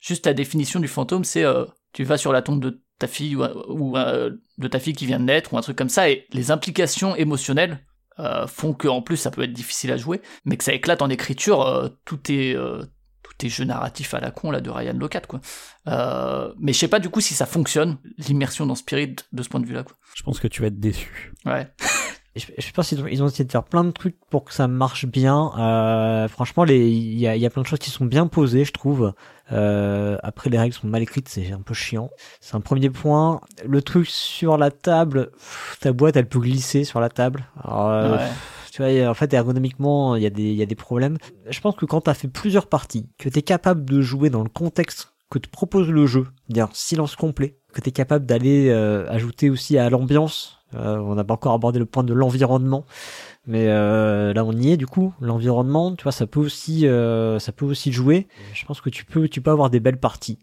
[0.00, 3.36] juste la définition du fantôme, c'est euh, tu vas sur la tombe de ta fille
[3.36, 6.26] ou, euh, de ta fille qui vient de naître ou un truc comme ça et
[6.32, 7.84] les implications émotionnelles
[8.46, 11.10] font que en plus ça peut être difficile à jouer, mais que ça éclate en
[11.10, 12.56] écriture, tout est
[13.36, 15.40] euh, tout est jeu narratif à la con là de Ryan Locat quoi.
[15.88, 19.48] Euh, mais je sais pas du coup si ça fonctionne l'immersion dans Spirit de ce
[19.48, 19.96] point de vue là quoi.
[20.14, 21.32] Je pense que tu vas être déçu.
[21.44, 21.68] Ouais.
[22.34, 24.52] Je, je pense qu'ils ont, ils ont essayé de faire plein de trucs pour que
[24.52, 25.52] ça marche bien.
[25.58, 28.26] Euh, franchement, les- il y a, il y a plein de choses qui sont bien
[28.26, 29.14] posées, je trouve.
[29.52, 32.10] Euh, après, les règles sont mal écrites, c'est un peu chiant.
[32.42, 33.40] C'est un premier point.
[33.64, 37.46] Le truc sur la table, pff, ta boîte, elle peut glisser sur la table.
[37.64, 38.28] Alors, euh, Ouais.
[38.76, 41.16] Tu vois, en fait, ergonomiquement, il y, a des, y a des problèmes.
[41.48, 44.28] Je pense que quand tu as fait plusieurs parties, que tu es capable de jouer
[44.28, 48.26] dans le contexte que te propose le jeu, c'est-à-dire silence complet, que tu es capable
[48.26, 52.12] d'aller euh, ajouter aussi à l'ambiance, euh, on n'a pas encore abordé le point de
[52.12, 52.84] l'environnement,
[53.46, 57.38] mais euh, là on y est du coup, l'environnement, tu vois, ça peut aussi, euh,
[57.38, 58.28] ça peut aussi jouer.
[58.52, 60.38] Je pense que tu peux, tu peux avoir des belles parties.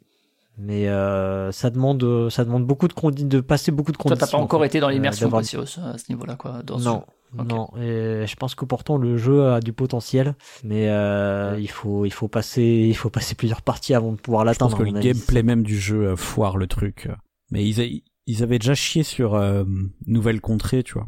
[0.58, 4.26] Mais euh, ça demande, ça demande beaucoup de condi- de passer beaucoup de Toi conditions.
[4.28, 6.62] t'as pas encore en fait, été dans euh, l'immersion Cyrus, à ce niveau là quoi.
[6.64, 7.70] Dans non, non.
[7.78, 12.14] Et je pense que pourtant le jeu a du potentiel, mais euh, il faut, il
[12.14, 14.78] faut passer, il faut passer plusieurs parties avant de pouvoir Je pense l'atteindre.
[14.78, 17.10] que le gameplay même du jeu euh, foire le truc.
[17.51, 19.64] Mais ils, a- ils avaient déjà chié sur euh,
[20.06, 21.08] Nouvelle Contrée, tu vois.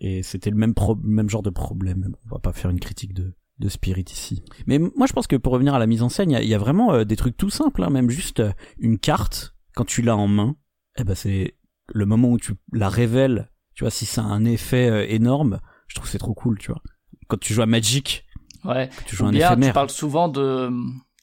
[0.00, 2.14] Et c'était le même, pro- même genre de problème.
[2.30, 4.42] On va pas faire une critique de, de Spirit ici.
[4.66, 6.42] Mais moi je pense que pour revenir à la mise en scène, il y a,
[6.42, 9.54] il y a vraiment euh, des trucs tout simples, hein, même juste euh, une carte,
[9.74, 10.56] quand tu l'as en main,
[10.98, 11.56] eh ben c'est
[11.92, 15.60] le moment où tu la révèles, tu vois, si ça a un effet euh, énorme,
[15.88, 16.82] je trouve que c'est trop cool, tu vois.
[17.28, 18.24] Quand tu joues à Magic,
[18.64, 18.90] Ouais.
[19.06, 19.68] tu joues Ou un bien, éphémère.
[19.70, 20.70] tu parles souvent de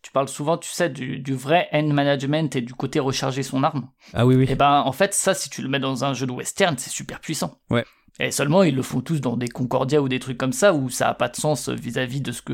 [0.01, 3.63] tu parles souvent tu sais du, du vrai end management et du côté recharger son
[3.63, 3.89] arme.
[4.13, 4.45] Ah oui, oui.
[4.49, 6.89] Et ben en fait ça si tu le mets dans un jeu de western c'est
[6.89, 7.59] super puissant.
[7.69, 7.85] Ouais.
[8.19, 10.89] Et seulement ils le font tous dans des Concordia ou des trucs comme ça où
[10.89, 12.53] ça a pas de sens vis-à-vis de ce que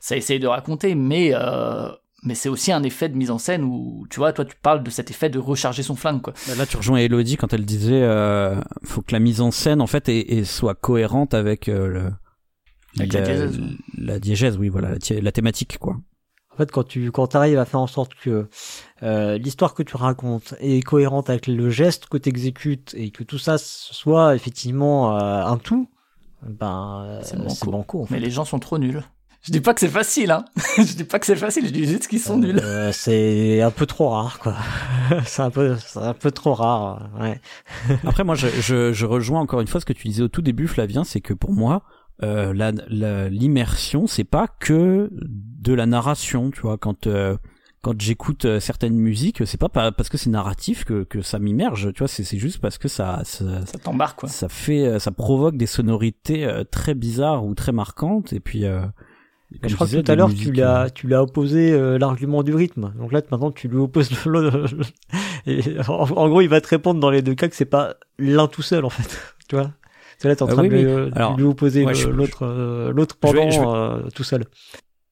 [0.00, 1.88] ça essaye de raconter mais euh,
[2.22, 4.82] mais c'est aussi un effet de mise en scène où tu vois toi tu parles
[4.84, 6.32] de cet effet de recharger son flingue quoi.
[6.46, 9.80] Bah Là, tu rejoins Elodie quand elle disait euh, faut que la mise en scène
[9.80, 12.10] en fait est- soit cohérente avec euh, le
[12.98, 13.60] Avec la diégèse.
[13.98, 15.96] la diégèse, oui, voilà, la thématique, quoi.
[16.52, 18.48] En fait, quand tu quand arrives à faire en sorte que
[19.02, 23.22] euh, l'histoire que tu racontes est cohérente avec le geste que tu exécutes et que
[23.24, 25.88] tout ça soit effectivement euh, un tout,
[26.46, 27.70] ben euh, C'est banco.
[27.70, 28.14] banco en fait.
[28.14, 29.02] Mais les gens sont trop nuls.
[29.42, 30.44] Je dis pas que c'est facile hein.
[30.76, 32.60] je dis pas que c'est facile, je dis juste qu'ils sont nuls.
[32.62, 34.54] Euh, c'est un peu trop rare quoi.
[35.24, 37.08] c'est un peu c'est un peu trop rare.
[37.18, 37.40] Ouais.
[38.06, 40.42] Après, moi, je, je, je rejoins encore une fois ce que tu disais au tout
[40.42, 41.84] début, Flavien, c'est que pour moi,
[42.22, 46.76] euh, la- la- l'immersion, c'est pas que de la narration, tu vois.
[46.76, 47.38] Quand euh,
[47.82, 51.38] quand j'écoute euh, certaines musiques, c'est pas pa- parce que c'est narratif que, que ça
[51.38, 52.08] m'immerge, tu vois.
[52.08, 54.28] C'est c'est juste parce que ça, ça, Ça t'embarque quoi.
[54.28, 58.64] ça fait, euh, ça provoque des sonorités euh, très bizarres ou très marquantes, et puis.
[58.66, 58.82] Euh,
[59.62, 61.98] comme je crois disais, que tout à l'heure tu l'as euh, tu l'as opposé euh,
[61.98, 62.92] l'argument du rythme.
[62.96, 64.84] Donc là maintenant tu lui opposes le, le- le-
[65.46, 67.96] et en, en gros il va te répondre dans les deux cas que c'est pas
[68.18, 69.18] l'un tout seul en fait.
[69.48, 69.72] tu vois.
[70.18, 70.82] C'est là t'es en train oui, de oui.
[70.82, 73.66] lui, euh, Alors, lui opposer ouais, l'autre euh, l'autre je vais- pendant je vais-
[74.06, 74.44] euh, tout seul.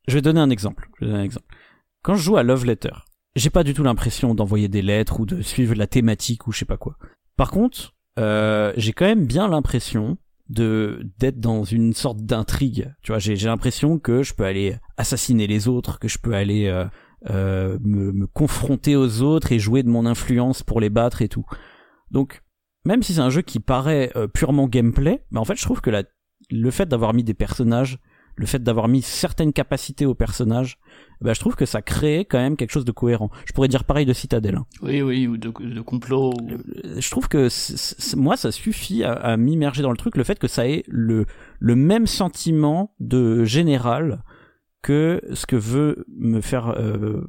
[0.07, 0.89] Je vais donner un exemple.
[1.01, 1.47] Je vais donner un exemple.
[2.03, 2.93] Quand je joue à Love Letter,
[3.37, 6.61] j'ai pas du tout l'impression d'envoyer des lettres ou de suivre la thématique ou je
[6.61, 6.97] sais pas quoi.
[7.37, 10.19] Par contre, euh, j'ai quand même bien l'impression
[10.49, 12.95] de d'être dans une sorte d'intrigue.
[13.03, 16.67] Tu vois, j'ai l'impression que je peux aller assassiner les autres, que je peux aller
[16.67, 16.87] euh,
[17.31, 21.29] euh, me, me confronter aux autres et jouer de mon influence pour les battre et
[21.29, 21.45] tout.
[22.11, 22.43] Donc,
[22.85, 25.81] même si c'est un jeu qui paraît euh, purement gameplay, mais en fait, je trouve
[25.81, 26.05] que la,
[26.51, 27.99] le fait d'avoir mis des personnages
[28.39, 30.79] le fait d'avoir mis certaines capacités aux personnages,
[31.21, 33.31] bah, je trouve que ça crée quand même quelque chose de cohérent.
[33.45, 34.55] Je pourrais dire pareil de Citadel.
[34.57, 34.65] hein.
[34.83, 36.51] Oui oui ou de, de complot ou...
[36.53, 40.17] Euh, Je trouve que c- c- moi, ça suffit à, à m'immerger dans le truc,
[40.17, 41.27] le fait que ça ait le,
[41.59, 44.23] le même sentiment de général
[44.83, 47.27] que ce que veut me faire euh,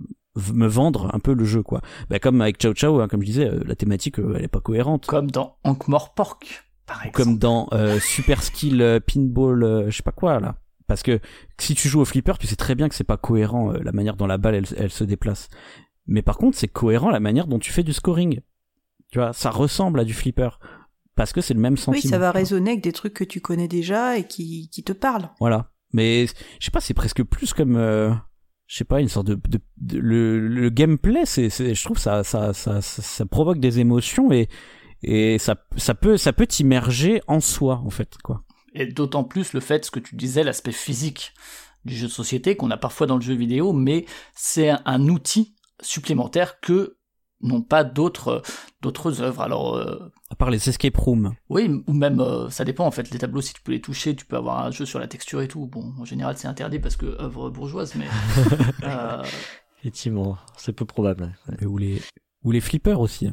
[0.53, 1.81] me vendre un peu le jeu quoi.
[2.11, 4.47] Bah, comme avec Ciao Ciao, hein, comme je disais, euh, la thématique euh, elle est
[4.47, 5.07] pas cohérente.
[5.07, 7.17] comme dans Ankh-Mort Pork par exemple.
[7.17, 10.55] comme dans euh, Super Skill Pinball, je sais pas quoi là.
[10.89, 11.19] Parce que
[11.59, 13.91] si tu joues au flipper, tu sais très bien que c'est pas cohérent euh, la
[13.91, 15.47] manière dont la balle elle, elle se déplace.
[16.07, 18.41] Mais par contre, c'est cohérent la manière dont tu fais du scoring.
[19.11, 20.49] Tu vois, ça ressemble à du flipper.
[21.15, 22.01] parce que c'est le même sentiment.
[22.03, 24.91] Oui, ça va résonner avec des trucs que tu connais déjà et qui, qui te
[24.91, 25.29] parlent.
[25.39, 25.71] Voilà.
[25.93, 26.25] Mais
[26.59, 28.11] je sais pas, c'est presque plus comme euh,
[28.65, 29.39] je sais pas une sorte de,
[29.77, 31.25] de, le, le, gameplay.
[31.25, 34.49] C'est, je trouve ça, ça ça, ça ça provoque des émotions et
[35.03, 38.43] et ça ça peut ça peut t'immerger en soi en fait quoi.
[38.73, 41.33] Et d'autant plus le fait, ce que tu disais, l'aspect physique
[41.85, 44.05] du jeu de société qu'on a parfois dans le jeu vidéo, mais
[44.35, 46.97] c'est un outil supplémentaire que
[47.41, 48.41] n'ont pas d'autres
[48.81, 49.41] d'autres œuvres.
[49.41, 51.33] Alors euh, à part les escape rooms.
[51.49, 53.09] Oui, ou même euh, ça dépend en fait.
[53.11, 55.41] Les tableaux, si tu peux les toucher, tu peux avoir un jeu sur la texture
[55.41, 55.65] et tout.
[55.67, 58.07] Bon, en général, c'est interdit parce que œuvre bourgeoise, mais
[58.83, 59.23] euh...
[59.79, 61.33] effectivement, c'est peu probable.
[61.65, 62.01] Ou les
[62.43, 63.27] ou les flippers aussi.
[63.27, 63.31] Hein.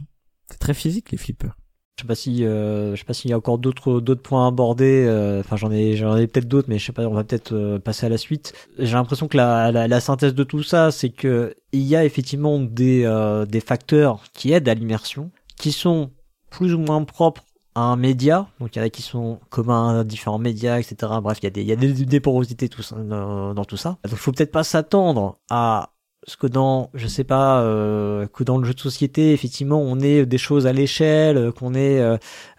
[0.50, 1.56] C'est très physique les flippers.
[1.98, 4.44] Je sais pas si, euh, je sais pas s'il y a encore d'autres d'autres points
[4.44, 5.06] à aborder.
[5.08, 7.06] Euh, enfin, j'en ai j'en ai peut-être d'autres, mais je sais pas.
[7.06, 8.52] On va peut-être euh, passer à la suite.
[8.78, 12.04] J'ai l'impression que la, la, la, synthèse de tout ça, c'est que il y a
[12.04, 13.10] effectivement des
[13.48, 16.10] des facteurs qui aident à l'immersion, qui sont
[16.50, 17.44] plus ou moins propres
[17.74, 18.46] à un média.
[18.60, 20.96] Donc il y en a qui sont communs à différents médias, etc.
[21.22, 23.64] Bref, il y a des il y a des, des porosités tout ça, dans, dans
[23.64, 23.96] tout ça.
[24.04, 25.94] Donc faut peut-être pas s'attendre à
[26.26, 30.00] parce que dans, je sais pas, euh, que dans le jeu de société, effectivement, on
[30.00, 32.00] est des choses à l'échelle, euh, qu'on est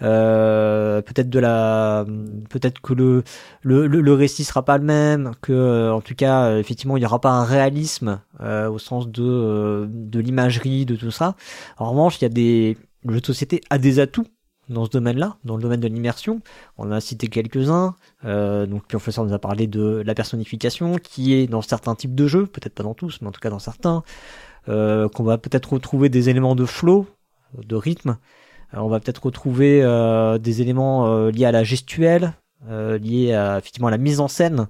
[0.01, 2.05] euh, peut-être de la,
[2.49, 3.23] peut-être que le,
[3.63, 7.19] le le récit sera pas le même, que en tout cas, effectivement, il y aura
[7.19, 11.35] pas un réalisme au sens de de l'imagerie, de tout ça.
[11.77, 14.27] En revanche, il y a des, le jeu de société a des atouts
[14.69, 16.41] dans ce domaine-là, dans le domaine de l'immersion.
[16.77, 17.95] On a cité quelques-uns.
[18.25, 22.27] Euh, donc, professeur nous a parlé de la personnification, qui est dans certains types de
[22.27, 24.03] jeux, peut-être pas dans tous, mais en tout cas dans certains.
[24.69, 27.07] Euh, qu'on va peut-être retrouver des éléments de flow,
[27.57, 28.17] de rythme.
[28.73, 32.33] Euh, on va peut-être retrouver euh, des éléments liés à la gestuelle,
[32.69, 34.67] liés à, effectivement à la mise en scène.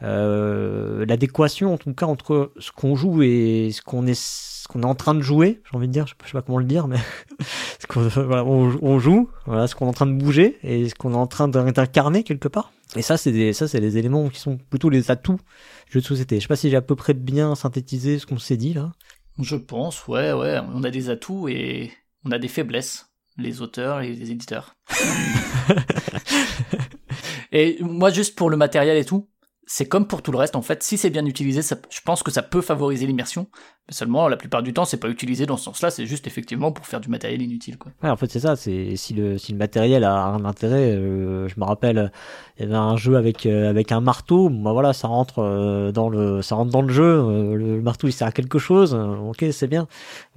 [0.00, 4.94] L'adéquation en tout cas entre ce qu'on joue et ce qu'on est qu'on est en
[4.94, 6.98] train de jouer, j'ai envie de dire, je sais pas comment le dire, mais
[7.80, 10.94] ce qu'on, voilà, on, joue, voilà, ce qu'on est en train de bouger et ce
[10.94, 12.72] qu'on est en train d'incarner quelque part.
[12.94, 15.40] Et ça, c'est des, ça, c'est les éléments qui sont plutôt les atouts
[15.86, 16.36] du jeu de société.
[16.36, 18.92] Je sais pas si j'ai à peu près bien synthétisé ce qu'on s'est dit là.
[19.40, 21.92] Je pense, ouais, ouais, on a des atouts et
[22.24, 24.74] on a des faiblesses, les auteurs et les éditeurs.
[27.52, 29.28] et moi, juste pour le matériel et tout,
[29.70, 32.30] c'est comme pour tout le reste, en fait, si c'est bien utilisé, je pense que
[32.30, 33.48] ça peut favoriser l'immersion,
[33.86, 36.72] mais seulement, la plupart du temps, c'est pas utilisé dans ce sens-là, c'est juste effectivement
[36.72, 37.92] pour faire du matériel inutile, quoi.
[38.02, 41.48] Ouais, en fait, c'est ça, c'est, si le, si le matériel a un intérêt, euh,
[41.48, 42.10] je me rappelle,
[42.58, 45.92] il y avait un jeu avec, euh, avec un marteau, bah voilà, ça rentre euh,
[45.92, 49.44] dans le, ça rentre dans le jeu, le marteau il sert à quelque chose, ok,
[49.52, 49.86] c'est bien.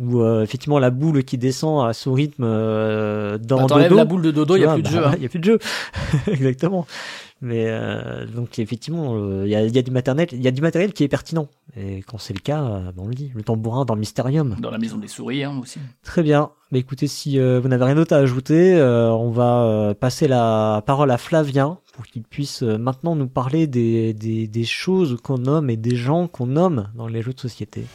[0.02, 3.96] Ou, effectivement, la boule qui descend à son rythme, dans bah, dodo.
[3.96, 5.14] la boule de dodo, il y a plus de bah, jeu, hein.
[5.16, 5.60] Il y a plus de jeu.
[6.28, 6.86] Exactement.
[7.44, 10.62] Mais euh, donc effectivement, il y, a, y, a, du matériel, il y a du
[10.62, 11.48] matériel qui est pertinent.
[11.76, 13.32] Et quand c'est le cas, euh, on le dit.
[13.34, 14.58] Le tambourin dans le Mystérium.
[14.60, 15.80] Dans la maison des souris hein, aussi.
[16.04, 16.52] Très bien.
[16.72, 21.10] Mais écoutez, si euh, vous n'avez rien d'autre à ajouter, on va passer la parole
[21.10, 25.78] à Flavien pour qu'il puisse maintenant nous parler des, des, des choses qu'on nomme et
[25.78, 27.86] des gens qu'on nomme dans les jeux de société.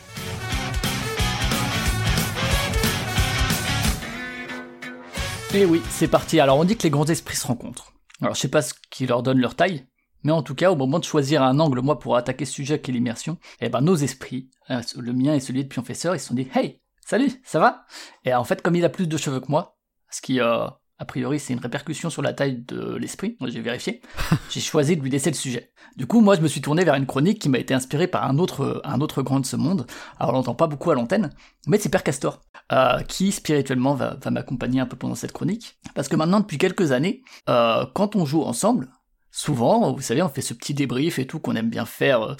[5.55, 6.41] Et oui, c'est parti.
[6.41, 7.96] Alors on dit que les grands esprits se rencontrent.
[8.21, 9.87] Alors je sais pas ce qui leur donne leur taille,
[10.23, 12.81] mais en tout cas, au moment de choisir un angle, moi, pour attaquer ce sujet
[12.81, 16.21] qui est l'immersion, eh ben nos esprits, hein, le mien et celui de Pionfesseur, ils
[16.21, 17.85] se sont dit Hey, salut, ça va?
[18.25, 19.77] Et en fait, comme il a plus de cheveux que moi,
[20.11, 20.67] ce qui euh,
[20.99, 24.01] a priori c'est une répercussion sur la taille de l'esprit, j'ai vérifié,
[24.51, 25.73] j'ai choisi de lui laisser le sujet.
[25.97, 28.25] Du coup, moi je me suis tourné vers une chronique qui m'a été inspirée par
[28.25, 29.87] un autre, un autre grand de ce monde,
[30.19, 31.31] alors on l'entend pas beaucoup à l'antenne,
[31.67, 32.41] mais c'est Père Castor,
[32.73, 36.59] euh, qui spirituellement va, va m'accompagner un peu pendant cette chronique, parce que maintenant depuis
[36.59, 38.89] quelques années, euh, quand on joue ensemble,
[39.31, 42.35] souvent, vous savez, on fait ce petit débrief et tout qu'on aime bien faire euh,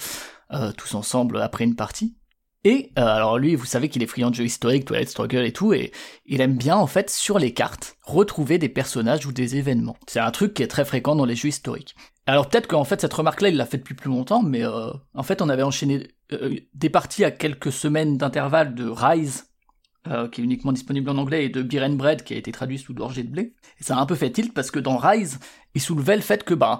[0.53, 2.15] euh tous ensemble après une partie,
[2.63, 5.53] et euh, alors lui, vous savez qu'il est friand de jeux historiques, Twilight Struggle et
[5.53, 5.91] tout, et
[6.25, 9.97] il aime bien en fait sur les cartes retrouver des personnages ou des événements.
[10.07, 11.95] C'est un truc qui est très fréquent dans les jeux historiques.
[12.25, 15.23] Alors peut-être qu'en fait cette remarque-là, il l'a fait depuis plus longtemps, mais euh, en
[15.23, 19.45] fait on avait enchaîné euh, des parties à quelques semaines d'intervalle de Rise,
[20.31, 22.93] qui est uniquement disponible en anglais, et de Beer Bread, qui a été traduit sous
[22.93, 23.55] l'orgée de blé.
[23.77, 25.37] Et ça a un peu fait tilt parce que dans Rise,
[25.75, 26.79] il soulevait le fait que bah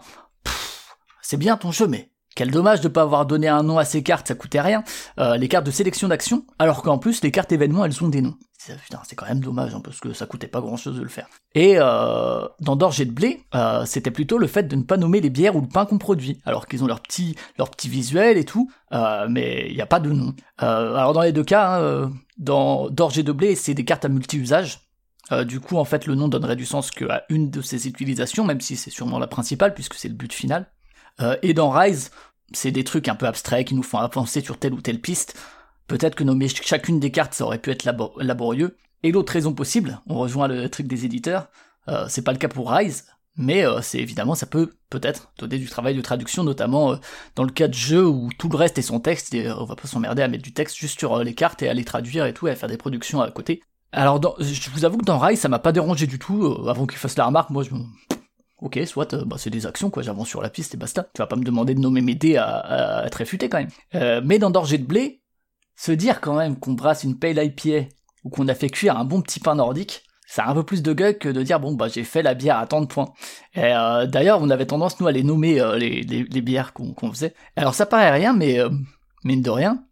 [1.21, 3.83] c'est bien ton jeu, mais quel dommage de ne pas avoir donné un nom à
[3.83, 4.83] ces cartes, ça coûtait rien.
[5.19, 8.21] Euh, les cartes de sélection d'action, alors qu'en plus les cartes événements elles ont des
[8.21, 8.35] noms.
[8.83, 11.09] Putain, c'est quand même dommage hein, parce que ça coûtait pas grand chose de le
[11.09, 11.27] faire.
[11.55, 14.97] Et euh, dans D'orge et de blé, euh, c'était plutôt le fait de ne pas
[14.97, 17.35] nommer les bières ou le pain qu'on produit, alors qu'ils ont leur petit
[17.85, 20.35] visuel et tout, mais il n'y a pas de nom.
[20.57, 24.09] alors dans les deux cas, hein, dans D'orge et de blé, c'est des cartes à
[24.09, 24.81] multi-usage.
[25.45, 28.61] du coup, en fait, le nom donnerait du sens qu'à une de ces utilisations, même
[28.61, 30.67] si c'est sûrement la principale, puisque c'est le but final.
[31.41, 32.11] Et dans Rise,
[32.53, 35.37] c'est des trucs un peu abstraits qui nous font avancer sur telle ou telle piste.
[35.87, 37.85] Peut-être que nommer chacune des cartes, ça aurait pu être
[38.17, 38.77] laborieux.
[39.03, 41.49] Et l'autre raison possible, on rejoint le truc des éditeurs,
[41.89, 43.05] Euh, c'est pas le cas pour Rise,
[43.37, 46.95] mais euh, c'est évidemment ça peut peut-être donner du travail de traduction, notamment euh,
[47.35, 49.75] dans le cas de jeux où tout le reste est son texte et on va
[49.75, 52.33] pas s'emmerder à mettre du texte juste sur les cartes et à les traduire et
[52.33, 53.61] tout, et à faire des productions à côté.
[53.93, 56.57] Alors je vous avoue que dans Rise ça m'a pas dérangé du tout.
[56.67, 57.69] avant qu'il fasse la remarque, moi je
[58.59, 61.07] Ok, soit bah, c'est des actions, quoi, j'avance sur la piste et basta.
[61.13, 64.23] Tu vas pas me demander de nommer mes dés à, à être réfuté quand même.
[64.25, 65.21] mais dans Danger de blé,
[65.75, 67.87] se dire quand même qu'on brasse une pale IPA
[68.23, 70.83] ou qu'on a fait cuire un bon petit pain nordique, ça a un peu plus
[70.83, 73.13] de gueule que de dire bon bah j'ai fait la bière à tant de points.
[73.53, 77.11] Et euh, d'ailleurs on avait tendance nous à les nommer euh, les, les, bières qu'on
[77.11, 77.33] faisait.
[77.55, 78.69] Alors ça paraît rien mais euh,
[79.23, 79.83] mine de rien,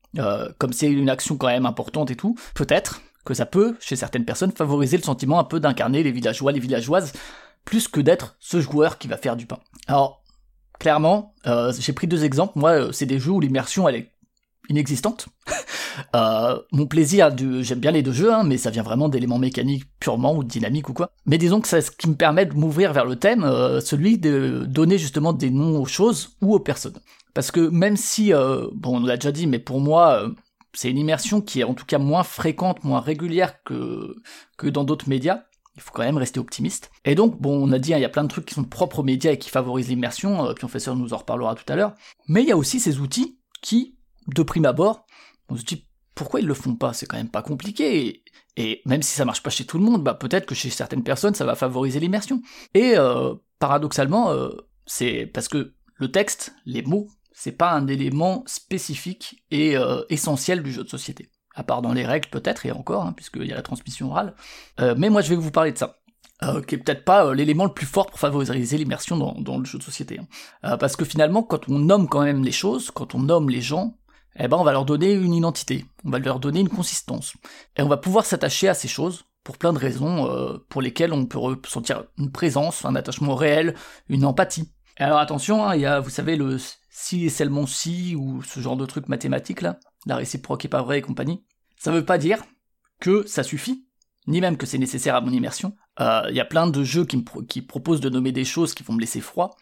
[0.59, 4.25] comme c'est une action quand même importante et tout, peut-être que ça peut chez certaines
[4.25, 7.11] personnes favoriser le sentiment un peu d'incarner les villageois, les villageoises,
[7.65, 9.59] plus que d'être ce joueur qui va faire du pain.
[9.87, 10.23] Alors
[10.79, 11.33] clairement,
[11.79, 12.57] j'ai pris deux exemples.
[12.57, 14.11] Moi c'est des jeux où l'immersion elle est
[14.69, 15.27] inexistante.
[16.13, 19.85] Euh, mon plaisir, j'aime bien les deux jeux, hein, mais ça vient vraiment d'éléments mécaniques
[19.99, 21.11] purement ou dynamiques ou quoi.
[21.25, 24.17] Mais disons que c'est ce qui me permet de m'ouvrir vers le thème, euh, celui
[24.17, 26.99] de donner justement des noms aux choses ou aux personnes.
[27.33, 30.25] Parce que même si, euh, bon, on l'a déjà dit, mais pour moi,
[30.73, 34.15] c'est une immersion qui est en tout cas moins fréquente, moins régulière que
[34.61, 35.43] dans d'autres médias.
[35.75, 36.89] Il faut quand même rester optimiste.
[37.03, 38.63] Et donc, bon, on a dit, hein, il y a plein de trucs qui sont
[38.63, 41.93] propres aux médias et qui favorisent l'immersion, puis professeur nous en reparlera tout à l'heure.
[42.27, 43.97] Mais il y a aussi ces outils qui,
[44.27, 45.05] de prime abord,
[45.49, 45.85] on se dit
[46.15, 46.93] pourquoi ils le font pas?
[46.93, 48.23] C'est quand même pas compliqué.
[48.57, 51.03] Et, même si ça marche pas chez tout le monde, bah peut-être que chez certaines
[51.03, 52.41] personnes ça va favoriser l'immersion.
[52.73, 54.49] Et euh, paradoxalement, euh,
[54.85, 60.63] c'est parce que le texte, les mots, c'est pas un élément spécifique et euh, essentiel
[60.63, 61.29] du jeu de société.
[61.55, 64.33] À part dans les règles peut-être et encore, hein, puisqu'il y a la transmission orale.
[64.97, 65.97] mais moi je vais vous parler de ça.
[66.67, 69.83] qui est peut-être pas l'élément le plus fort pour favoriser l'immersion dans, le jeu de
[69.83, 70.19] société.
[70.63, 70.77] Hein.
[70.77, 73.95] parce que finalement, quand on nomme quand même les choses, quand on nomme les gens,
[74.37, 77.33] eh ben on va leur donner une identité, on va leur donner une consistance.
[77.77, 81.13] Et on va pouvoir s'attacher à ces choses pour plein de raisons euh, pour lesquelles
[81.13, 83.75] on peut ressentir une présence, un attachement réel,
[84.09, 84.71] une empathie.
[84.99, 86.57] Et alors attention, hein, il y a, vous savez, le
[86.97, 90.81] si et seulement si, ou ce genre de truc mathématique là, la réciproque est pas
[90.81, 91.43] vraie et compagnie.
[91.77, 92.43] Ça veut pas dire
[92.99, 93.85] que ça suffit,
[94.27, 95.75] ni même que c'est nécessaire à mon immersion.
[95.99, 98.93] Euh, il y a plein de jeux qui, proposent de nommer des choses qui vont
[98.93, 99.57] me laisser froid,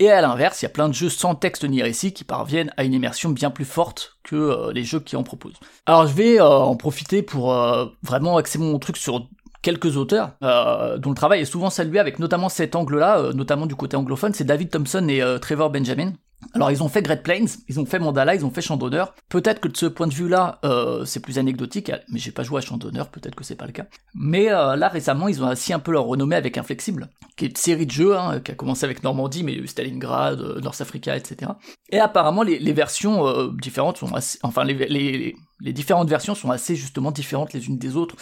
[0.00, 2.72] et à l'inverse, il y a plein de jeux sans texte ni récit qui parviennent
[2.76, 5.58] à une immersion bien plus forte que euh, les jeux qui en proposent.
[5.86, 9.28] Alors je vais euh, en profiter pour euh, vraiment axer mon truc sur
[9.60, 13.96] quelques auteurs dont le travail est souvent salué avec notamment cet angle-là, notamment du côté
[13.96, 16.12] anglophone, c'est David Thompson et Trevor Benjamin.
[16.54, 19.14] Alors ils ont fait Great Plains, ils ont fait Mandala, ils ont fait Champ d'honneur.
[19.28, 22.58] Peut-être que de ce point de vue-là, euh, c'est plus anecdotique, mais j'ai pas joué
[22.58, 23.86] à Champ d'honneur, peut-être que c'est pas le cas.
[24.14, 27.48] Mais euh, là récemment, ils ont assis un peu leur renommée avec Inflexible, qui est
[27.48, 31.16] une série de jeux hein, qui a commencé avec Normandie, mais Stalingrad, euh, North Africa,
[31.16, 31.52] etc.
[31.90, 37.52] Et apparemment, les, versions différentes sont assez, enfin les, différentes versions sont assez justement différentes
[37.52, 38.14] les unes des autres,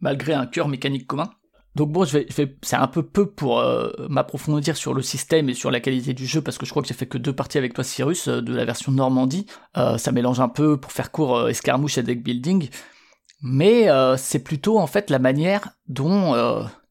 [0.00, 1.30] malgré un cœur mécanique commun.
[1.74, 2.26] Donc bon, je vais,
[2.62, 6.24] c'est un peu peu pour euh, m'approfondir sur le système et sur la qualité du
[6.24, 8.40] jeu parce que je crois que j'ai fait que deux parties avec toi, Cyrus, euh,
[8.40, 9.46] de la version Normandie.
[9.76, 12.68] Euh, ça mélange un peu pour faire court escarmouche et deck building,
[13.42, 16.34] mais c'est plutôt en fait la manière dont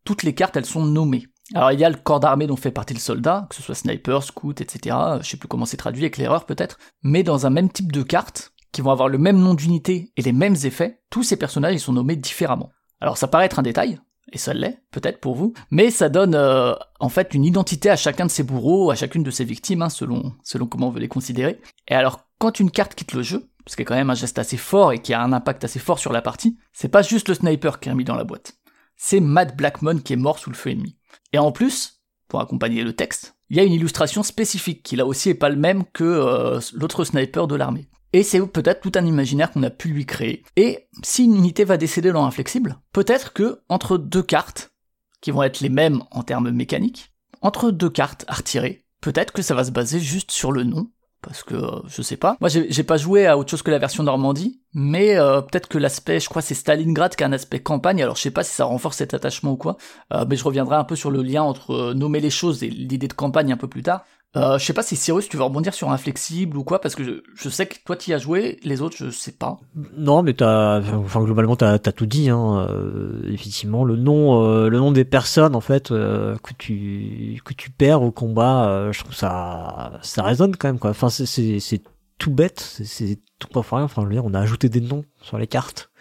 [0.04, 1.28] toutes les cartes elles sont nommées.
[1.56, 3.76] Alors il y a le corps d'armée dont fait partie le soldat, que ce soit
[3.76, 4.96] sniper, scout, etc.
[5.22, 8.54] Je sais plus comment c'est traduit, éclaireur peut-être, mais dans un même type de cartes
[8.72, 11.80] qui vont avoir le même nom d'unité et les mêmes effets, tous ces personnages ils
[11.80, 12.72] sont nommés différemment.
[13.00, 14.00] Alors ça paraît être un détail,
[14.32, 17.96] et ça l'est, peut-être pour vous, mais ça donne euh, en fait une identité à
[17.96, 21.02] chacun de ses bourreaux, à chacune de ses victimes, hein, selon, selon comment on veut
[21.02, 21.60] les considérer.
[21.88, 24.40] Et alors, quand une carte quitte le jeu, ce qui est quand même un geste
[24.40, 27.30] assez fort et qui a un impact assez fort sur la partie, c'est pas juste
[27.30, 28.54] le sniper qui est mis dans la boîte.
[28.96, 30.98] C'est Matt Blackmon qui est mort sous le feu ennemi.
[31.32, 35.06] Et en plus, pour accompagner le texte, il y a une illustration spécifique qui là
[35.06, 37.88] aussi est pas le même que euh, l'autre sniper de l'armée.
[38.14, 40.44] Et c'est peut-être tout un imaginaire qu'on a pu lui créer.
[40.56, 44.72] Et si une unité va décéder dans Inflexible, peut-être que entre deux cartes,
[45.20, 47.12] qui vont être les mêmes en termes mécaniques,
[47.42, 50.92] entre deux cartes à retirer, peut-être que ça va se baser juste sur le nom,
[51.24, 52.38] parce que euh, je sais pas.
[52.40, 55.80] Moi j'ai pas joué à autre chose que la version Normandie, mais euh, peut-être que
[55.80, 58.54] l'aspect, je crois c'est Stalingrad qui a un aspect campagne, alors je sais pas si
[58.54, 59.78] ça renforce cet attachement ou quoi,
[60.14, 63.08] euh, mais je reviendrai un peu sur le lien entre nommer les choses et l'idée
[63.08, 64.04] de campagne un peu plus tard.
[64.36, 67.24] Euh, je sais pas si Cyrus, tu veux rebondir sur Inflexible ou quoi, parce que
[67.36, 69.60] je, sais que toi tu y as joué, les autres je sais pas.
[69.96, 72.30] Non, mais t'as, enfin globalement t'as as tout dit.
[72.30, 72.66] Hein.
[72.68, 77.70] Euh, effectivement, le nom, euh, le nom des personnes en fait que tu que tu
[77.70, 80.90] perds au combat, je trouve ça ça résonne quand même quoi.
[80.90, 81.26] Enfin c'est
[81.60, 81.82] c'est
[82.18, 83.86] tout bête, c'est tout pas rien.
[83.86, 85.92] Enfin je veux dire, on a ajouté des noms sur les cartes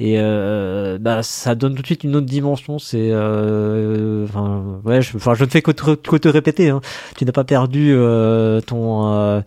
[0.00, 5.02] et euh, bah ça donne tout de suite une autre dimension c'est euh, enfin ouais
[5.02, 6.80] je, enfin je ne fais que te, que te répéter hein.
[7.16, 9.42] tu n'as pas perdu euh, ton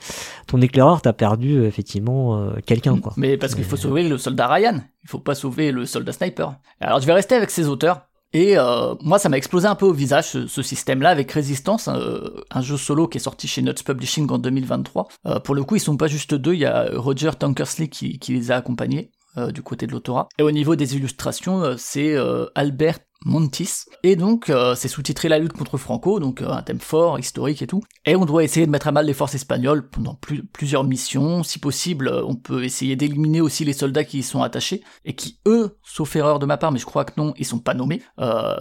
[0.45, 4.81] ton éclaireur t'as perdu effectivement quelqu'un quoi mais parce qu'il faut sauver le soldat Ryan
[5.03, 8.57] il faut pas sauver le soldat sniper alors je vais rester avec ces auteurs Et
[8.57, 12.77] euh, moi, ça m'a explosé un peu au visage ce, système-là avec Résistance, un, jeu
[12.77, 15.07] solo qui est sorti chez Nuts Publishing en 2023.
[15.43, 18.33] pour le coup, ils sont pas juste deux, il y a Roger Tankersley qui, qui
[18.33, 19.11] les a accompagnés.
[19.53, 20.29] Du côté de l'autorat.
[20.37, 22.15] Et au niveau des illustrations, c'est
[22.55, 23.85] Albert Montis.
[24.03, 27.61] Et donc, euh, c'est sous-titré La lutte contre Franco, donc euh, un thème fort, historique
[27.61, 27.83] et tout.
[28.05, 30.17] Et on doit essayer de mettre à mal les forces espagnoles pendant
[30.51, 31.43] plusieurs missions.
[31.43, 35.15] Si possible, euh, on peut essayer d'éliminer aussi les soldats qui y sont attachés, et
[35.15, 37.73] qui, eux, sauf erreur de ma part, mais je crois que non, ils sont pas
[37.73, 38.01] nommés.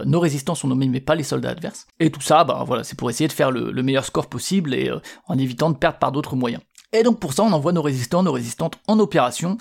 [0.05, 1.87] nos résistants sont nommés, mais pas les soldats adverses.
[1.99, 4.73] Et tout ça, bah voilà, c'est pour essayer de faire le, le meilleur score possible,
[4.73, 4.91] et
[5.27, 6.61] en évitant de perdre par d'autres moyens.
[6.91, 9.57] Et donc pour ça, on envoie nos résistants, nos résistantes en opération.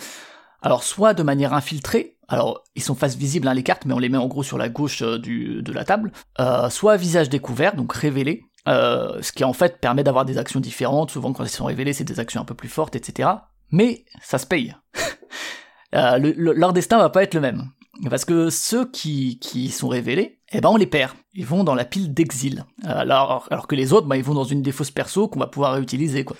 [0.63, 3.99] Alors soit de manière infiltrée, alors ils sont face visible hein, les cartes, mais on
[3.99, 7.29] les met en gros sur la gauche euh, du, de la table, euh, soit visage
[7.29, 11.43] découvert, donc révélé, euh, ce qui en fait permet d'avoir des actions différentes, souvent quand
[11.43, 13.29] elles sont révélées c'est des actions un peu plus fortes, etc.
[13.71, 14.77] Mais ça se paye.
[15.93, 17.65] leur destin va pas être le même.
[18.09, 21.13] Parce que ceux qui, qui sont révélés, eh ben on les perd.
[21.35, 22.65] Ils vont dans la pile d'exil.
[22.85, 25.75] Alors, alors que les autres, bah, ils vont dans une des persos qu'on va pouvoir
[25.75, 26.25] réutiliser.
[26.25, 26.37] Quoi.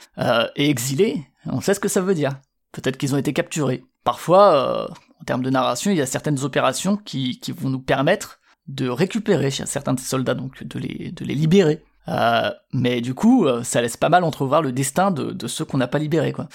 [0.57, 2.33] et exilés, on sait ce que ça veut dire.
[2.73, 3.85] Peut-être qu'ils ont été capturés.
[4.05, 8.41] Parfois, euh, en termes de narration, il y a certaines opérations qui, vont nous permettre
[8.67, 11.85] de récupérer certains de ces soldats, donc de les, libérer.
[12.09, 15.79] Euh, mais du coup, euh, ça laisse pas mal entrevoir le destin de, ceux qu'on
[15.79, 16.49] n'a pas libérés, quoi.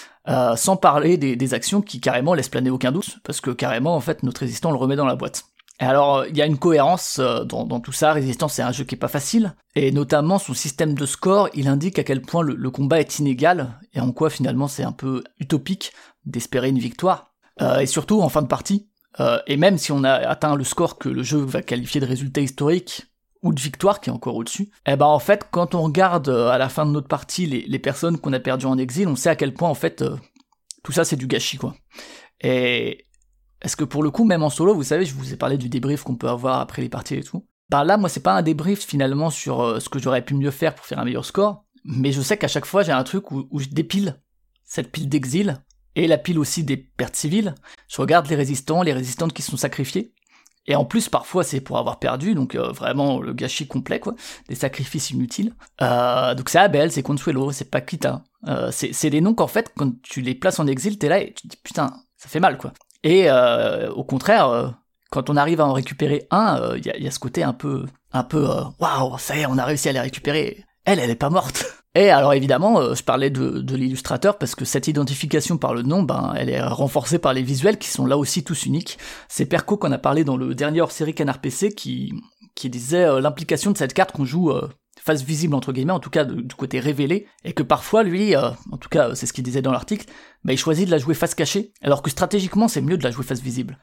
[0.57, 4.23] Sans parler des, actions qui carrément laissent planer aucun doute, parce que carrément, en fait,
[4.23, 5.45] notre résistant le remet dans la boîte.
[5.80, 8.11] Et alors, il y a une cohérence dans, tout ça.
[8.11, 11.68] Résistance, c'est un jeu qui est pas facile, et notamment son système de score, il
[11.68, 15.24] indique à quel point le combat est inégal et en quoi finalement c'est un peu
[15.40, 15.91] utopique
[16.26, 17.34] d'espérer une victoire.
[17.61, 18.88] Euh, et surtout en fin de partie.
[19.19, 22.06] Euh, et même si on a atteint le score que le jeu va qualifier de
[22.06, 23.07] résultat historique
[23.41, 26.49] ou de victoire qui est encore au-dessus, eh ben en fait quand on regarde euh,
[26.49, 29.15] à la fin de notre partie les, les personnes qu'on a perdues en exil, on
[29.15, 30.03] sait à quel point en fait
[30.84, 31.76] tout ça c'est du gâchis quoi.
[32.41, 33.07] Et
[33.64, 35.69] est-ce que pour le coup même en solo, vous savez, je vous ai parlé du
[35.69, 37.44] débrief qu'on peut avoir après les parties et tout.
[37.69, 40.76] Bah là moi c'est pas un débrief finalement sur ce que j'aurais pu mieux faire
[40.76, 43.48] pour faire un meilleur score, mais je sais qu'à chaque fois j'ai un truc où,
[43.60, 44.20] je dépile
[44.66, 45.64] cette pile d'exil
[45.96, 47.56] et la pile aussi des pertes civiles.
[47.88, 50.14] Je regarde les résistants, les résistantes qui sont sacrifiés.
[50.68, 54.16] Et en plus, parfois, c'est pour avoir perdu, donc euh, vraiment le gâchis complet, quoi.
[54.50, 55.54] Des sacrifices inutiles.
[55.82, 58.24] Euh, donc c'est Abel, c'est Consuelo, c'est Paquita.
[58.48, 61.34] Euh, c'est des noms qu'en fait, quand tu les places en exil, t'es là et
[61.34, 62.74] tu te dis putain, ça fait mal, quoi.
[63.04, 64.76] Et au contraire,
[65.12, 68.24] quand on arrive à en récupérer un, il y, a, ce côté un peu, un
[68.24, 68.46] peu,
[68.80, 70.66] waouh, ça y est, on a réussi à les récupérer.
[70.88, 71.66] Elle, elle est pas morte.
[71.96, 76.02] Et alors évidemment, euh, je parlais de, l'illustrateur parce que cette identification par le nom,
[76.02, 78.98] ben, elle est renforcée par les visuels qui sont là aussi tous uniques.
[79.28, 82.14] C'est Perco qu'on a parlé dans le dernier hors-série Canard PC qui,
[82.64, 84.70] disait euh, l'implication de cette carte qu'on joue euh,
[85.04, 88.78] face visible entre guillemets, en tout cas du côté révélé, et que parfois lui, en
[88.80, 90.06] tout cas c'est ce qu'il disait dans l'article,
[90.46, 93.12] ben, il choisit de la jouer face cachée, alors que stratégiquement c'est mieux de la
[93.12, 93.78] jouer face visible.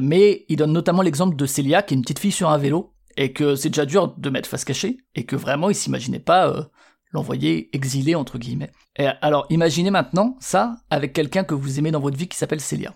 [0.00, 2.92] mais il donne notamment l'exemple de Célia, qui est une petite fille sur un vélo,
[3.20, 6.70] et que c'est déjà dur de mettre face cachée, et que vraiment il s'imaginait pas
[7.12, 8.72] l'envoyer exilé entre guillemets.
[8.96, 12.60] Et alors imaginez maintenant ça avec quelqu'un que vous aimez dans votre vie qui s'appelle
[12.60, 12.94] Célia.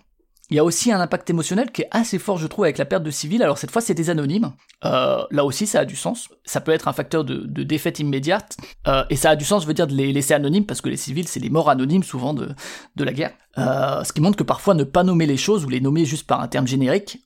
[0.51, 2.85] Il y a aussi un impact émotionnel qui est assez fort, je trouve, avec la
[2.85, 3.41] perte de civils.
[3.41, 4.53] Alors cette fois, c'est des anonymes.
[4.83, 6.29] Euh, là aussi, ça a du sens.
[6.43, 8.55] Ça peut être un facteur de, défaite immédiate.
[8.87, 10.89] Euh, et ça a du sens, je veux dire, de les laisser anonymes, parce que
[10.89, 12.53] les civils, c'est les morts anonymes, souvent, de,
[12.95, 13.33] la guerre.
[13.57, 16.27] Euh, ce qui montre que parfois, ne pas nommer les choses, ou les nommer juste
[16.27, 17.25] par un terme générique,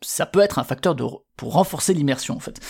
[0.00, 1.04] ça peut être un facteur de,
[1.36, 2.60] pour renforcer l'immersion, en fait.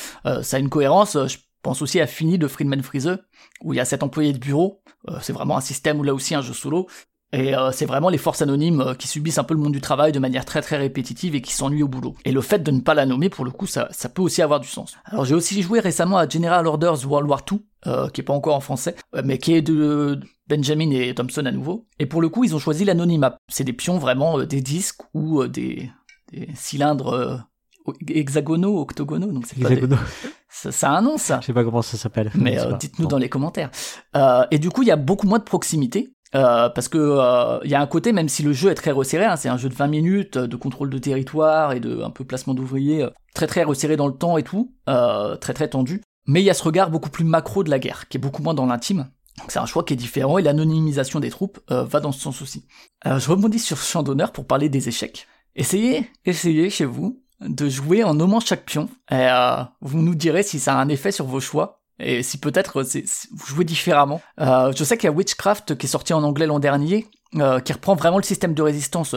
[0.43, 3.18] ça a une cohérence, je pense aussi à Fini de Friedman Freeze,
[3.64, 4.82] où il y a cet employé de bureau.
[5.09, 6.86] Euh, c'est vraiment un système où là aussi un jeu solo.
[7.32, 9.80] Et euh, c'est vraiment les forces anonymes euh, qui subissent un peu le monde du
[9.80, 12.14] travail de manière très très répétitive et qui s'ennuient au boulot.
[12.24, 14.43] Et le fait de ne pas la nommer, pour le coup, ça, ça peut aussi
[14.43, 14.97] avoir du sens.
[15.06, 17.59] Alors j'ai aussi joué récemment à General Orders World War II,
[18.12, 18.94] qui est pas encore en français,
[19.24, 21.86] mais qui est de Benjamin et Thompson à nouveau.
[21.98, 23.36] Et pour le coup, ils ont choisi l'anonymat.
[23.48, 25.90] C'est des pions vraiment des disques ou des
[26.55, 27.44] cylindres
[28.09, 29.69] hexagonaux, octogonaux, donc c'est pas
[30.49, 31.41] ça, ça, a un nom ça.
[31.41, 32.31] Je sais pas comment ça s'appelle.
[32.35, 33.71] Mais euh, dites-nous dans les commentaires.
[34.17, 36.09] Euh, et du coup, il y a beaucoup moins de proximité.
[36.35, 39.25] Euh, parce que il y a un côté, même si le jeu est très resserré,
[39.25, 42.25] hein, c'est un jeu de 20 minutes de contrôle de territoire et de un peu
[42.25, 46.03] placement d'ouvriers, très très resserré dans le temps et tout, très très tendu.
[46.27, 48.43] Mais il y a ce regard beaucoup plus macro de la guerre, qui est beaucoup
[48.43, 49.09] moins dans l'intime.
[49.49, 52.67] C'est un choix qui est différent et l'anonymisation des troupes va dans ce sens aussi.
[53.05, 55.29] je rebondis sur champ d'honneur pour parler des échecs.
[55.55, 58.89] Essayez, essayez chez vous de jouer en nommant chaque pion.
[59.11, 62.39] Et euh, vous nous direz si ça a un effet sur vos choix et si
[62.39, 64.21] peut-être vous jouez différemment.
[64.41, 67.07] Euh, je sais qu'il y a Witchcraft qui est sorti en anglais l'an dernier,
[67.37, 69.15] euh, qui reprend vraiment le système de résistance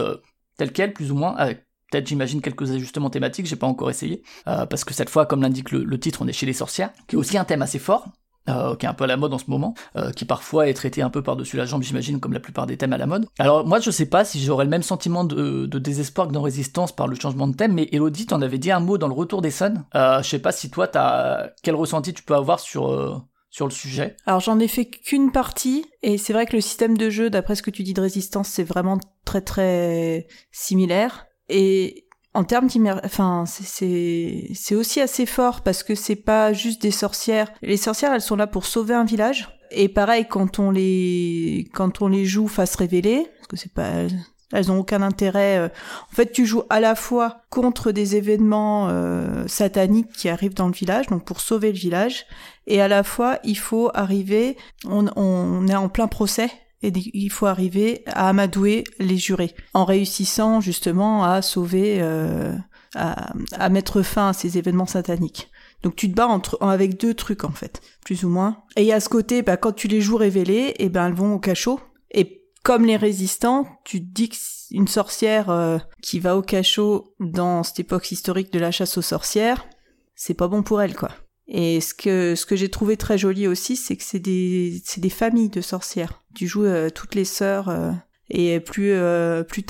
[0.56, 4.22] tel quel, plus ou moins, avec peut-être j'imagine quelques ajustements thématiques, j'ai pas encore essayé,
[4.44, 7.18] parce que cette fois, comme l'indique le, titre, on est chez les sorcières, qui est
[7.18, 8.06] aussi un thème assez fort.
[8.56, 10.74] Euh, qui est un peu à la mode en ce moment, euh, qui parfois est
[10.74, 13.26] traité un peu par-dessus la jambe, j'imagine, comme la plupart des thèmes à la mode.
[13.38, 16.92] Alors moi, je sais pas si j'aurais le même sentiment de, désespoir que dans Résistance
[16.92, 19.42] par le changement de thème, mais Elodie, t'en avais dit un mot dans le Retour
[19.42, 19.84] des Suns.
[19.94, 23.72] Euh, je sais pas si toi, t'as quel ressenti tu peux avoir sur sur le
[23.72, 27.30] sujet Alors j'en ai fait qu'une partie et c'est vrai que le système de jeu,
[27.30, 31.26] d'après ce que tu dis de résistance, c'est vraiment très très similaire.
[31.48, 32.68] Et en termes
[33.04, 37.52] enfin c'est c'est aussi assez fort parce que c'est pas juste des sorcières.
[37.62, 39.48] Les sorcières, elles sont là pour sauver un village.
[39.72, 44.06] Et pareil quand on les quand on les joue face révélée, parce que c'est pas
[44.52, 45.58] elles ont aucun intérêt.
[45.58, 45.68] Euh.
[46.10, 50.66] En fait, tu joues à la fois contre des événements euh, sataniques qui arrivent dans
[50.66, 52.26] le village, donc pour sauver le village,
[52.66, 54.56] et à la fois il faut arriver.
[54.86, 56.50] On, on est en plein procès
[56.82, 62.54] et il faut arriver à amadouer les jurés en réussissant justement à sauver, euh,
[62.94, 65.50] à, à, mettre fin à ces événements sataniques.
[65.82, 68.62] Donc tu te bats entre, avec deux trucs en fait, plus ou moins.
[68.76, 71.34] Et a ce côté, bah, quand tu les joues révélés, et eh ben elles vont
[71.34, 71.80] au cachot.
[72.12, 77.62] Et comme les résistants, tu te dis qu'une sorcière euh, qui va au cachot dans
[77.62, 79.66] cette époque historique de la chasse aux sorcières,
[80.14, 81.10] c'est pas bon pour elle quoi.
[81.52, 85.00] Et ce que, ce que j'ai trouvé très joli aussi, c'est que c'est des, c'est
[85.00, 86.22] des familles de sorcières.
[86.34, 87.90] Tu joues euh, toutes les sœurs, euh,
[88.30, 89.64] et plus, euh, plus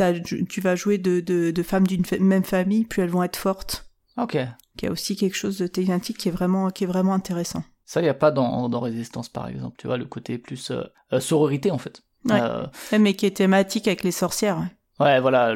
[0.49, 3.91] tu vas jouer de, de, de femmes d'une même famille, plus elles vont être fortes.
[4.19, 4.35] Ok.
[4.35, 7.65] Il y a aussi quelque chose de thématique qui est vraiment, qui est vraiment intéressant.
[7.87, 9.77] Ça, il n'y a pas dans, dans Résistance, par exemple.
[9.79, 10.71] Tu vois, le côté plus
[11.19, 12.03] sororité, en fait.
[12.27, 12.99] Ouais.
[12.99, 14.69] mais qui est thématique avec les sorcières.
[15.01, 15.55] Ouais, voilà,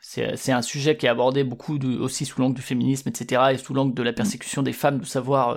[0.00, 3.74] c'est un sujet qui est abordé beaucoup aussi sous l'angle du féminisme, etc., et sous
[3.74, 5.50] l'angle de la persécution des femmes, de savoir.
[5.50, 5.56] Euh,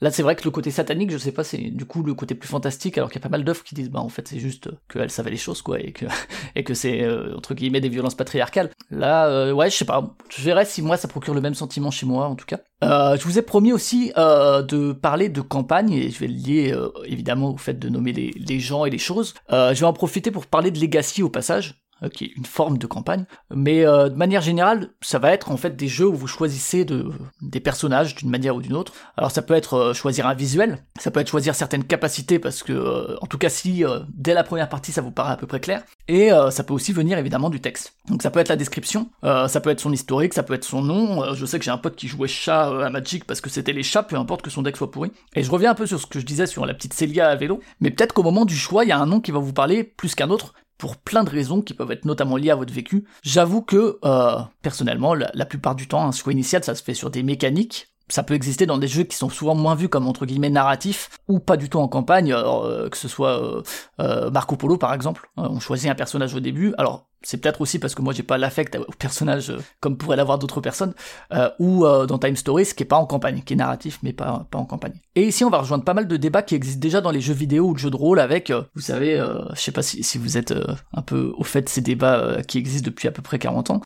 [0.00, 2.34] là, c'est vrai que le côté satanique, je sais pas, c'est du coup le côté
[2.34, 4.38] plus fantastique, alors qu'il y a pas mal d'œuvres qui disent, bah en fait, c'est
[4.38, 6.06] juste qu'elle savait les choses, quoi, et que
[6.56, 8.70] et que c'est euh, entre guillemets des violences patriarcales.
[8.90, 11.90] Là, euh, ouais, je sais pas, je verrai si moi ça procure le même sentiment
[11.90, 12.60] chez moi, en tout cas.
[12.80, 16.74] je vous ai promis aussi de parler de campagne, et je vais le lier
[17.04, 19.34] évidemment au fait de nommer les, les gens et les choses.
[19.50, 21.81] je vais en profiter pour parler de Legacy au passage.
[22.02, 23.26] Euh, qui est une forme de campagne.
[23.54, 26.84] Mais euh, de manière générale, ça va être en fait des jeux où vous choisissez
[26.84, 27.10] de,
[27.40, 28.92] des personnages d'une manière ou d'une autre.
[29.16, 32.62] Alors ça peut être euh, choisir un visuel, ça peut être choisir certaines capacités parce
[32.62, 35.60] que, en tout cas si dès la première partie ça vous paraît à peu près
[35.60, 37.94] clair, et ça peut aussi venir évidemment du texte.
[38.08, 40.82] Donc ça peut être la description, ça peut être son historique, ça peut être son
[40.82, 41.34] nom.
[41.34, 43.82] je sais que j'ai un pote qui jouait chat à Magic parce que c'était les
[43.82, 45.12] chats, peu importe que son deck soit pourri.
[45.34, 47.36] Et je reviens un peu sur ce que je disais sur la petite Célia à
[47.36, 49.52] vélo, mais peut-être qu'au moment du choix, il y a un nom qui va vous
[49.52, 52.74] parler plus qu'un autre, pour plein de raisons qui peuvent être notamment liées à votre
[52.74, 53.04] vécu.
[53.22, 57.08] J'avoue que, euh, personnellement, la, plupart du temps, un choix initial, ça se fait sur
[57.08, 57.91] des mécaniques.
[58.12, 61.08] Ça peut exister dans des jeux qui sont souvent moins vus comme entre guillemets narratifs
[61.28, 63.64] ou pas du tout en campagne, euh, que ce soit
[64.00, 65.30] euh, Marco Polo par exemple.
[65.38, 66.74] on choisit un personnage au début.
[66.76, 70.16] Alors c'est peut-être aussi parce que moi j'ai pas l'affect au personnage euh, comme pourraient
[70.16, 70.94] l'avoir d'autres personnes,
[71.32, 74.12] euh, ou euh, dans Time Stories, qui est pas en campagne, qui est narratif mais
[74.12, 74.94] pas, pas en campagne.
[75.14, 77.34] Et ici on va rejoindre pas mal de débats qui existent déjà dans les jeux
[77.34, 79.22] vidéo ou le jeu de rôle avec, vous savez,
[79.54, 80.54] je sais pas si, si vous êtes
[80.92, 83.80] un peu au fait de ces débats qui existent depuis à peu près 40 ans.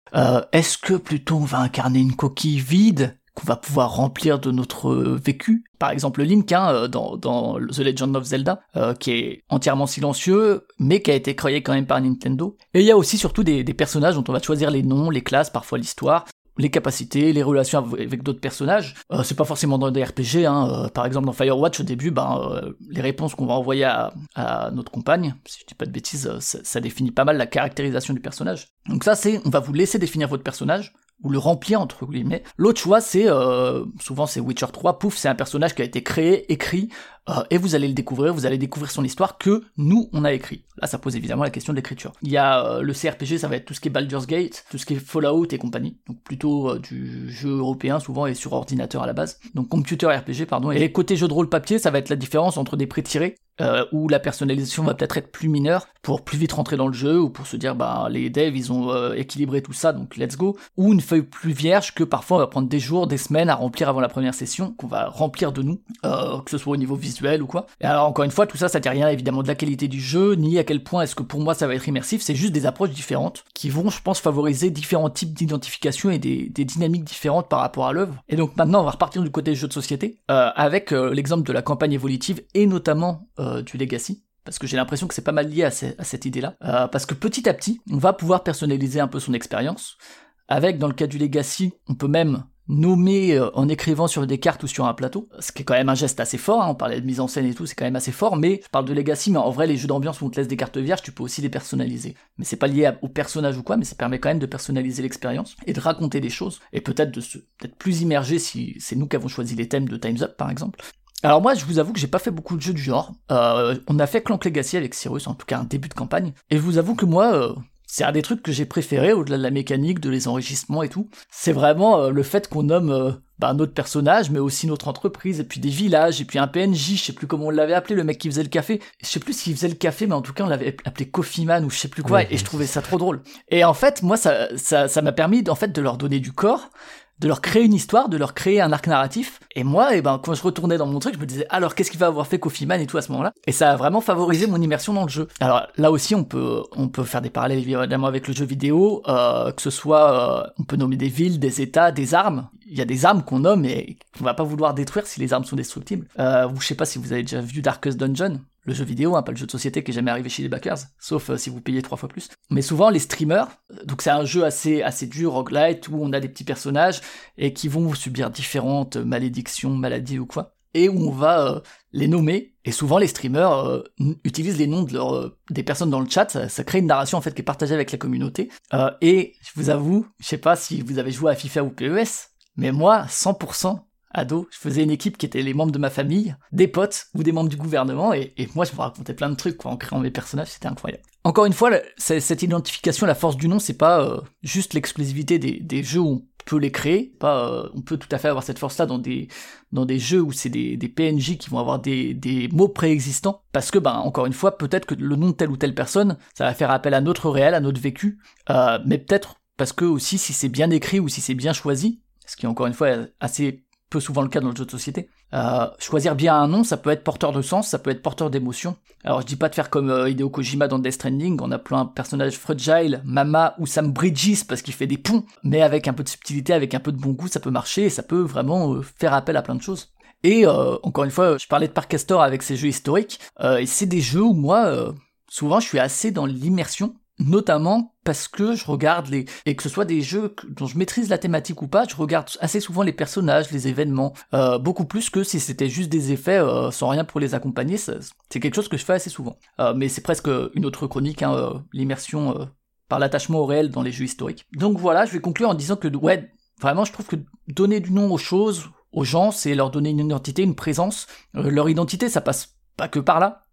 [0.52, 4.94] Est-ce que plutôt on va incarner une coquille vide qu'on va pouvoir remplir de notre
[4.94, 5.64] vécu.
[5.78, 10.66] Par exemple, Link hein, euh, dans, The Legend of Zelda, euh, qui est entièrement silencieux,
[10.78, 12.56] mais qui a été créé quand même par Nintendo.
[12.72, 15.20] Et il y a aussi surtout des, personnages dont on va choisir les noms, les
[15.20, 16.24] classes, parfois l'histoire,
[16.56, 18.94] les capacités, les relations avec d'autres personnages.
[19.12, 20.88] Euh, c'est pas forcément dans des RPG, hein.
[20.94, 24.90] Par exemple dans Firewatch au début, ben, les réponses qu'on va envoyer à, à, notre
[24.90, 28.20] compagne, si je dis pas de bêtises, ça, ça, définit pas mal la caractérisation du
[28.20, 28.68] personnage.
[28.88, 32.42] Donc ça c'est, on va vous laisser définir votre personnage, ou le remplir entre guillemets.
[32.56, 36.02] L'autre choix c'est euh, souvent c'est Witcher 3, pouf, c'est un personnage qui a été
[36.02, 36.88] créé, écrit
[37.28, 40.32] euh, et vous allez le découvrir, vous allez découvrir son histoire que nous on a
[40.32, 40.64] écrit.
[40.78, 42.12] Là ça pose évidemment la question de l'écriture.
[42.22, 44.64] Il y a euh, le CRPG, ça va être tout ce qui est Baldur's Gate,
[44.70, 48.52] tout ce qui est Fallout et compagnie, donc plutôt du jeu européen souvent et sur
[48.52, 49.38] ordinateur à la base.
[49.54, 50.70] Donc computer RPG pardon.
[50.70, 53.86] Et côté jeu de rôle papier, ça va être la différence entre des pré-tirés euh,
[53.90, 57.18] où la personnalisation va peut-être être plus mineure pour plus vite rentrer dans le jeu
[57.18, 60.36] ou pour se dire bah les devs ils ont euh, équilibré tout ça donc let's
[60.36, 63.48] go ou une feuille plus vierge que parfois on va prendre des jours des semaines
[63.48, 66.74] à remplir avant la première session qu'on va remplir de nous euh, que ce soit
[66.74, 69.08] au niveau visuel ou quoi et alors encore une fois tout ça ça tient rien
[69.08, 71.66] évidemment de la qualité du jeu ni à quel point est-ce que pour moi ça
[71.66, 75.32] va être immersif c'est juste des approches différentes qui vont je pense favoriser différents types
[75.32, 79.22] d'identification et des, dynamiques différentes par rapport à l'œuvre et donc maintenant on va repartir
[79.22, 83.76] du côté jeu de société avec l'exemple de la campagne évolutive et notamment euh, du
[83.76, 86.54] Legacy parce que j'ai l'impression que c'est pas mal lié à, cette idée-là.
[86.62, 89.98] Euh, parce que petit à petit, on va pouvoir personnaliser un peu son expérience.
[90.46, 94.38] Avec, dans le cas du Legacy, on peut même nommer euh, en écrivant sur des
[94.38, 96.68] cartes ou sur un plateau, ce qui est quand même un geste assez fort, hein.
[96.70, 98.68] on parlait de mise en scène et tout, c'est quand même assez fort, mais je
[98.68, 100.78] parle de Legacy, mais en vrai les jeux d'ambiance où on te laisse des cartes
[100.78, 102.14] vierges, tu peux aussi les personnaliser.
[102.38, 105.02] Mais c'est pas lié au personnage ou quoi, mais ça permet quand même de personnaliser
[105.02, 108.96] l'expérience et de raconter des choses, et peut-être de se peut-être plus immerger si c'est
[108.96, 110.80] nous qui avons choisi les thèmes de Time's Up par exemple,
[111.22, 113.12] Alors moi, je vous avoue que j'ai pas fait beaucoup de jeux du genre.
[113.30, 116.32] Euh, on a fait Clank Legacy avec Cyrus, en tout cas un début de campagne.
[116.50, 117.54] Et je vous avoue que moi, euh,
[117.86, 120.88] c'est un des trucs que j'ai préféré, au-delà de la mécanique, de les enrichissements et
[120.88, 121.08] tout.
[121.30, 125.40] C'est vraiment euh, le fait qu'on nomme euh, bah, notre personnage, mais aussi notre entreprise,
[125.40, 127.94] et puis des villages, et puis un PNJ, je sais plus comment on l'avait appelé,
[127.94, 128.80] le mec qui faisait le café.
[129.02, 131.44] Je sais plus s'il faisait le café, mais en tout cas on l'avait appelé Coffee
[131.44, 132.28] Man ou je sais plus quoi, Ouais.
[132.30, 133.22] et je trouvais ça trop drôle.
[133.48, 136.32] Et en fait, moi, ça, ça, ça m'a permis en fait de leur donner du
[136.32, 136.70] corps,
[137.18, 139.40] de leur créer une histoire, de leur créer un arc narratif.
[139.54, 141.90] Et moi, et ben, quand je retournais dans mon truc, je me disais, alors qu'est-ce
[141.90, 143.32] qu'il va avoir fait Coffee Man et tout à ce moment-là?
[143.46, 145.28] Et ça a vraiment favorisé mon immersion dans le jeu.
[145.40, 149.02] Alors là aussi, on peut, on peut faire des parallèles évidemment avec le jeu vidéo,
[149.08, 152.48] euh, que ce soit, euh, on peut nommer des villes, des états, des armes.
[152.68, 155.32] Il y a des armes qu'on nomme et qu'on va pas vouloir détruire si les
[155.32, 156.06] armes sont destructibles.
[156.18, 159.22] Euh, je sais pas si vous avez déjà vu Darkest Dungeon, le jeu vidéo, hein,
[159.22, 161.50] pas le jeu de société qui est jamais arrivé chez les backers, sauf euh, si
[161.50, 162.28] vous payez trois fois plus.
[162.50, 166.12] Mais souvent les streamers, euh, donc c'est un jeu assez assez dur, roguelite, où on
[166.12, 167.00] a des petits personnages
[167.38, 171.60] et qui vont subir différentes malédictions, maladies ou quoi, et où on va euh,
[171.92, 172.54] les nommer.
[172.64, 173.82] Et souvent les streamers euh,
[174.24, 176.86] utilisent les noms de leur, euh, des personnes dans le chat, ça, ça crée une
[176.86, 178.50] narration en fait qui est partagée avec la communauté.
[178.74, 181.70] Euh, et je vous avoue, je sais pas si vous avez joué à FIFA ou
[181.70, 183.80] PES, mais moi 100%
[184.12, 187.22] ado, je faisais une équipe qui était les membres de ma famille, des potes ou
[187.22, 190.10] des membres du gouvernement, et, moi je me racontais plein de trucs en créant mes
[190.10, 191.02] personnages, c'était incroyable.
[191.24, 195.82] Encore une fois, cette identification, la force du nom, c'est pas euh, juste l'exclusivité des,
[195.82, 198.60] jeux où on peut les créer, pas, euh, on peut tout à fait avoir cette
[198.60, 199.26] force-là dans des,
[199.72, 203.72] dans des jeux où c'est des, PNJ qui vont avoir des, des mots préexistants, parce
[203.72, 206.44] que, ben, encore une fois, peut-être que le nom de telle ou telle personne, ça
[206.44, 208.18] va faire appel à notre réel, à notre vécu,
[208.50, 212.02] euh, mais peut-être parce que aussi, si c'est bien écrit ou si c'est bien choisi,
[212.26, 212.88] ce qui est encore une fois
[213.20, 215.08] assez peu souvent le cas dans le jeu de société.
[215.34, 218.30] Euh, choisir bien un nom, ça peut être porteur de sens, ça peut être porteur
[218.30, 218.76] d'émotion.
[219.04, 221.78] Alors je dis pas de faire comme euh, Hideo Kojima dans Death Stranding, on appelle
[221.78, 225.92] un personnage fragile, Mama ou Sam Bridges parce qu'il fait des ponts, mais avec un
[225.92, 228.20] peu de subtilité, avec un peu de bon goût, ça peut marcher et ça peut
[228.20, 229.92] vraiment euh, faire appel à plein de choses.
[230.22, 233.20] Et encore une fois, je parlais de Park Castor avec ses jeux historiques,
[233.60, 234.92] et c'est des jeux où moi,
[235.28, 239.68] souvent, je suis assez dans l'immersion, notamment parce que je regarde les et que ce
[239.68, 242.92] soit des jeux dont je maîtrise la thématique ou pas, je regarde assez souvent les
[242.92, 247.04] personnages, les événements, euh, beaucoup plus que si c'était juste des effets euh, sans rien
[247.04, 247.76] pour les accompagner.
[247.76, 249.36] C'est quelque chose que je fais assez souvent.
[249.60, 252.44] Euh, mais c'est presque une autre chronique, hein, euh, l'immersion euh,
[252.88, 254.46] par l'attachement au réel dans les jeux historiques.
[254.52, 256.30] Donc voilà, je vais conclure en disant que ouais,
[256.60, 257.16] vraiment, je trouve que
[257.48, 261.06] donner du nom aux choses, aux gens, c'est leur donner une identité, une présence.
[261.36, 263.45] Euh, leur identité, ça passe pas que par là.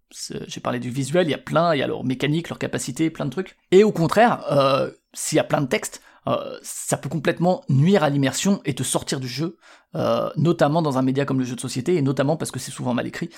[0.47, 3.09] J'ai parlé du visuel, il y a plein, il y a leur mécanique, leur capacité,
[3.09, 3.57] plein de trucs.
[3.71, 8.03] Et au contraire, euh, s'il y a plein de textes, euh, ça peut complètement nuire
[8.03, 9.57] à l'immersion et te sortir du jeu,
[9.95, 12.71] euh, notamment dans un média comme le jeu de société, et notamment parce que c'est
[12.71, 13.29] souvent mal écrit.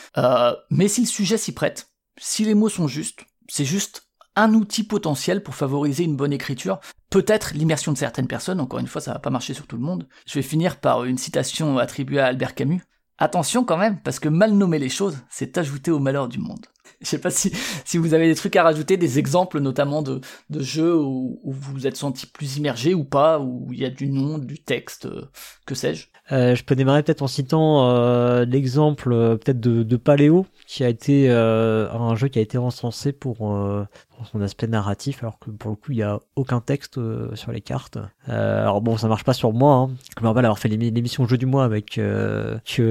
[0.70, 1.88] Mais si le sujet s'y prête,
[2.18, 4.04] si les mots sont justes, c'est juste
[4.36, 6.80] un outil potentiel pour favoriser une bonne écriture,
[7.10, 9.84] peut-être l'immersion de certaines personnes, encore une fois ça va pas marcher sur tout le
[9.84, 10.08] monde.
[10.28, 12.82] Je vais finir par une citation attribuée à Albert Camus.
[13.18, 16.66] Attention quand même, parce que mal nommer les choses, c'est ajouter au malheur du monde.
[17.02, 17.52] Je sais pas si,
[17.86, 20.22] si vous avez des trucs à rajouter, des exemples notamment de,
[20.52, 23.90] jeux où, où vous vous êtes senti plus immergé ou pas, où il y a
[23.90, 25.30] du nom, du texte, euh,
[25.66, 26.08] que sais-je.
[26.32, 30.84] Euh, je peux démarrer peut-être en citant euh, l'exemple euh, peut-être de, de Paléo, qui
[30.84, 35.52] a été un jeu qui a été encensé pour, pour son aspect narratif, alors que
[35.52, 37.00] pour le coup il y a aucun texte
[37.36, 38.00] sur les cartes.
[38.28, 39.76] Alors bon, ça marche pas sur moi.
[39.76, 39.92] Hein.
[40.18, 42.00] Je me rappelle avoir fait l'émi- l'émission Jeu du mois avec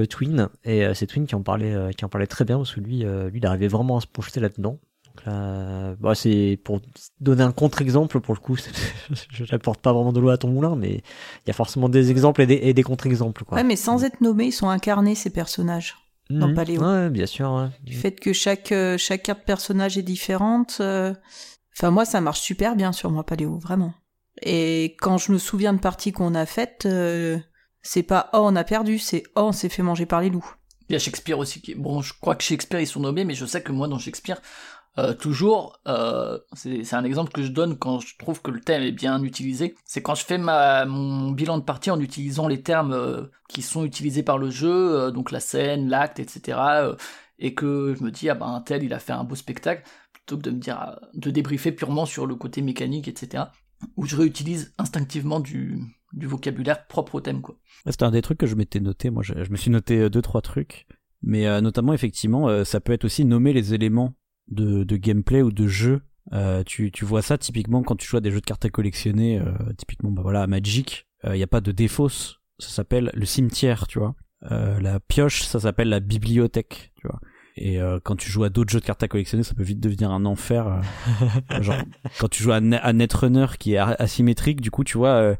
[0.09, 2.99] Twin, et c'est Twin qui en parlait, qui en parlait très bien parce que lui,
[2.99, 4.77] lui, il arrivait vraiment à se projeter là-dedans.
[5.15, 6.81] Donc là, bah, c'est pour
[7.21, 8.57] donner un contre-exemple pour le coup.
[9.31, 12.11] Je n'apporte pas vraiment de l'eau à ton moulin, mais il y a forcément des
[12.11, 13.43] exemples et des, et des contre-exemples.
[13.45, 13.57] Quoi.
[13.57, 15.95] Ouais, mais sans être nommés, ils sont incarnés, ces personnages.
[16.29, 16.55] dans Mhm.
[16.55, 16.81] Paléo.
[16.81, 17.51] Ouais, bien sûr.
[17.51, 17.67] ouais.
[17.83, 20.77] Du fait que chaque, euh, chaque carte personnage est différente.
[20.81, 21.13] euh,
[21.77, 23.93] Enfin, moi, ça marche super bien sur moi, Paléo, vraiment.
[24.41, 27.37] Et quand je me souviens de parties qu'on a faites, euh,
[27.81, 30.49] c'est pas oh, on a perdu, c'est oh, on s'est fait manger par les loups.
[30.89, 31.75] Il y a Shakespeare aussi qui.
[31.75, 34.39] Bon, je crois que Shakespeare ils sont nommés, mais je sais que moi dans Shakespeare,
[34.97, 38.61] euh, toujours, euh, c'est c'est un exemple que je donne quand je trouve que le
[38.61, 39.75] thème est bien utilisé.
[39.83, 43.83] C'est quand je fais mon bilan de partie en utilisant les termes euh, qui sont
[43.83, 46.59] utilisés par le jeu, donc la scène, l'acte, etc.
[47.39, 50.37] et que je me dis ah ben tel il a fait un beau spectacle, plutôt
[50.37, 53.45] que de me dire de débriefer purement sur le côté mécanique, etc.
[53.97, 57.57] Où je réutilise instinctivement du vocabulaire propre au thème quoi.
[57.85, 59.09] C'était un des trucs que je m'étais noté.
[59.09, 60.87] Moi, je, me suis noté deux trois trucs,
[61.21, 64.15] mais notamment effectivement, ça peut être aussi nommer les éléments
[64.47, 66.01] de, de gameplay ou de jeu.
[66.33, 68.69] Euh, tu, tu vois ça typiquement quand tu joues à des jeux de cartes à
[68.69, 69.39] collectionner.
[69.39, 72.39] euh, typiquement, bah voilà, à Magic, il n'y a pas de défausse.
[72.59, 74.15] Ça s'appelle le cimetière, tu vois.
[74.51, 77.19] Euh, la pioche, ça s'appelle la bibliothèque, tu vois.
[77.57, 79.79] Et euh, quand tu joues à d'autres jeux de cartes à collectionner, ça peut vite
[79.79, 80.67] devenir un enfer.
[81.51, 81.77] euh, genre,
[82.19, 85.35] quand tu joues à, à Netrunner qui est asymétrique, du coup, tu vois, euh,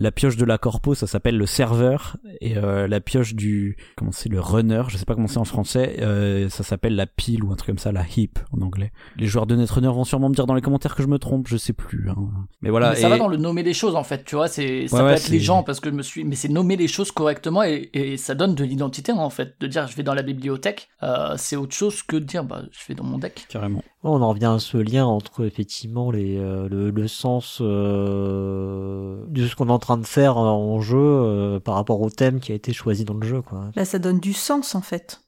[0.00, 4.12] la pioche de la corpo, ça s'appelle le serveur, et euh, la pioche du, comment
[4.12, 7.42] c'est, le runner, je sais pas comment c'est en français, euh, ça s'appelle la pile
[7.42, 8.92] ou un truc comme ça, la heap en anglais.
[9.16, 11.48] Les joueurs de Netrunner vont sûrement me dire dans les commentaires que je me trompe,
[11.48, 12.08] je sais plus.
[12.10, 12.16] Hein.
[12.62, 12.90] Mais voilà.
[12.90, 15.10] Mais ça va dans le nommer les choses en fait, tu vois, c'est ça peut
[15.10, 17.90] être les gens parce que je me suis, mais c'est nommer les choses correctement et,
[17.92, 21.34] et ça donne de l'identité en fait, de dire je vais dans la bibliothèque, euh,
[21.36, 23.46] c'est autre chose que de dire bah je vais dans mon deck.
[23.48, 23.82] Carrément.
[24.04, 29.46] On en revient à ce lien entre effectivement les, euh, le, le, sens euh, de
[29.46, 32.52] ce qu'on est en train de faire en jeu euh, par rapport au thème qui
[32.52, 33.42] a été choisi dans le jeu.
[33.42, 33.70] Quoi.
[33.74, 35.22] Là, ça donne du sens en fait.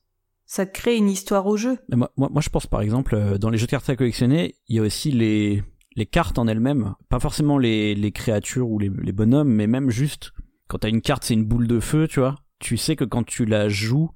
[0.46, 1.78] Ça crée une histoire au jeu.
[1.88, 3.96] Mais moi, moi, moi, je pense par exemple, euh, dans les jeux de cartes à
[3.96, 5.64] collectionner, il y a aussi les,
[5.96, 6.94] les cartes en elles-mêmes.
[7.08, 10.32] Pas forcément les, les créatures ou les, les bonhommes, mais même juste
[10.68, 12.36] quand t'as une carte, c'est une boule de feu, tu vois.
[12.60, 14.10] Tu sais que quand tu la joues,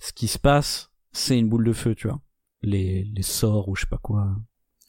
[0.00, 2.20] ce qui se passe, c'est une boule de feu, tu vois
[2.62, 4.36] les, les sorts ou je sais pas quoi.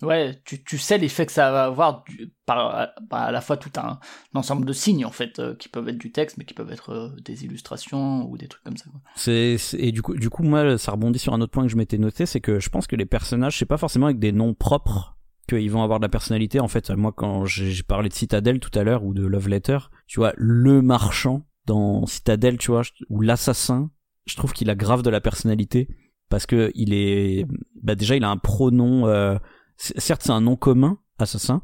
[0.02, 3.57] Ouais, tu, tu sais l'effet que ça va avoir du, par, par, à la fois
[3.57, 3.99] tout un, un,
[4.34, 6.89] ensemble de signes en fait euh, qui peuvent être du texte mais qui peuvent être
[6.89, 8.85] euh, des illustrations ou des trucs comme ça.
[9.15, 11.76] C'est et du coup du coup moi ça rebondit sur un autre point que je
[11.76, 14.56] m'étais noté c'est que je pense que les personnages c'est pas forcément avec des noms
[14.56, 15.18] propres
[15.48, 18.77] qu'ils vont avoir de la personnalité en fait moi quand j'ai parlé de Citadel tout
[18.77, 19.77] à l'heure ou de Love Letter
[20.07, 23.91] tu vois le marchand dans Citadel tu vois ou l'assassin
[24.26, 25.89] je trouve qu'il a grave de la personnalité
[26.32, 27.45] parce que il est
[27.84, 29.38] bah déjà il a un pronom euh,
[29.78, 31.62] certes c'est un nom commun assassin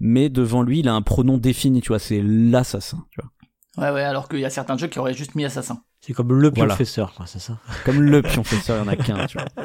[0.00, 3.30] mais devant lui il a un pronom défini tu vois c'est l'assassin tu vois.
[3.78, 5.82] Ouais ouais alors qu'il y a certains jeux qui auraient juste mis assassin.
[6.00, 7.26] C'est comme le pionfesseur voilà.
[7.26, 7.58] c'est ça.
[7.84, 9.64] Comme le pionfesseur il y en a qu'un tu vois.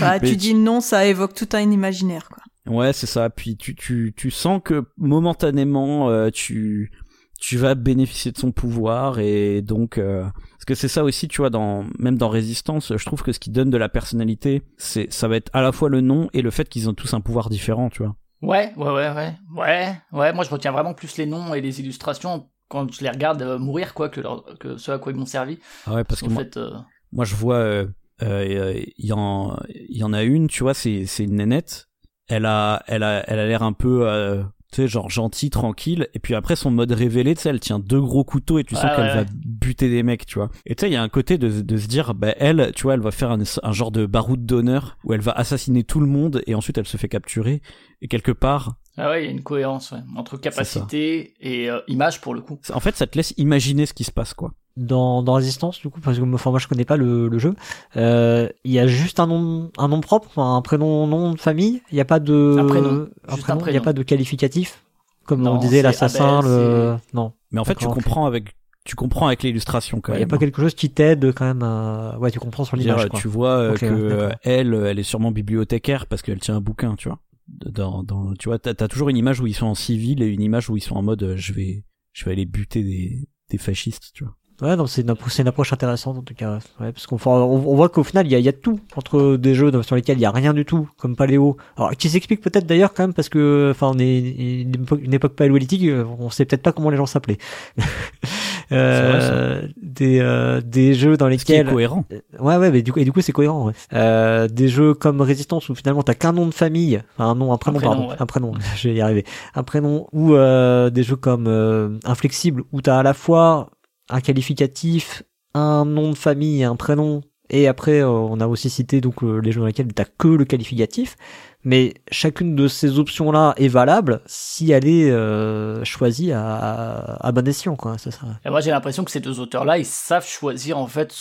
[0.00, 2.42] Bah, tu dis non ça évoque tout un imaginaire quoi.
[2.66, 3.28] Ouais c'est ça.
[3.28, 6.92] Puis tu tu tu sens que momentanément euh, tu
[7.40, 11.38] tu vas bénéficier de son pouvoir et donc euh, parce que c'est ça aussi tu
[11.38, 15.10] vois dans même dans résistance je trouve que ce qui donne de la personnalité c'est
[15.10, 17.22] ça va être à la fois le nom et le fait qu'ils ont tous un
[17.22, 18.14] pouvoir différent tu vois.
[18.42, 19.34] Ouais ouais ouais ouais.
[19.56, 23.10] Ouais ouais moi je retiens vraiment plus les noms et les illustrations quand je les
[23.10, 25.58] regarde euh, mourir quoi que, leur, que ce à quoi ils m'ont servi.
[25.86, 26.70] Ah ouais parce, parce que moi, fait, euh...
[27.10, 27.84] moi je vois
[28.20, 31.88] il y en il y en a une tu vois c'est c'est une nénette.
[32.28, 36.18] Elle a elle a elle a l'air un peu tu sais genre gentil tranquille et
[36.18, 38.84] puis après son mode révélé tu sais elle tient deux gros couteaux et tu sens
[38.96, 39.24] qu'elle ouais.
[39.24, 41.60] va buter des mecs tu vois et tu sais il y a un côté de,
[41.60, 44.44] de se dire bah elle tu vois elle va faire un, un genre de baroud
[44.46, 47.62] d'honneur où elle va assassiner tout le monde et ensuite elle se fait capturer
[48.02, 51.80] et quelque part ah ouais il y a une cohérence ouais, entre capacité et euh,
[51.88, 54.52] image pour le coup en fait ça te laisse imaginer ce qui se passe quoi
[54.76, 57.54] dans, dans Résistance, du coup, parce que enfin, moi je connais pas le, le jeu,
[57.96, 61.82] euh, il y a juste un nom, un nom propre, un prénom, nom de famille.
[61.90, 64.82] Il n'y a pas de, un prénom, un prénom, il n'y a pas de qualificatif,
[65.24, 67.32] comme non, on disait l'assassin, le, non.
[67.50, 70.20] Mais en fait, tu comprends avec, tu comprends avec l'illustration quand Il même.
[70.20, 73.08] n'y a pas quelque chose qui t'aide quand même à, ouais, tu comprends sur l'image.
[73.14, 76.94] Tu vois euh, okay, que elle, elle est sûrement bibliothécaire parce qu'elle tient un bouquin,
[76.96, 77.18] tu vois.
[77.50, 80.26] Dans, dans, tu vois, t'as as toujours une image où ils sont en civil et
[80.26, 83.58] une image où ils sont en mode, je vais, je vais aller buter des, des
[83.58, 84.34] fascistes, tu vois.
[84.62, 86.58] Ouais, donc c'est une, une, approche intéressante en tout cas.
[86.80, 89.36] Ouais, parce qu'on on, on voit qu'au final il y a, y a, tout entre
[89.36, 91.56] des jeux sur lesquels il y a rien du tout, comme Paléo.
[91.76, 95.14] Alors qui s'explique peut-être d'ailleurs quand même parce que, enfin, on est une époque, une
[95.14, 97.38] époque paléolithique, on sait peut-être pas comment les gens s'appelaient.
[98.72, 101.66] euh, des euh, des jeux dans lesquels.
[101.66, 102.04] C'est cohérent.
[102.38, 103.66] Ouais, ouais, mais du coup, et du coup c'est cohérent.
[103.66, 103.72] Ouais.
[103.92, 107.52] Euh, des jeux comme Résistance où finalement t'as qu'un nom de famille, enfin un nom,
[107.52, 108.16] un prénom, un prénom pardon, ouais.
[108.18, 108.52] un prénom.
[108.76, 109.24] je vais y arriver.
[109.54, 113.70] Un prénom ou euh, des jeux comme euh, Inflexible où t'as à la fois
[114.08, 115.22] un qualificatif,
[115.54, 117.22] un nom de famille et un prénom.
[117.50, 120.28] Et après, euh, on a aussi cité donc euh, les jeux dans lesquels t'as que
[120.28, 121.16] le qualificatif.
[121.62, 127.32] Mais chacune de ces options-là est valable si elle est euh, choisie à, à, à
[127.32, 127.98] bon escient, quoi.
[127.98, 128.26] Ça, ça.
[128.44, 131.14] Et moi, j'ai l'impression que ces deux auteurs-là, ils savent choisir en fait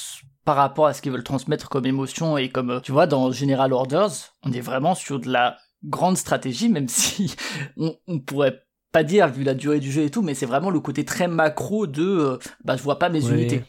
[0.45, 3.32] par rapport à ce qu'ils veulent transmettre comme émotion et comme euh, tu vois dans
[3.32, 4.11] General Orders,
[4.44, 7.36] on est vraiment sur de la grande stratégie, même si
[7.78, 10.70] on, on pourrait pas dire vu la durée du jeu et tout, mais c'est vraiment
[10.70, 13.34] le côté très macro de euh, bah je vois pas mes oui.
[13.34, 13.64] unités.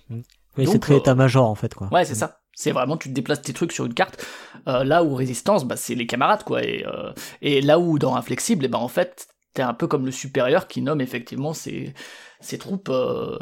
[0.57, 1.89] Oui, c'est très état-major en fait quoi.
[1.93, 2.40] Ouais, c'est ça.
[2.61, 4.23] C'est vraiment tu te déplaces tes trucs sur une carte.
[4.69, 6.63] Euh, là où résistance, bah c'est les camarades quoi.
[6.63, 7.11] Et, euh,
[7.41, 10.69] et là où dans inflexible, et ben en fait t'es un peu comme le supérieur
[10.69, 11.95] qui nomme effectivement ses
[12.41, 12.91] ses troupes.
[12.91, 13.39] Euh,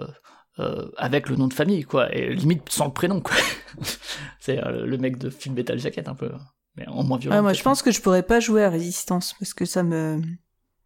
[0.97, 3.37] avec le nom de famille quoi et limite sans le prénom quoi
[4.41, 6.33] c'est le mec de Full Metal Jacket un peu
[6.75, 9.37] mais en moins violent ah, moi je pense que je pourrais pas jouer à résistance
[9.39, 10.21] parce que ça me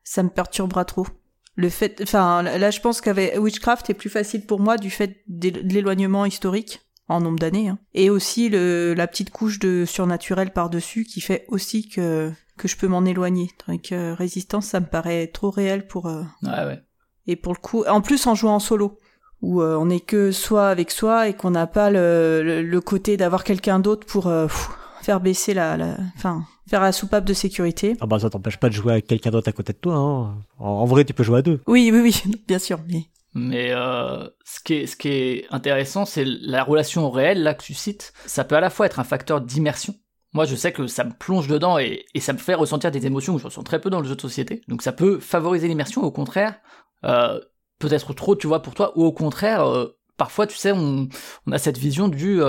[0.05, 1.07] ça me perturbera trop.
[1.55, 5.23] Le fait, enfin, là, je pense qu'avec Witchcraft est plus facile pour moi du fait
[5.27, 7.79] de l'éloignement historique en nombre d'années, hein.
[7.95, 12.77] et aussi le, la petite couche de surnaturel par-dessus qui fait aussi que que je
[12.77, 13.51] peux m'en éloigner.
[13.69, 16.07] Donc euh, résistance, ça me paraît trop réel pour.
[16.07, 16.23] Euh...
[16.43, 16.83] Ouais, ouais.
[17.27, 18.99] Et pour le coup, en plus en jouant en solo,
[19.41, 22.81] où euh, on est que soi avec soi et qu'on n'a pas le, le, le
[22.81, 24.71] côté d'avoir quelqu'un d'autre pour euh, pff,
[25.03, 27.97] faire baisser la, la, enfin, faire la soupape de sécurité.
[28.01, 29.95] Ah bah ça t'empêche pas de jouer avec quelqu'un d'autre à côté de toi.
[29.95, 30.39] Hein.
[30.59, 31.61] En, en, vrai, tu peux jouer à deux.
[31.67, 32.79] Oui, oui, oui, bien sûr.
[32.89, 38.13] Mais Mais euh, ce, qui est, intéressant, c'est la relation réelle là que tu cites.
[38.27, 39.95] Ça peut à la fois être un facteur d'immersion.
[40.35, 43.35] Moi, je sais que ça me plonge dedans et, ça me fait ressentir des émotions
[43.35, 44.63] que je ressens très peu dans le jeu de société.
[44.69, 46.03] Donc ça peut favoriser l'immersion.
[46.03, 46.59] Au contraire,
[47.05, 47.41] euh,
[47.79, 48.93] peut-être trop, tu vois, pour toi.
[48.97, 51.09] Ou au contraire, euh, parfois, tu sais, on,
[51.51, 52.41] a cette vision du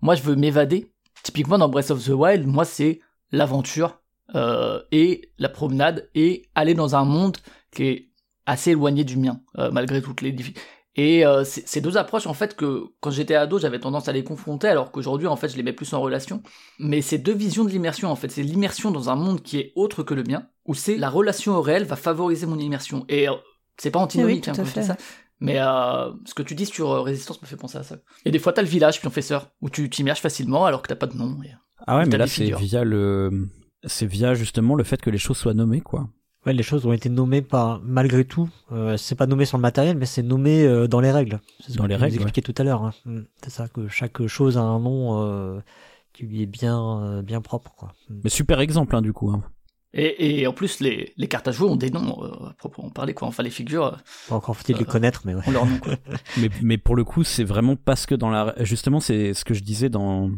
[0.00, 0.92] moi, je veux m'évader.
[1.22, 3.00] Typiquement dans Breath of the Wild, moi, c'est
[3.30, 4.00] l'aventure
[4.92, 7.36] et la promenade et aller dans un monde
[7.72, 8.09] qui est
[8.46, 10.66] assez éloigné du mien, euh, malgré toutes les difficultés.
[10.96, 14.24] Et euh, ces deux approches, en fait, que quand j'étais ado, j'avais tendance à les
[14.24, 16.42] confronter, alors qu'aujourd'hui, en fait, je les mets plus en relation.
[16.80, 19.72] Mais ces deux visions de l'immersion, en fait, c'est l'immersion dans un monde qui est
[19.76, 23.04] autre que le mien, où c'est la relation au réel va favoriser mon immersion.
[23.08, 23.34] Et euh,
[23.78, 24.96] c'est pas antinomique, oui, hein, quand je dis ça.
[25.38, 27.96] Mais euh, ce que tu dis sur euh, Résistance me fait penser à ça.
[28.24, 31.06] Et des fois, t'as le village Pionfesseur, où tu t'immerges facilement alors que t'as pas
[31.06, 31.38] de nom.
[31.42, 31.50] Et,
[31.86, 33.48] ah ouais, mais là, c'est via le,
[33.84, 36.10] c'est via justement le fait que les choses soient nommées, quoi.
[36.46, 38.48] Ouais, les choses ont été nommées par malgré tout.
[38.72, 41.40] Euh, c'est pas nommé sur le matériel, mais c'est nommé euh, dans les règles.
[41.60, 42.82] C'est ce Dans que les tu nous règles, expliquais tout à l'heure.
[42.82, 42.94] Hein.
[43.04, 43.20] Mm.
[43.42, 45.60] C'est ça que chaque chose a un nom euh,
[46.14, 47.74] qui lui est bien euh, bien propre.
[47.76, 47.92] Quoi.
[48.08, 48.20] Mm.
[48.24, 49.30] Mais super exemple, hein, du coup.
[49.30, 49.42] Hein.
[49.92, 52.90] Et, et en plus, les, les cartes à jouer ont des noms, euh, à proprement
[52.90, 53.26] parler, quoi.
[53.28, 53.96] Enfin, les figures euh,
[54.28, 55.42] Pas encore faut-il les connaître, mais ouais.
[55.46, 55.94] ont leur nom, quoi.
[56.38, 59.52] mais, mais pour le coup, c'est vraiment parce que dans la, justement, c'est ce que
[59.52, 60.30] je disais dans,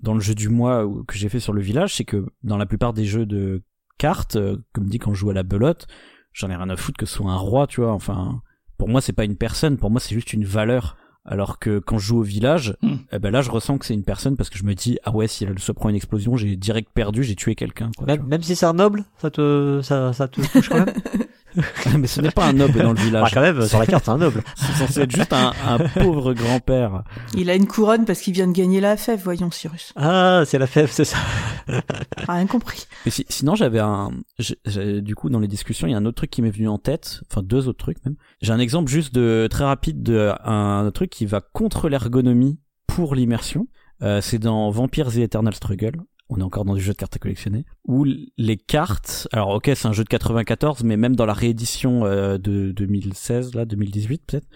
[0.00, 2.66] dans le jeu du mois que j'ai fait sur le village, c'est que dans la
[2.66, 3.62] plupart des jeux de
[3.98, 5.86] cartes, euh, comme dit quand je joue à la belote,
[6.32, 7.92] j'en ai rien à foutre que ce soit un roi, tu vois.
[7.92, 8.40] Enfin,
[8.78, 10.96] pour moi, c'est pas une personne, pour moi, c'est juste une valeur.
[11.30, 12.96] Alors que quand je joue au village, Hmm.
[13.12, 15.10] eh ben là, je ressens que c'est une personne parce que je me dis, ah
[15.10, 17.90] ouais, si elle se prend une explosion, j'ai direct perdu, j'ai tué quelqu'un.
[18.06, 20.94] Même, même si c'est un noble, ça te ça, ça te touche quand même.
[21.98, 23.34] Mais ce n'est pas un noble dans le Ah, village.
[23.34, 24.42] quand même, sur la carte, c'est un noble.
[24.56, 27.02] C'est censé être juste un, un pauvre grand-père.
[27.34, 29.92] Il a une couronne parce qu'il vient de gagner la fève, voyons, Cyrus.
[29.96, 31.18] Ah, c'est la fève, c'est ça.
[32.28, 32.86] Rien compris.
[33.04, 35.98] Mais si- sinon, j'avais un, j'ai- j'ai- du coup, dans les discussions, il y a
[35.98, 38.16] un autre truc qui m'est venu en tête, enfin deux autres trucs même.
[38.40, 43.14] J'ai un exemple juste de très rapide de un truc qui va contre l'ergonomie pour
[43.14, 43.66] l'immersion.
[44.02, 46.02] Euh, c'est dans Vampires The Eternal Struggle.
[46.30, 47.64] On est encore dans du jeu de cartes à collectionner.
[47.86, 48.04] Où
[48.36, 52.36] les cartes, alors ok, c'est un jeu de 94, mais même dans la réédition euh,
[52.36, 54.46] de 2016, là, 2018 peut-être,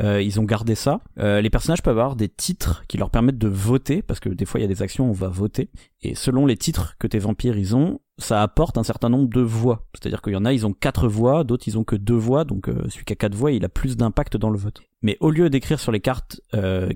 [0.00, 1.00] euh, ils ont gardé ça.
[1.18, 4.44] Euh, les personnages peuvent avoir des titres qui leur permettent de voter, parce que des
[4.44, 5.70] fois il y a des actions où on va voter.
[6.02, 9.40] Et selon les titres que tes vampires ils ont, ça apporte un certain nombre de
[9.40, 9.86] voix.
[9.94, 12.44] C'est-à-dire qu'il y en a, ils ont quatre voix, d'autres ils ont que deux voix,
[12.44, 14.82] donc euh, celui qui a quatre voix, il a plus d'impact dans le vote.
[15.00, 16.40] Mais au lieu d'écrire sur les cartes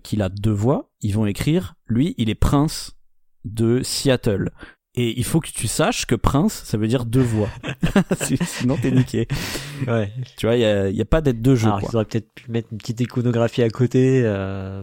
[0.05, 2.96] qu'il a deux voix, ils vont écrire, lui, il est prince
[3.47, 4.51] de Seattle.
[4.99, 7.51] Et il faut que tu saches que prince, ça veut dire deux voix.
[8.23, 9.29] Si- Sinon t'es niqué.
[9.87, 10.11] Ouais.
[10.39, 11.67] Tu vois, il y a, il y a pas d'être deux jeux.
[11.67, 11.89] Alors, quoi.
[11.93, 14.23] ils auraient peut-être pu mettre une petite iconographie à côté.
[14.25, 14.83] Euh...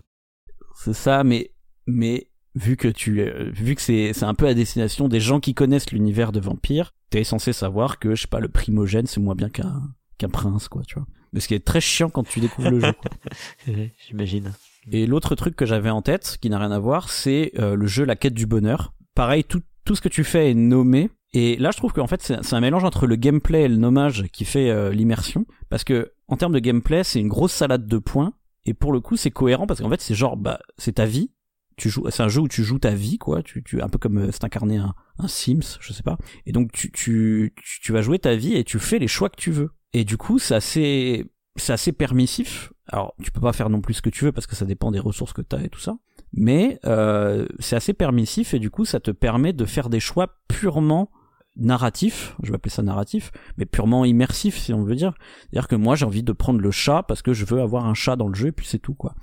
[0.76, 1.52] C'est ça, mais
[1.88, 5.40] mais vu que tu euh, vu que c'est c'est un peu à destination des gens
[5.40, 9.20] qui connaissent l'univers de vampires, t'es censé savoir que je sais pas le primogène c'est
[9.20, 9.82] moins bien qu'un
[10.20, 11.08] qu'un prince quoi, tu vois.
[11.32, 12.94] Mais ce qui est très chiant quand tu découvres le jeu.
[12.94, 13.74] Quoi.
[14.08, 14.54] J'imagine.
[14.92, 17.88] Et l'autre truc que j'avais en tête, qui n'a rien à voir, c'est euh, le
[17.88, 18.94] jeu La quête du bonheur.
[19.16, 21.10] Pareil, tout tout ce que tu fais est nommé.
[21.34, 24.26] Et là, je trouve qu'en fait, c'est un mélange entre le gameplay et le nommage
[24.32, 25.46] qui fait euh, l'immersion.
[25.70, 28.34] Parce que, en termes de gameplay, c'est une grosse salade de points.
[28.66, 31.32] Et pour le coup, c'est cohérent parce qu'en fait, c'est genre, bah, c'est ta vie.
[31.76, 33.42] Tu joues, c'est un jeu où tu joues ta vie, quoi.
[33.42, 36.18] Tu, tu, un peu comme euh, c'est incarné un, un Sims, je sais pas.
[36.46, 39.30] Et donc, tu, tu, tu, tu vas jouer ta vie et tu fais les choix
[39.30, 39.72] que tu veux.
[39.94, 42.73] Et du coup, c'est assez, c'est assez permissif.
[42.88, 44.92] Alors, tu peux pas faire non plus ce que tu veux parce que ça dépend
[44.92, 45.96] des ressources que tu as et tout ça.
[46.34, 50.36] Mais euh, c'est assez permissif et du coup, ça te permet de faire des choix
[50.48, 51.10] purement
[51.56, 55.14] narratifs, je vais appeler ça narratif, mais purement immersif si on veut dire.
[55.42, 57.94] C'est-à-dire que moi j'ai envie de prendre le chat parce que je veux avoir un
[57.94, 59.14] chat dans le jeu et puis c'est tout quoi.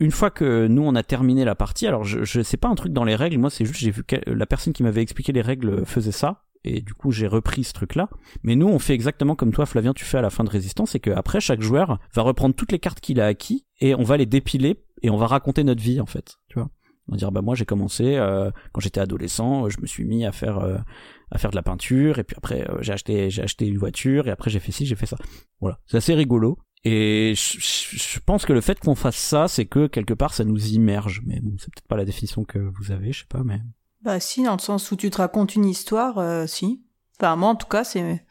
[0.00, 2.74] Une fois que nous on a terminé la partie, alors je, je sais pas un
[2.74, 5.32] truc dans les règles, moi c'est juste j'ai vu que la personne qui m'avait expliqué
[5.32, 8.08] les règles faisait ça et du coup j'ai repris ce truc là.
[8.42, 10.90] Mais nous on fait exactement comme toi Flavien tu fais à la fin de Résistance,
[10.90, 14.16] c'est qu'après chaque joueur va reprendre toutes les cartes qu'il a acquis et on va
[14.16, 16.70] les dépiler et on va raconter notre vie en fait, tu vois.
[17.08, 20.24] On va dire bah moi j'ai commencé euh, quand j'étais adolescent, je me suis mis
[20.26, 20.76] à faire euh,
[21.30, 24.26] à faire de la peinture et puis après euh, j'ai acheté j'ai acheté une voiture
[24.26, 25.16] et après j'ai fait ci, j'ai fait ça.
[25.60, 29.66] Voilà, c'est assez rigolo et je- je pense que le fait qu'on fasse ça, c'est
[29.66, 32.90] que quelque part ça nous immerge mais bon, c'est peut-être pas la définition que vous
[32.90, 33.60] avez, je sais pas mais
[34.02, 36.82] Bah si, dans le sens où tu te racontes une histoire, euh, si.
[37.18, 38.24] Enfin, moi, en tout cas, c'est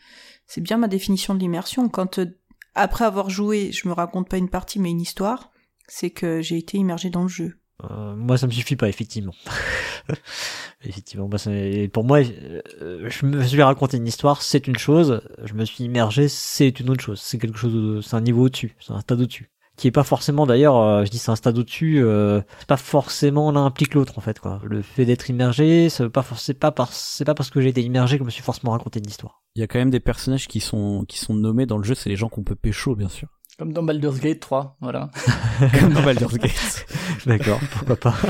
[0.47, 1.89] c'est bien ma définition de l'immersion.
[1.89, 2.37] Quand, euh,
[2.75, 5.51] après avoir joué, je me raconte pas une partie, mais une histoire,
[5.87, 7.57] c'est que j'ai été immergé dans le jeu.
[7.83, 9.33] Euh, moi, ça me suffit pas, effectivement.
[10.83, 15.21] effectivement, et pour moi, euh, je me suis raconté une histoire, c'est une chose.
[15.43, 17.19] Je me suis immergé, c'est une autre chose.
[17.21, 19.49] C'est quelque chose, c'est un niveau au-dessus, c'est un stade au-dessus.
[19.77, 22.77] Qui est pas forcément, d'ailleurs, euh, je dis c'est un stade au-dessus, euh, c'est pas
[22.77, 24.61] forcément l'un implique l'autre en fait quoi.
[24.63, 27.69] Le fait d'être immergé, ça veut pas forcément pas parce, c'est pas parce que j'ai
[27.69, 29.41] été immergé que je me suis forcément raconté une histoire.
[29.55, 31.93] il y a quand même des personnages qui sont qui sont nommés dans le jeu,
[31.93, 33.27] c'est les gens qu'on peut pécho bien sûr.
[33.57, 35.09] Comme dans Baldur's Gate 3, voilà.
[35.79, 36.85] Comme dans Baldur's Gate.
[37.25, 38.15] D'accord, pourquoi pas.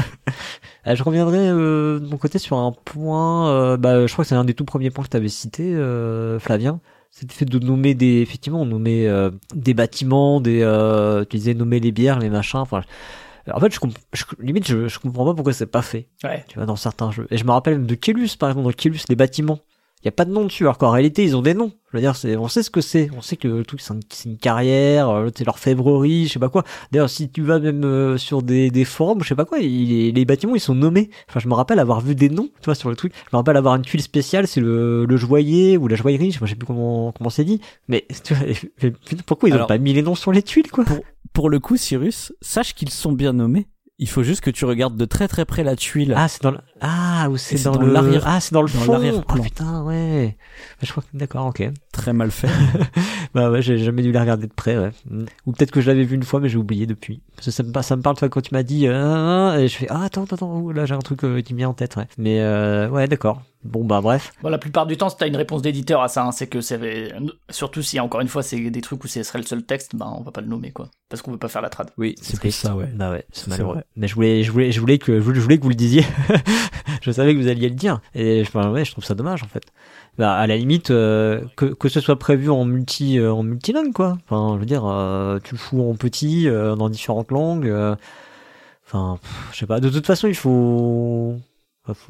[0.88, 4.30] Euh, je reviendrai euh, de mon côté sur un point, euh, bah, je crois que
[4.30, 6.80] c'est un des tout premiers points que tu avais cité, euh, Flavien.
[7.18, 11.38] C'est le fait de nommer des, effectivement, on nommait euh, des bâtiments, des, euh, tu
[11.38, 12.60] disais nommer les bières, les machins.
[12.60, 12.82] Enfin,
[13.50, 16.10] en fait, je, comp- je limite, je, je comprends pas pourquoi c'est pas fait.
[16.26, 16.44] Ouais.
[16.50, 17.26] Tu vois, dans certains jeux.
[17.32, 19.60] Et je me rappelle même de Kélus, par exemple, dans Kélus, les bâtiments.
[20.02, 21.72] Il y a pas de nom dessus, alors qu'en réalité, ils ont des noms.
[21.92, 23.10] Je veux dire, c'est, on sait ce que c'est.
[23.18, 26.34] On sait que le truc, c'est, un- c'est une carrière, euh, c'est leur févrerie, je
[26.34, 26.64] sais pas quoi.
[26.92, 30.14] D'ailleurs, si tu vas même euh, sur des, des forums, je sais pas quoi, il-
[30.14, 31.10] les bâtiments, ils sont nommés.
[31.28, 33.14] Enfin, je me rappelle avoir vu des noms, tu vois, sur le truc.
[33.16, 36.46] Je me rappelle avoir une tuile spéciale, c'est le, le joaillier ou la joaillerie, je
[36.46, 37.60] sais plus comment, comment c'est dit.
[37.88, 38.46] Mais, tu vois,
[39.26, 40.84] pourquoi ils ont Alors- pas mis les noms sur les tuiles, quoi?
[41.34, 43.66] Pour le coup, Cyrus, sache qu'ils sont bien nommés.
[43.98, 46.14] Il faut juste que tu regardes de très très près la tuile.
[46.18, 46.58] Ah, c'est dans le...
[46.88, 47.92] Ah, ou c'est c'est dans, dans le...
[47.94, 48.92] l'arrière- Ah, c'est dans le dans fond.
[48.94, 49.38] l'arrière-plan.
[49.40, 50.38] Ah, putain, ouais.
[50.84, 51.18] Je crois que...
[51.18, 51.64] D'accord, ok.
[51.92, 52.48] Très mal fait.
[53.34, 54.92] Bah ouais, j'ai jamais dû les regarder de près, ouais.
[55.10, 55.26] Mm.
[55.46, 57.22] Ou peut-être que je l'avais vu une fois, mais j'ai oublié depuis.
[57.36, 59.68] Parce que ça me, par- ça me parle, toi, quand tu m'as dit, euh, et
[59.68, 61.98] je fais, ah, attends, attends, là, j'ai un truc euh, qui me vient en tête,
[61.98, 62.08] ouais.
[62.18, 63.42] Mais, euh, ouais, d'accord.
[63.66, 64.32] Bon, bah, bref.
[64.44, 66.62] Bon, la plupart du temps, si t'as une réponse d'éditeur à ça, hein, c'est que
[66.62, 67.12] c'est
[67.50, 70.14] surtout si encore une fois c'est des trucs où ce serait le seul texte, ben
[70.18, 71.90] on va pas le nommer quoi, parce qu'on veut pas faire la trad.
[71.98, 72.86] Oui, c'est plus ça, ouais.
[72.94, 73.74] Bah ouais, c'est C'est malheureux.
[73.74, 73.86] vrai.
[73.96, 76.06] Mais je voulais, je voulais, je voulais que, je voulais que vous le disiez.
[77.06, 78.00] je savais que vous alliez le dire.
[78.16, 79.64] Et je, ouais, je trouve ça dommage, en fait.
[80.18, 83.94] Bah, à la limite, euh, que, que ce soit prévu en multi, euh, en multilangue,
[83.94, 84.18] quoi.
[84.26, 87.68] Enfin, je veux dire, euh, tu le fous en petit, euh, dans différentes langues.
[87.68, 87.96] euh,
[88.88, 89.20] Enfin,
[89.52, 89.80] je sais pas.
[89.80, 91.36] De toute façon, il faut.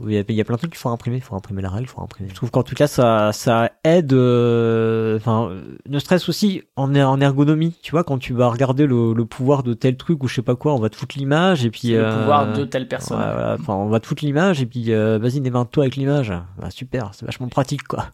[0.05, 1.17] Il y, a, il y a plein de trucs qu'il faut imprimer.
[1.17, 2.29] Il faut imprimer la règle, il faut imprimer.
[2.29, 4.13] Je trouve qu'en tout cas, ça, ça aide.
[4.13, 7.75] euh, Enfin, euh, ne stress aussi en, er- en ergonomie.
[7.81, 10.41] Tu vois, quand tu vas regarder le, le pouvoir de tel truc ou je sais
[10.41, 11.81] pas quoi, on va te foutre l'image et puis.
[11.89, 13.17] C'est le euh, pouvoir de telle personne.
[13.17, 13.57] Ouais, voilà.
[13.59, 16.33] Enfin, on va te foutre l'image et puis euh, vas-y, démarre-toi avec l'image.
[16.59, 18.07] Bah, super, c'est vachement pratique, quoi.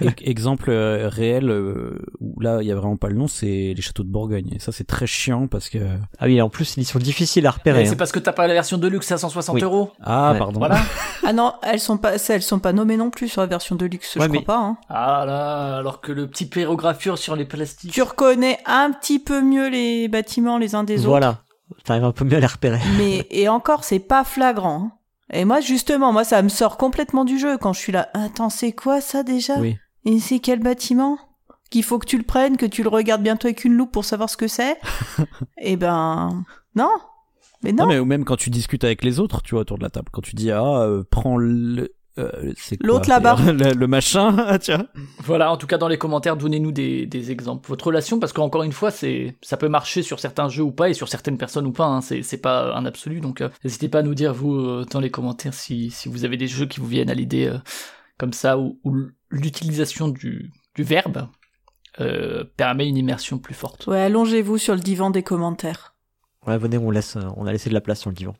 [0.22, 3.82] Exemple euh, réel euh, où là il y a vraiment pas le nom, c'est les
[3.82, 4.48] châteaux de Bourgogne.
[4.54, 5.78] Et ça c'est très chiant parce que
[6.18, 7.86] Ah oui, en plus, ils sont difficiles à Mais repérer.
[7.86, 7.96] c'est hein.
[7.98, 9.62] parce que t'as pas la version de luxe à 160 Oui.
[9.62, 9.92] euros.
[10.02, 10.38] ah Ouais.
[10.38, 10.58] pardon.
[10.58, 10.76] Voilà.
[11.24, 13.86] Ah non, elles sont pas, elles sont pas nommées non plus sur la version de
[13.86, 14.60] luxe, Ouais, je mais- crois pas.
[14.60, 14.76] Hein.
[14.88, 17.92] Ah là, alors que le petit pérographure sur les plastiques.
[17.92, 21.08] Tu reconnais un petit peu mieux les bâtiments les uns des autres.
[21.08, 21.38] Voilà.
[21.84, 22.78] T'arrives un peu mieux à les repérer.
[22.98, 24.82] Mais et encore, c'est pas flagrant.
[24.84, 24.92] hein.
[25.32, 28.08] Et moi, justement, moi, ça me sort complètement du jeu quand je suis là.
[28.14, 29.54] Attends, c'est quoi ça déjà?
[29.58, 29.76] Oui.
[30.04, 31.18] Et c'est quel bâtiment?
[31.70, 34.04] Qu'il faut que tu le prennes, que tu le regardes bientôt avec une loupe pour
[34.04, 34.78] savoir ce que c'est?
[35.58, 36.44] Eh ben,
[36.76, 36.90] non.
[37.66, 37.84] Mais non.
[37.84, 39.90] Non mais ou même quand tu discutes avec les autres, tu vois autour de la
[39.90, 43.36] table, quand tu dis ah euh, prends le euh, L'autre là-bas.
[43.52, 44.86] le, le machin, tu vois.
[45.24, 47.68] Voilà, en tout cas dans les commentaires, donnez-nous des, des exemples.
[47.68, 50.88] Votre relation, parce qu'encore une fois, c'est ça peut marcher sur certains jeux ou pas,
[50.88, 51.84] et sur certaines personnes ou pas.
[51.84, 54.86] Hein, c'est c'est pas un absolu, donc euh, n'hésitez pas à nous dire vous euh,
[54.90, 57.58] dans les commentaires si si vous avez des jeux qui vous viennent à l'idée euh,
[58.18, 58.96] comme ça, où, où
[59.30, 61.28] l'utilisation du du verbe
[62.00, 63.86] euh, permet une immersion plus forte.
[63.88, 65.95] Ouais, allongez-vous sur le divan des commentaires.
[66.46, 68.34] Ouais, venez, on laisse, euh, on a laissé de la place sur le divan.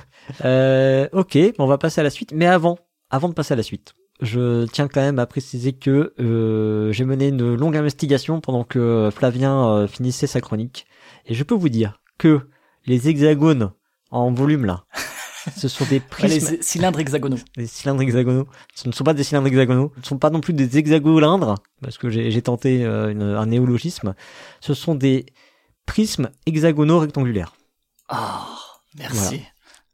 [0.44, 2.32] euh, ok, on va passer à la suite.
[2.34, 2.78] Mais avant,
[3.10, 7.04] avant de passer à la suite, je tiens quand même à préciser que euh, j'ai
[7.04, 10.86] mené une longue investigation pendant que Flavien euh, finissait sa chronique.
[11.26, 12.40] Et je peux vous dire que
[12.86, 13.70] les hexagones
[14.10, 14.84] en volume là,
[15.56, 17.38] ce sont des Ouais, prismes, les cylindres hexagonaux.
[17.56, 18.48] des cylindres hexagonaux.
[18.74, 19.92] Ce ne sont pas des cylindres hexagonaux.
[19.96, 23.22] Ce ne sont pas non plus des hexagolindres, parce que j'ai j'ai tenté euh, une-
[23.22, 24.14] un néologisme.
[24.60, 25.26] Ce sont des
[25.86, 27.54] prismes hexagonaux rectangulaires.
[28.08, 28.46] Ah,
[28.98, 29.42] merci.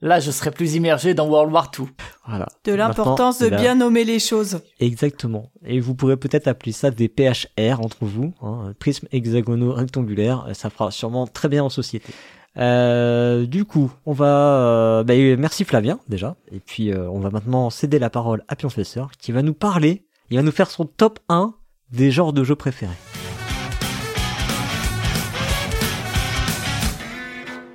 [0.01, 1.87] Là, je serais plus immergé dans World War II.
[2.27, 2.47] Voilà.
[2.65, 4.61] De l'importance de bien nommer les choses.
[4.79, 5.51] Exactement.
[5.65, 10.47] Et vous pourrez peut-être appeler ça des PHR entre vous, hein, prismes hexagonaux rectangulaires.
[10.53, 12.13] Ça fera sûrement très bien en société.
[12.57, 14.27] Euh, du coup, on va.
[14.27, 16.37] euh, bah, euh, merci Flavien déjà.
[16.53, 20.07] Et puis euh, on va maintenant céder la parole à Pionfesseur qui va nous parler.
[20.31, 21.55] Il va nous faire son top 1
[21.91, 22.95] des genres de jeux préférés.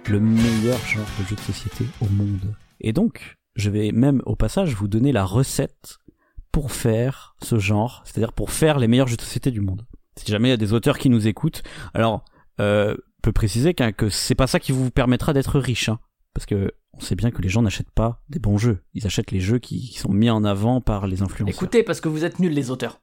[0.09, 2.53] Le meilleur genre de jeu de société au monde.
[2.81, 5.97] Et donc, je vais même au passage vous donner la recette
[6.51, 9.85] pour faire ce genre, c'est-à-dire pour faire les meilleurs jeux de société du monde.
[10.15, 11.63] Si jamais il y a des auteurs qui nous écoutent,
[11.93, 12.23] alors
[12.59, 15.99] euh, peut préciser qu'un- que c'est pas ça qui vous permettra d'être riche, hein,
[16.33, 19.31] parce que on sait bien que les gens n'achètent pas des bons jeux, ils achètent
[19.31, 21.55] les jeux qui, qui sont mis en avant par les influenceurs.
[21.55, 22.99] Écoutez, parce que vous êtes nuls les auteurs.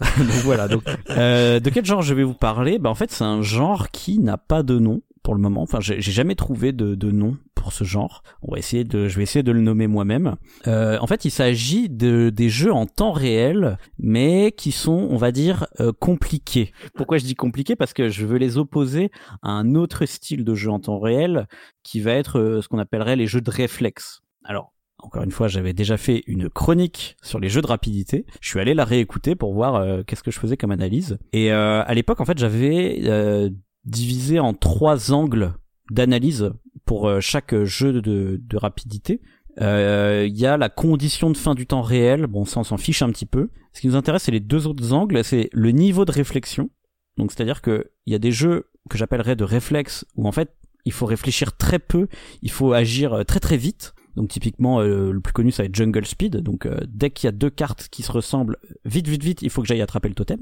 [0.00, 0.66] donc voilà.
[0.66, 2.78] Donc, euh, de quel genre je vais vous parler?
[2.78, 5.62] Bah en fait, c'est un genre qui n'a pas de nom pour le moment.
[5.62, 8.22] Enfin, j'ai jamais trouvé de, de nom pour ce genre.
[8.42, 10.36] On va essayer de, je vais essayer de le nommer moi-même.
[10.66, 15.16] Euh, en fait, il s'agit de des jeux en temps réel, mais qui sont, on
[15.16, 16.72] va dire, euh, compliqués.
[16.94, 19.10] Pourquoi je dis compliqués Parce que je veux les opposer
[19.42, 21.46] à un autre style de jeu en temps réel,
[21.82, 24.20] qui va être euh, ce qu'on appellerait les jeux de réflexe.
[24.44, 24.72] Alors.
[25.02, 28.26] Encore une fois, j'avais déjà fait une chronique sur les jeux de rapidité.
[28.40, 31.18] Je suis allé la réécouter pour voir euh, qu'est-ce que je faisais comme analyse.
[31.32, 33.48] Et euh, à l'époque, en fait, j'avais euh,
[33.84, 35.54] divisé en trois angles
[35.90, 36.52] d'analyse
[36.84, 39.20] pour euh, chaque jeu de, de rapidité.
[39.60, 42.76] Euh, il y a la condition de fin du temps réel, bon ça on s'en
[42.76, 43.50] fiche un petit peu.
[43.72, 46.70] Ce qui nous intéresse c'est les deux autres angles, c'est le niveau de réflexion.
[47.16, 50.54] Donc c'est-à-dire que il y a des jeux que j'appellerais de réflexe où en fait
[50.86, 52.08] il faut réfléchir très peu,
[52.42, 53.92] il faut agir euh, très très vite.
[54.16, 56.38] Donc typiquement le plus connu ça va être Jungle Speed.
[56.38, 59.62] Donc dès qu'il y a deux cartes qui se ressemblent, vite vite vite, il faut
[59.62, 60.40] que j'aille attraper le totem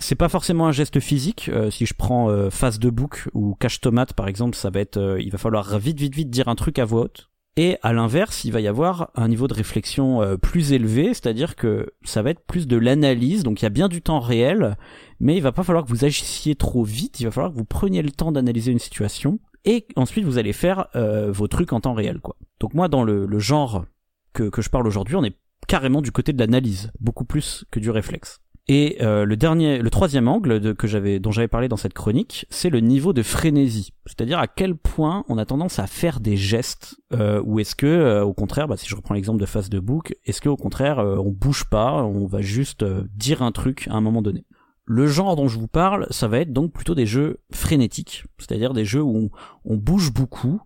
[0.00, 1.50] c'est pas forcément un geste physique.
[1.52, 4.80] Euh, si je prends euh, face de bouc ou cache tomate par exemple, ça va
[4.80, 7.30] être, euh, il va falloir vite vite vite dire un truc à voix haute.
[7.56, 11.92] Et à l'inverse, il va y avoir un niveau de réflexion plus élevé, c'est-à-dire que
[12.04, 14.76] ça va être plus de l'analyse, donc il y a bien du temps réel,
[15.18, 17.64] mais il va pas falloir que vous agissiez trop vite, il va falloir que vous
[17.64, 21.92] preniez le temps d'analyser une situation, et ensuite vous allez faire vos trucs en temps
[21.92, 22.36] réel, quoi.
[22.60, 23.84] Donc moi, dans le, genre
[24.32, 25.36] que je parle aujourd'hui, on est
[25.66, 28.40] carrément du côté de l'analyse, beaucoup plus que du réflexe.
[28.72, 31.92] Et euh, le dernier, le troisième angle de, que j'avais, dont j'avais parlé dans cette
[31.92, 36.20] chronique, c'est le niveau de frénésie, c'est-à-dire à quel point on a tendance à faire
[36.20, 39.46] des gestes, euh, ou est-ce que, euh, au contraire, bah, si je reprends l'exemple de
[39.46, 43.42] face de book, est-ce que au contraire euh, on bouge pas, on va juste dire
[43.42, 44.44] un truc à un moment donné?
[44.84, 48.72] Le genre dont je vous parle, ça va être donc plutôt des jeux frénétiques, c'est-à-dire
[48.72, 49.30] des jeux où on,
[49.64, 50.60] on bouge beaucoup,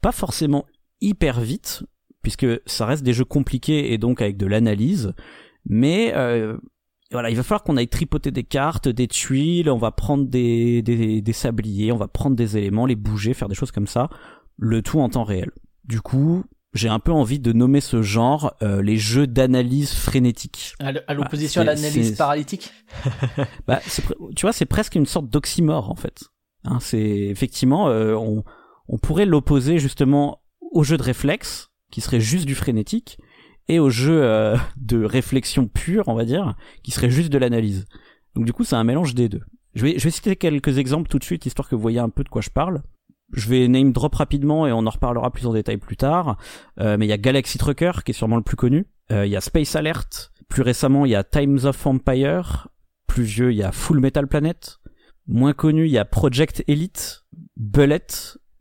[0.00, 0.66] pas forcément
[1.00, 1.82] hyper vite,
[2.22, 5.14] puisque ça reste des jeux compliqués et donc avec de l'analyse,
[5.66, 6.56] mais euh,
[7.12, 10.82] voilà, il va falloir qu'on aille tripoter des cartes, des tuiles, on va prendre des,
[10.82, 14.08] des, des, sabliers, on va prendre des éléments, les bouger, faire des choses comme ça,
[14.56, 15.50] le tout en temps réel.
[15.84, 20.74] Du coup, j'ai un peu envie de nommer ce genre euh, les jeux d'analyse frénétique.
[20.78, 22.72] À l'opposition à l'analyse paralytique?
[23.66, 23.80] Bah,
[24.36, 26.24] Tu vois, c'est presque une sorte d'oxymore en fait.
[26.64, 28.44] Hein, c'est effectivement, euh, on,
[28.88, 33.18] on pourrait l'opposer justement au jeu de réflexe, qui serait juste du frénétique,
[33.70, 37.86] et au jeu euh, de réflexion pure, on va dire, qui serait juste de l'analyse.
[38.34, 39.42] Donc du coup, c'est un mélange des deux.
[39.74, 42.08] Je vais, je vais citer quelques exemples tout de suite, histoire que vous voyez un
[42.08, 42.82] peu de quoi je parle.
[43.32, 46.36] Je vais name drop rapidement et on en reparlera plus en détail plus tard.
[46.80, 48.86] Euh, mais il y a Galaxy Trucker qui est sûrement le plus connu.
[49.12, 50.32] Euh, il y a Space Alert.
[50.48, 52.68] Plus récemment, il y a Times of Empire.
[53.06, 54.80] Plus vieux, il y a Full Metal Planet.
[55.28, 57.24] Moins connu, il y a Project Elite,
[57.56, 58.06] Bullet,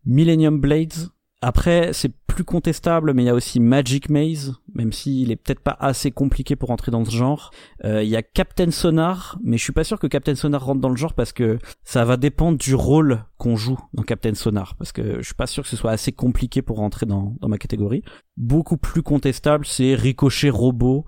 [0.06, 1.10] Millennium Blades,
[1.42, 5.62] après, c'est plus contestable, mais il y a aussi Magic Maze, même s'il est peut-être
[5.62, 7.52] pas assez compliqué pour entrer dans ce genre.
[7.84, 10.80] Euh, il y a Captain Sonar, mais je suis pas sûr que Captain Sonar rentre
[10.80, 14.76] dans le genre parce que ça va dépendre du rôle qu'on joue dans Captain Sonar,
[14.76, 17.48] parce que je suis pas sûr que ce soit assez compliqué pour rentrer dans, dans
[17.48, 18.04] ma catégorie.
[18.38, 21.06] Beaucoup plus contestable, c'est Ricochet Robot.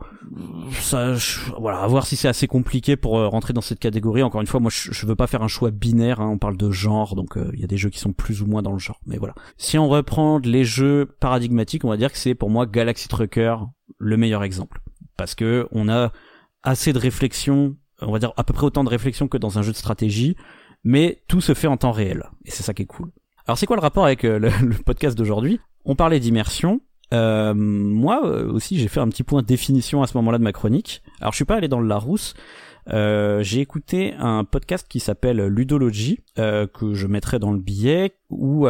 [0.73, 1.13] Ça,
[1.59, 4.23] voilà, à voir si c'est assez compliqué pour euh, rentrer dans cette catégorie.
[4.23, 6.19] Encore une fois, moi, je, veux pas faire un choix binaire.
[6.19, 8.41] Hein, on parle de genre, donc euh, il y a des jeux qui sont plus
[8.41, 8.99] ou moins dans le genre.
[9.05, 9.33] Mais voilà.
[9.57, 13.55] Si on reprend les jeux paradigmatiques, on va dire que c'est pour moi Galaxy Trucker
[13.97, 14.81] le meilleur exemple,
[15.17, 16.11] parce que on a
[16.63, 19.61] assez de réflexion, on va dire à peu près autant de réflexion que dans un
[19.61, 20.35] jeu de stratégie
[20.83, 22.29] mais tout se fait en temps réel.
[22.45, 23.11] Et c'est ça qui est cool.
[23.47, 25.59] Alors c'est quoi le rapport avec euh, le, podcast d'aujourd'hui?
[25.85, 26.81] On parlait d'immersion.
[27.13, 30.43] Euh, moi euh, aussi j'ai fait un petit point de définition à ce moment-là de
[30.43, 31.01] ma chronique.
[31.19, 32.33] Alors je suis pas allé dans le Larousse.
[32.87, 38.65] J'ai écouté un podcast qui s'appelle Ludology que je mettrai dans le billet où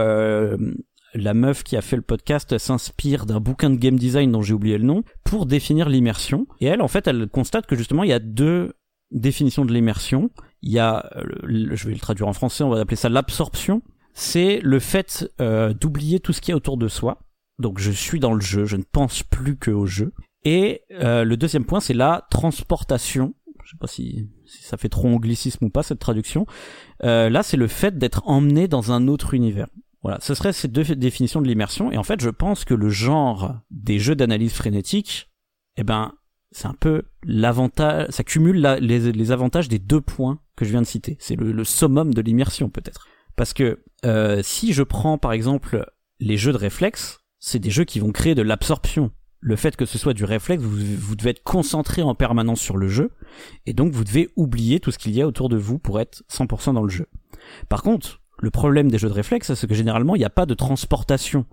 [1.13, 4.53] la meuf qui a fait le podcast s'inspire d'un bouquin de game design dont j'ai
[4.53, 6.47] oublié le nom pour définir l'immersion.
[6.59, 8.73] Et elle, en fait, elle constate que justement, il y a deux
[9.11, 10.29] définitions de l'immersion
[10.61, 11.23] il y a, euh,
[11.71, 13.81] je vais le traduire en français, on va appeler ça l'absorption.
[14.13, 17.19] C'est le fait euh, d'oublier tout ce qui est autour de soi.
[17.59, 20.13] Donc je suis dans le jeu, je ne pense plus que au jeu.
[20.43, 23.33] Et euh, le deuxième point, c'est la transportation.
[23.63, 26.45] Je sais pas si, si, ça fait trop anglicisme ou pas cette traduction.
[27.03, 29.67] Euh, là, c'est le fait d'être emmené dans un autre univers.
[30.03, 31.91] Voilà, ce serait ces deux définitions de l'immersion.
[31.91, 35.29] Et en fait, je pense que le genre des jeux d'analyse frénétique,
[35.77, 36.13] eh ben,
[36.51, 40.87] c'est un peu l'avantage, ça cumule les, avantages des deux points que je viens de
[40.87, 41.17] citer.
[41.19, 43.07] C'est le, summum de l'immersion peut-être.
[43.35, 45.85] Parce que euh, si je prends par exemple
[46.19, 49.11] les jeux de réflexe, c'est des jeux qui vont créer de l'absorption.
[49.39, 52.87] Le fait que ce soit du réflexe, vous devez être concentré en permanence sur le
[52.87, 53.09] jeu,
[53.65, 56.23] et donc vous devez oublier tout ce qu'il y a autour de vous pour être
[56.29, 57.07] 100% dans le jeu.
[57.67, 60.45] Par contre, le problème des jeux de réflexe, c'est que généralement il n'y a pas
[60.45, 61.45] de transportation.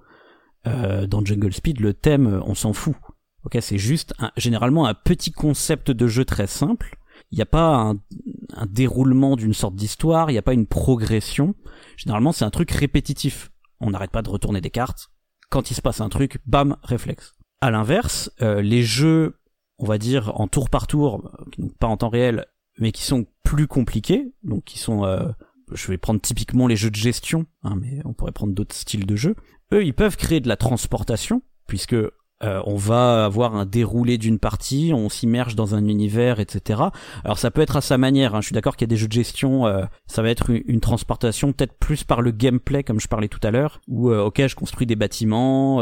[0.67, 2.97] Euh, dans Jungle Speed, le thème, on s'en fout.
[3.45, 6.97] Ok, c'est juste généralement un petit concept de jeu très simple.
[7.31, 11.55] Il n'y a pas un, déroulement d'une sorte d'histoire, il n'y a pas une progression.
[11.97, 13.51] Généralement, c'est un truc répétitif.
[13.81, 15.11] On n'arrête pas de retourner des cartes.
[15.51, 17.35] Quand il se passe un truc, bam, réflexe.
[17.61, 19.39] À l'inverse, euh, les jeux,
[19.79, 21.31] on va dire en tour par tour,
[21.79, 22.47] pas en temps réel,
[22.79, 25.29] mais qui sont plus compliqués, donc qui sont, euh,
[25.73, 29.07] je vais prendre typiquement les jeux de gestion, hein, mais on pourrait prendre d'autres styles
[29.07, 29.37] de jeux.
[29.73, 31.97] Eux, ils peuvent créer de la transportation, puisque
[32.45, 36.83] Euh, on va avoir un déroulé d'une partie, on s'immerge dans un univers, etc.
[37.25, 38.35] Alors ça peut être à sa manière.
[38.35, 38.41] Hein.
[38.41, 40.79] Je suis d'accord qu'il y a des jeux de gestion, euh, ça va être une,
[40.79, 44.47] transportation peut-être plus par le gameplay, comme je parlais tout à l'heure, où euh, ok,
[44.47, 45.81] je construis des bâtiments,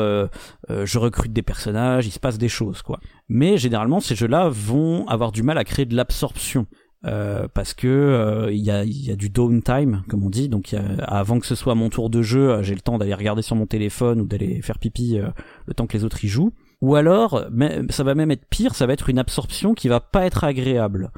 [0.69, 3.01] je recrute des personnages, il se passe des choses, quoi.
[3.29, 6.67] Mais généralement, ces jeux-là vont avoir du mal à créer de l'absorption.
[7.07, 8.85] Euh, parce que euh, il y, a,
[9.17, 10.49] du downtime comme on dit.
[10.49, 13.55] Donc avant que ce soit mon tour de jeu j'ai le temps d'aller regarder sur
[13.55, 15.29] mon téléphone ou d'aller faire pipi euh,
[15.67, 16.53] le temps que les autres y jouent.
[16.83, 17.45] Ou alors
[17.91, 21.11] ça va même être pire ça va être une absorption qui va pas être agréable.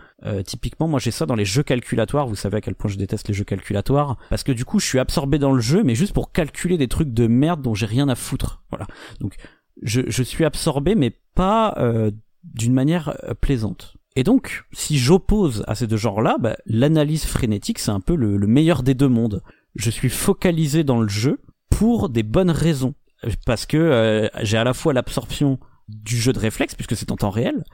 [0.45, 2.29] Typiquement moi j'ai ça dans les jeux calculatoires.
[2.29, 4.19] Vous savez à quel point je déteste les jeux calculatoires.
[4.31, 6.89] Parce que du coup je suis absorbé dans le jeu mais juste pour calculer des
[6.89, 8.63] trucs de merde dont j'ai rien à foutre.
[8.71, 8.87] Voilà.
[9.21, 9.35] Donc
[9.83, 11.77] je suis absorbé mais pas
[12.45, 17.91] d'une manière plaisante et donc, si j'oppose à ces deux genres-là, bah, l'analyse frénétique, c'est
[17.91, 19.43] un peu le, meilleur des deux mondes.
[19.77, 21.41] Je suis focalisé dans le jeu
[21.71, 22.95] pour des bonnes raisons.
[23.47, 25.59] Parce que euh, j'ai à la fois l'absorption
[25.89, 27.65] du jeu de réflexe, puisque c'est en temps réel,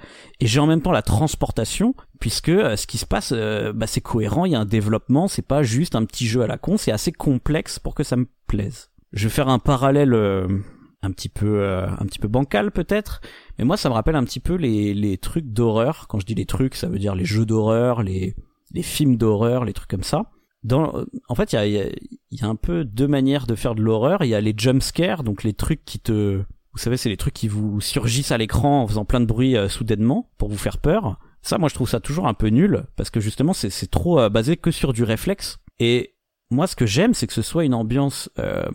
[0.40, 3.86] et j'ai en même temps la transportation, puisque euh, ce qui se passe, euh, bah,
[3.86, 6.58] c'est cohérent, il y a un développement, c'est pas juste un petit jeu à la
[6.58, 8.90] con, c'est assez complexe pour que ça me plaise.
[9.12, 10.14] Je vais faire un parallèle
[11.04, 13.20] un petit peu un petit peu bancal peut-être
[13.58, 16.06] mais moi, ça me rappelle un petit peu les, les trucs d'horreur.
[16.08, 18.34] Quand je dis les trucs, ça veut dire les jeux d'horreur, les,
[18.72, 20.30] les films d'horreur, les trucs comme ça.
[20.64, 23.82] Dans, en fait, il y a, y a, un peu deux manières de faire de
[23.82, 24.24] l'horreur.
[24.24, 26.42] Il y a les jump scares, donc les trucs qui te...
[26.72, 29.56] Vous savez, c'est les trucs qui vous surgissent à l'écran en faisant plein de bruit
[29.56, 31.20] euh, soudainement pour vous faire peur.
[31.42, 34.28] Ça, moi, je trouve ça toujours un peu nul, parce que justement, c'est trop euh,
[34.28, 35.58] basé que sur du réflexe.
[35.78, 36.16] Et
[36.50, 38.66] moi, ce que j'aime, c'est que ce soit une ambiance, euh,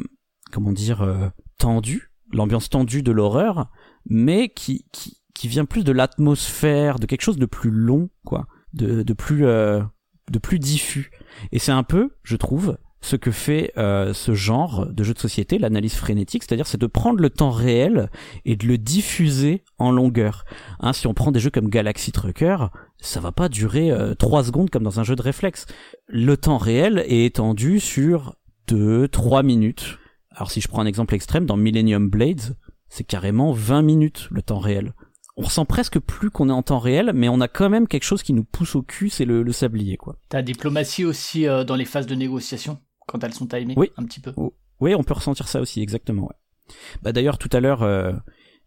[0.52, 3.70] comment dire, tendue, l'ambiance tendue de l'horreur,
[4.06, 8.48] mais qui, qui, qui vient plus de l'atmosphère, de quelque chose de plus long, quoi,
[8.74, 9.82] de, de plus euh,
[10.30, 11.12] de plus diffus.
[11.52, 15.20] Et c'est un peu, je trouve, ce que fait euh, ce genre de jeu de
[15.20, 18.10] société, l'analyse frénétique, c'est-à-dire c'est de prendre le temps réel
[18.46, 20.46] et de le diffuser en longueur.
[20.80, 22.58] Hein, si on prend des jeux comme Galaxy Trucker,
[23.00, 25.66] ça va pas durer euh, 3 secondes comme dans un jeu de réflexe.
[26.08, 28.36] Le temps réel est étendu sur
[28.68, 29.99] 2-3 minutes.
[30.40, 32.56] Alors si je prends un exemple extrême, dans Millennium Blades,
[32.88, 34.94] c'est carrément 20 minutes le temps réel.
[35.36, 38.06] On ressent presque plus qu'on est en temps réel, mais on a quand même quelque
[38.06, 40.16] chose qui nous pousse au cul, c'est le, sablier, quoi.
[40.30, 43.92] T'as diplomatie aussi euh, dans les phases de négociation, quand elles sont timées, oui.
[43.98, 44.32] un petit peu.
[44.38, 44.56] Oh.
[44.80, 46.24] Oui, on peut ressentir ça aussi, exactement.
[46.24, 46.76] Ouais.
[47.02, 48.14] Bah d'ailleurs, tout à l'heure, euh,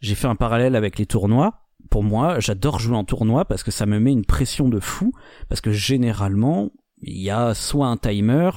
[0.01, 1.63] j'ai fait un parallèle avec les tournois.
[1.89, 5.13] Pour moi, j'adore jouer en tournoi parce que ça me met une pression de fou,
[5.49, 6.71] parce que généralement,
[7.01, 8.51] il y a soit un timer,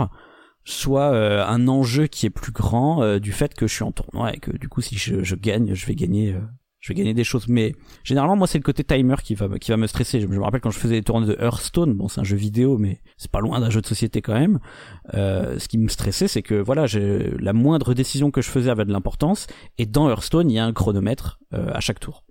[0.66, 3.92] soit euh, un enjeu qui est plus grand euh, du fait que je suis en
[3.92, 6.42] tournoi et que du coup si je, gagne je vais gagner euh,
[6.80, 7.48] je vais gagner des choses.
[7.48, 7.74] Mais
[8.04, 10.20] généralement moi c'est le côté timer qui va qui va me stresser.
[10.20, 12.80] Je, me rappelle quand je faisais les tournois de Hearthstone bon c'est un jeu vidéo
[12.80, 14.60] mais c'est pas loin d'un jeu de société quand même.
[15.14, 16.86] Ce qui me stressait c'est que voilà
[17.40, 19.46] la moindre décision que je faisais avait de l'importance.
[19.78, 22.24] Et dans Hearthstone il y a un chronomètre à chaque tour.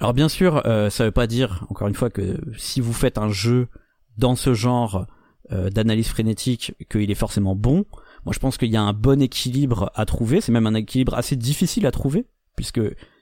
[0.00, 3.28] Alors bien sûr ça veut pas dire encore une fois que si vous faites un
[3.28, 3.68] jeu
[4.16, 5.06] dans ce genre
[5.52, 7.84] euh, d'analyse frénétique qu'il est forcément bon.
[8.24, 10.40] Moi, je pense qu'il y a un bon équilibre à trouver.
[10.40, 12.80] C'est même un équilibre assez difficile à trouver, puisque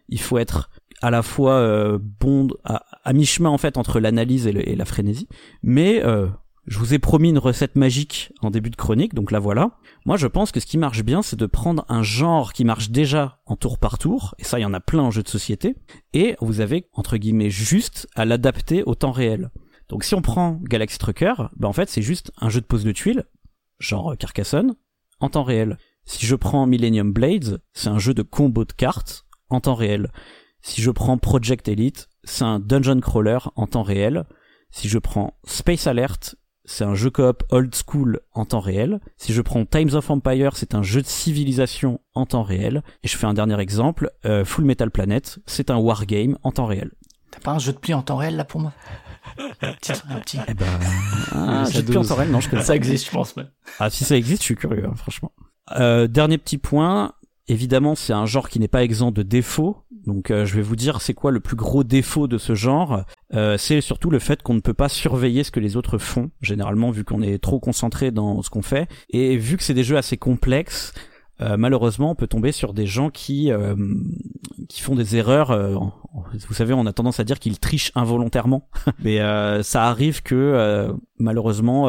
[0.08, 0.70] il faut être
[1.02, 5.28] à la fois euh, bon à, mi-chemin en fait entre l'analyse et, la frénésie.
[5.62, 6.28] Mais euh,
[6.66, 9.72] je vous ai promis une recette magique en début de chronique, donc la voilà.
[10.06, 12.90] Moi, je pense que ce qui marche bien, c'est de prendre un genre qui marche
[12.90, 15.28] déjà en tour par tour, et ça, il y en a plein en jeu de
[15.28, 15.76] société,
[16.14, 19.50] et vous avez, entre guillemets, juste à l'adapter au temps réel.
[19.88, 22.84] Donc si on prend Galaxy Trucker, bah en fait c'est juste un jeu de pose
[22.84, 23.24] de tuiles,
[23.78, 24.74] genre Carcassonne,
[25.20, 25.78] en temps réel.
[26.04, 30.10] Si je prends Millennium Blades, c'est un jeu de combo de cartes en temps réel.
[30.60, 34.24] Si je prends Project Elite, c'est un dungeon crawler en temps réel.
[34.70, 39.00] Si je prends Space Alert, c'est un jeu coop old school en temps réel.
[39.16, 42.82] Si je prends Times of Empire, c'est un jeu de civilisation en temps réel.
[43.02, 46.66] Et je fais un dernier exemple, euh, Full Metal Planet, c'est un wargame en temps
[46.66, 46.92] réel.
[47.30, 48.72] T'as pas un jeu de pli en temps réel là pour moi?
[49.60, 49.72] Un
[50.20, 50.38] petit.
[50.48, 50.66] Eh ben,
[51.32, 52.62] ah, j'ai plus en temps réel, non, je connais.
[52.62, 53.36] Ça existe, je pense.
[53.36, 53.44] Mais...
[53.78, 55.32] Ah, si ça existe, je suis curieux, hein, franchement.
[55.76, 57.12] Euh, dernier petit point.
[57.46, 59.76] Évidemment, c'est un genre qui n'est pas exempt de défauts.
[60.06, 63.04] Donc, euh, je vais vous dire, c'est quoi le plus gros défaut de ce genre?
[63.34, 66.30] Euh, C'est surtout le fait qu'on ne peut pas surveiller ce que les autres font.
[66.40, 69.84] Généralement, vu qu'on est trop concentré dans ce qu'on fait, et vu que c'est des
[69.84, 70.92] jeux assez complexes,
[71.40, 73.74] euh, malheureusement, on peut tomber sur des gens qui euh,
[74.68, 75.50] qui font des erreurs.
[75.50, 75.74] Euh,
[76.48, 78.68] vous savez, on a tendance à dire qu'ils trichent involontairement,
[79.02, 79.18] mais
[79.62, 81.88] ça arrive que malheureusement,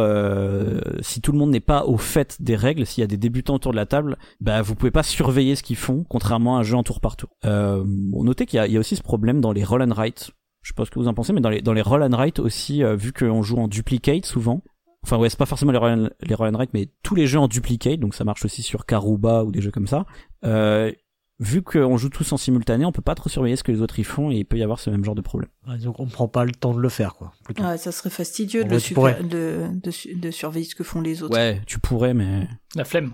[1.02, 3.56] si tout le monde n'est pas au fait des règles, s'il y a des débutants
[3.56, 6.64] autour de la table, bah vous pouvez pas surveiller ce qu'ils font, contrairement à un
[6.64, 7.30] jeu en tour par tour.
[7.44, 10.32] bon, notez qu'il y, y, a aussi ce problème dans les roll and write.
[10.64, 12.16] Je sais pas ce que vous en pensez, mais dans les dans les roll and
[12.16, 14.64] write aussi, vu qu'on joue en duplicate souvent,
[15.06, 16.36] enfin ouais c'est pas forcément les roll, les
[16.74, 19.72] mais tous les jeux en duplicate donc ça marche aussi sur Karuba ou des jeux
[19.72, 20.06] comme ça
[20.44, 20.92] euh,
[21.40, 24.00] vu qu'on joue tous en simultané, on peut pas trop surveiller ce que les autres
[24.00, 25.50] y font et il peut y avoir ce même genre de problème.
[25.82, 27.34] donc on prend pas le temps de le faire, quoi.
[27.60, 31.36] Ouais, ça serait fastidieux de, de, de, de, surveiller ce que font les autres.
[31.36, 32.48] Ouais, tu pourrais, mais...
[32.76, 33.14] La flemme.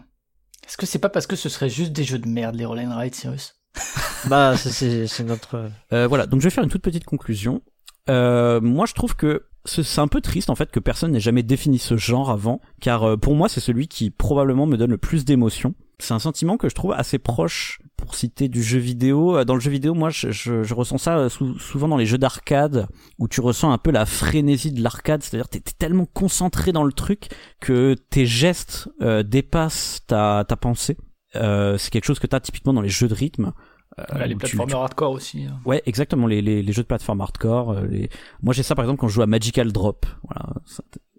[0.67, 2.79] Est-ce que c'est pas parce que ce serait juste des jeux de merde, les Roll
[2.79, 3.55] and Ride, Cyrus?
[4.27, 5.71] Bah, c'est notre...
[5.93, 7.63] Euh, voilà, donc je vais faire une toute petite conclusion.
[8.07, 11.43] Euh, moi, je trouve que c'est un peu triste en fait que personne n'ait jamais
[11.43, 14.97] défini ce genre avant, car euh, pour moi c'est celui qui probablement me donne le
[14.97, 15.75] plus d'émotions.
[15.99, 19.37] C'est un sentiment que je trouve assez proche, pour citer du jeu vidéo.
[19.37, 22.17] Euh, dans le jeu vidéo, moi je, je, ressens ça euh, souvent dans les jeux
[22.17, 22.87] d'arcade,
[23.19, 26.83] où tu ressens un peu la frénésie de l'arcade, c'est-à-dire t'es es tellement concentré dans
[26.83, 27.29] le truc
[27.59, 28.89] que tes gestes
[29.25, 30.97] dépassent ta, ta pensée.
[31.33, 33.53] c'est quelque chose que t'as typiquement dans les jeux de rythme.
[33.99, 35.45] Euh, les plateformes hardcore aussi.
[35.45, 35.59] Hein.
[35.65, 37.71] Ouais, exactement, les, les, les, jeux de plateforme hardcore.
[37.71, 38.09] Euh, les...
[38.41, 40.05] Moi j'ai ça par exemple quand je joue à Magical Drop.
[40.23, 40.53] Voilà,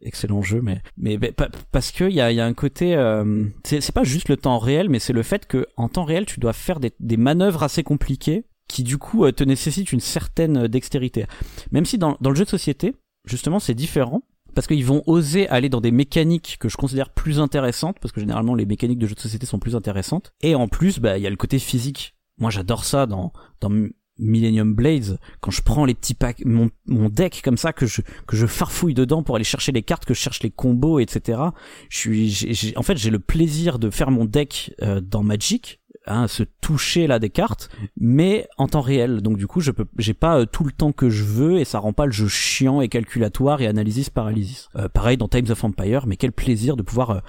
[0.01, 1.19] excellent jeu, mais mais,
[1.71, 4.59] parce que il y a, y a un côté, euh, c'est pas juste le temps
[4.59, 7.63] réel, mais c'est le fait que en temps réel tu dois faire des, des manœuvres
[7.63, 11.27] assez compliquées qui du coup te nécessitent une certaine dextérité.
[11.73, 12.95] Même si dans, dans le jeu de société,
[13.27, 14.23] justement, c'est différent
[14.55, 18.21] parce qu'ils vont oser aller dans des mécaniques que je considère plus intéressantes, parce que
[18.21, 20.33] généralement les mécaniques de jeux de société sont plus intéressantes.
[20.43, 23.71] Et en plus, bah il y a le côté physique moi, j'adore ça dans, dans
[24.19, 28.03] Millennium Blades, quand je prends les petits packs, mon, mon deck comme ça, que je,
[28.27, 31.41] que je farfouille dedans pour aller chercher les cartes, que je cherche les combos, etc.
[31.89, 36.27] Je suis, en fait, j'ai le plaisir de faire mon deck euh, dans Magic, hein,
[36.27, 39.23] se toucher là des cartes, mais en temps réel.
[39.23, 41.65] Donc du coup, je peux, j'ai pas euh, tout le temps que je veux et
[41.65, 44.69] ça rend pas le jeu chiant et calculatoire et analysis paralysis.
[44.75, 47.23] Euh, pareil dans Times of Empire, mais quel plaisir de pouvoir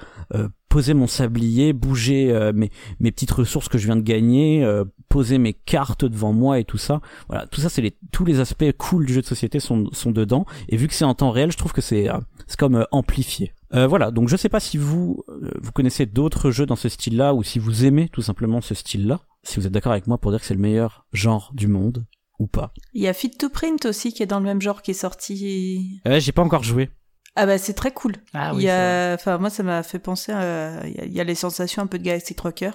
[0.74, 4.68] poser mon sablier, bouger mes, mes petites ressources que je viens de gagner,
[5.08, 7.00] poser mes cartes devant moi et tout ça.
[7.30, 10.10] Voilà, tout ça, c'est les, tous les aspects cool du jeu de société sont, sont
[10.10, 10.48] dedans.
[10.70, 12.10] Et vu que c'est en temps réel, je trouve que c'est,
[12.48, 13.54] c'est comme amplifié.
[13.76, 16.90] Euh, voilà, donc je sais pas si vous euh, vous connaissez d'autres jeux dans ce
[16.90, 19.20] style-là ou si vous aimez tout simplement ce style-là.
[19.44, 22.06] Si vous êtes d'accord avec moi pour dire que c'est le meilleur genre du monde
[22.40, 22.74] ou pas.
[22.94, 24.95] Il y a Fit to Print aussi qui est dans le même genre qui est
[24.95, 26.02] sorti.
[26.06, 26.90] Ouais, j'ai pas encore joué.
[27.36, 28.14] Ah bah c'est très cool.
[28.34, 28.64] Ah oui.
[28.64, 29.14] Il y a...
[29.16, 30.86] enfin moi ça m'a fait penser à...
[30.86, 32.72] il y a les sensations un peu de Galaxy Trucker.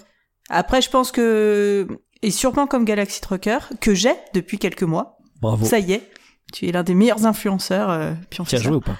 [0.49, 1.87] Après je pense que
[2.23, 5.19] et sûrement comme Galaxy Trucker que j'ai depuis quelques mois.
[5.41, 5.65] Bravo.
[5.65, 6.11] Ça y est,
[6.53, 7.91] tu es l'un des meilleurs influenceurs.
[7.91, 8.97] Euh, tu as joué ou pas?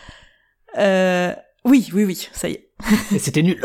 [0.79, 2.71] Euh, oui, oui, oui, ça y est.
[3.13, 3.65] Et c'était nul.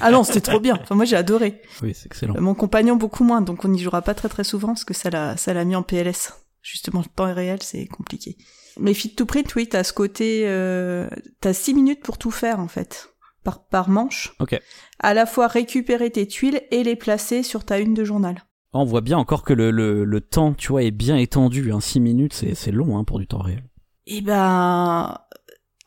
[0.00, 0.78] ah non, c'était trop bien.
[0.80, 1.60] Enfin, moi, j'ai adoré.
[1.82, 2.34] Oui, c'est excellent.
[2.38, 5.10] Mon compagnon, beaucoup moins, donc on n'y jouera pas très très souvent parce que ça
[5.10, 6.32] l'a, ça l'a mis en PLS.
[6.60, 8.36] Justement, le temps est réel, c'est compliqué.
[8.78, 11.08] Mais Fit to Print, oui, t'as ce côté, euh,
[11.40, 13.08] t'as six minutes pour tout faire, en fait.
[13.44, 14.34] Par, par manche.
[14.38, 14.58] Ok.
[15.00, 18.44] À la fois récupérer tes tuiles et les placer sur ta une de journal.
[18.72, 21.72] On voit bien encore que le, le, le temps, tu vois, est bien étendu.
[21.72, 21.80] Hein.
[21.80, 23.64] 6 minutes, c'est, c'est long hein, pour du temps réel.
[24.06, 25.18] Eh ben,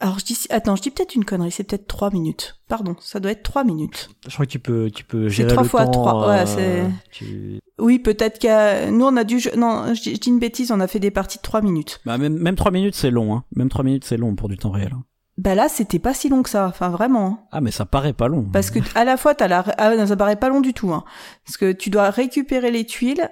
[0.06, 2.60] alors je dis attends, je dis peut-être une connerie, c'est peut-être 3 minutes.
[2.68, 4.10] Pardon, ça doit être 3 minutes.
[4.28, 5.92] Je crois que tu peux tu peux gérer 3 le fois temps.
[5.94, 10.38] 3, ouais, euh, c'est Oui, peut-être qu'à nous on a dû non, je dis, une
[10.38, 12.02] bêtise, on a fait des parties de 3 minutes.
[12.06, 13.46] Bah même même 3 minutes c'est long hein.
[13.56, 14.92] Même 3 minutes c'est long pour du temps réel.
[14.94, 15.04] Hein.
[15.40, 17.50] Bah là, c'était pas si long que ça, enfin vraiment.
[17.52, 18.46] Ah mais ça paraît pas long.
[18.54, 20.94] Parce que à la fois t'as la ah, non, ça paraît pas long du tout
[20.94, 21.04] hein.
[21.48, 23.28] Parce que tu dois récupérer les tuiles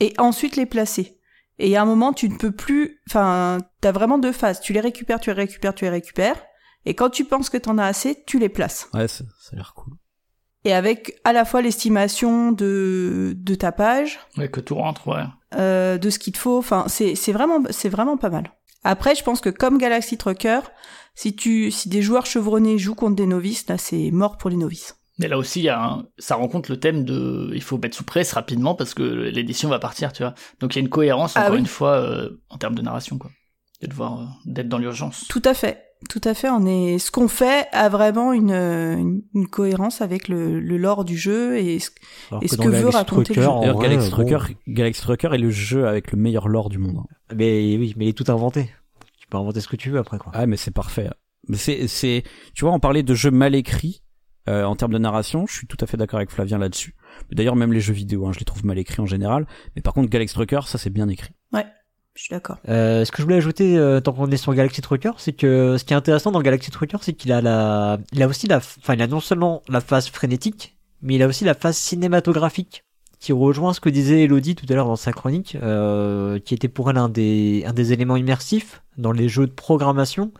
[0.00, 1.18] et ensuite les placer.
[1.58, 4.60] Et à un moment, tu ne peux plus, enfin, t'as vraiment deux phases.
[4.60, 6.42] Tu les récupères, tu les récupères, tu les récupères.
[6.84, 8.88] Et quand tu penses que t'en as assez, tu les places.
[8.92, 9.94] Ouais, ça, a l'air cool.
[10.64, 14.18] Et avec à la fois l'estimation de, de ta page.
[14.36, 15.24] Ouais, que tout rentre, ouais.
[15.56, 16.58] Euh, de ce qu'il te faut.
[16.58, 18.50] Enfin, c'est, c'est vraiment, c'est vraiment pas mal.
[18.82, 20.60] Après, je pense que comme Galaxy Trucker,
[21.14, 24.56] si tu, si des joueurs chevronnés jouent contre des novices, là, c'est mort pour les
[24.56, 24.96] novices.
[25.18, 26.06] Mais là aussi, y a un...
[26.18, 29.78] ça rencontre le thème de, il faut mettre sous presse rapidement parce que l'édition va
[29.78, 30.34] partir, tu vois.
[30.60, 33.18] Donc il y a une cohérence ah encore une fois euh, en termes de narration,
[33.18, 33.30] quoi.
[33.80, 35.26] De devoir euh, d'être dans l'urgence.
[35.28, 35.82] Tout à fait.
[36.08, 36.98] Tout à fait, on est.
[36.98, 41.78] Ce qu'on fait a vraiment une, une, cohérence avec le, le, lore du jeu et
[41.78, 41.90] ce,
[42.42, 43.48] et ce que veut raconter le jeu.
[43.80, 44.38] Galaxy, Trucker,
[44.68, 46.98] Galaxy Trucker est le jeu avec le meilleur lore du monde.
[46.98, 47.34] Hein.
[47.34, 48.70] Mais oui, mais il est tout inventé.
[49.18, 50.30] Tu peux inventer ce que tu veux après quoi.
[50.34, 51.08] Ah mais c'est parfait.
[51.48, 52.22] Mais c'est c'est
[52.54, 54.02] tu vois on parlait de jeux mal écrits
[54.48, 56.94] euh, en termes de narration, je suis tout à fait d'accord avec Flavien là-dessus.
[57.32, 59.46] D'ailleurs même les jeux vidéo, hein, je les trouve mal écrits en général.
[59.76, 61.34] Mais par contre Galaxy Trucker, ça c'est bien écrit.
[61.52, 61.66] Ouais.
[62.14, 62.58] Je suis d'accord.
[62.68, 65.76] Euh, ce que je voulais ajouter euh, tant qu'on est sur Galaxy Trucker, c'est que
[65.76, 68.58] ce qui est intéressant dans Galaxy Trucker, c'est qu'il a la, il a aussi la,
[68.58, 72.84] enfin il a non seulement la phase frénétique, mais il a aussi la phase cinématographique
[73.18, 76.68] qui rejoint ce que disait Elodie tout à l'heure dans sa chronique, euh, qui était
[76.68, 80.30] pour elle un des, un des éléments immersifs dans les jeux de programmation,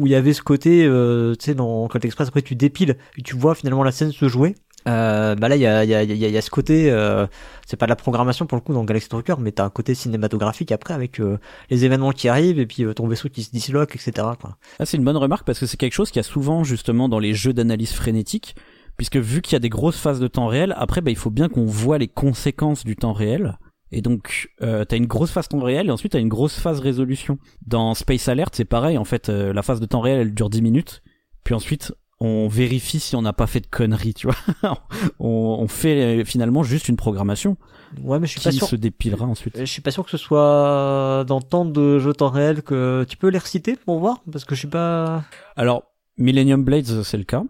[0.00, 2.96] où il y avait ce côté, euh, tu sais, dans Code Express, après tu dépiles
[3.18, 4.54] et tu vois finalement la scène se jouer.
[4.88, 7.26] Euh, bah là, il y a, y, a, y a, ce côté, euh,
[7.66, 9.94] c'est pas de la programmation pour le coup dans Galaxy Trucker, mais t'as un côté
[9.94, 13.50] cinématographique après avec euh, les événements qui arrivent et puis euh, ton vaisseau qui se
[13.50, 14.26] disloque, etc.
[14.40, 14.56] Quoi.
[14.78, 17.18] Ah, c'est une bonne remarque parce que c'est quelque chose qui a souvent justement dans
[17.18, 18.56] les jeux d'analyse frénétique
[18.96, 21.30] puisque vu qu'il y a des grosses phases de temps réel, après bah, il faut
[21.30, 23.58] bien qu'on voit les conséquences du temps réel.
[23.92, 26.80] Et donc, euh, t'as une grosse phase temps réel et ensuite t'as une grosse phase
[26.80, 27.38] résolution.
[27.66, 28.98] Dans Space Alert, c'est pareil.
[28.98, 31.02] En fait, euh, la phase de temps réel, elle dure 10 minutes.
[31.44, 34.36] Puis ensuite, on vérifie si on n'a pas fait de conneries, tu vois.
[35.18, 35.28] on,
[35.60, 37.56] on fait euh, finalement juste une programmation
[38.02, 38.68] Ouais, mais je suis pas qui sûr.
[38.68, 39.58] se dépilera ensuite.
[39.58, 43.16] Je suis pas sûr que ce soit dans tant de jeux temps réel que tu
[43.16, 45.24] peux les reciter pour voir parce que je suis pas.
[45.56, 45.82] Alors,
[46.16, 47.42] Millennium Blades, c'est le cas.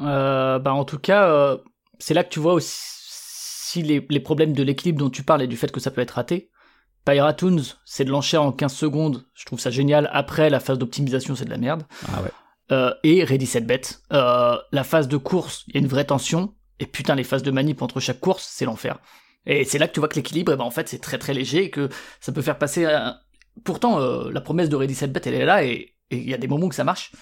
[0.00, 1.56] Euh, bah en tout cas, euh,
[1.98, 3.01] c'est là que tu vois aussi
[3.80, 6.10] les, les problèmes de l'équilibre dont tu parles et du fait que ça peut être
[6.10, 6.50] raté.
[7.06, 10.08] Pyratoons, c'est de l'enchère en 15 secondes, je trouve ça génial.
[10.12, 11.84] Après, la phase d'optimisation, c'est de la merde.
[12.12, 12.30] Ah ouais.
[12.70, 13.80] Euh, et Ready Set Bet,
[14.12, 16.54] euh, la phase de course, il y a une vraie tension.
[16.78, 18.98] Et putain, les phases de manip entre chaque course, c'est l'enfer.
[19.46, 21.34] Et c'est là que tu vois que l'équilibre, eh ben, en fait, c'est très très
[21.34, 21.88] léger et que
[22.20, 22.84] ça peut faire passer.
[22.84, 23.16] un-
[23.64, 26.38] Pourtant, euh, la promesse de Ready Set Bet, elle est là et il y a
[26.38, 27.12] des moments que ça marche.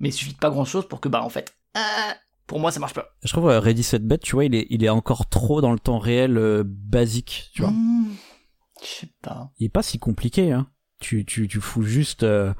[0.00, 1.80] Mais il suffit de pas grand chose pour que, bah, en fait, euh,
[2.50, 3.14] pour moi, ça marche pas.
[3.22, 5.70] Je trouve euh, Ready Set Bet, tu vois, il est, il est encore trop dans
[5.70, 7.70] le temps réel euh, basique, tu vois.
[7.70, 8.08] Mmh,
[8.82, 9.52] Je sais pas.
[9.60, 10.66] Il est pas si compliqué, hein.
[11.00, 12.52] Tu, tu, tu fous juste euh,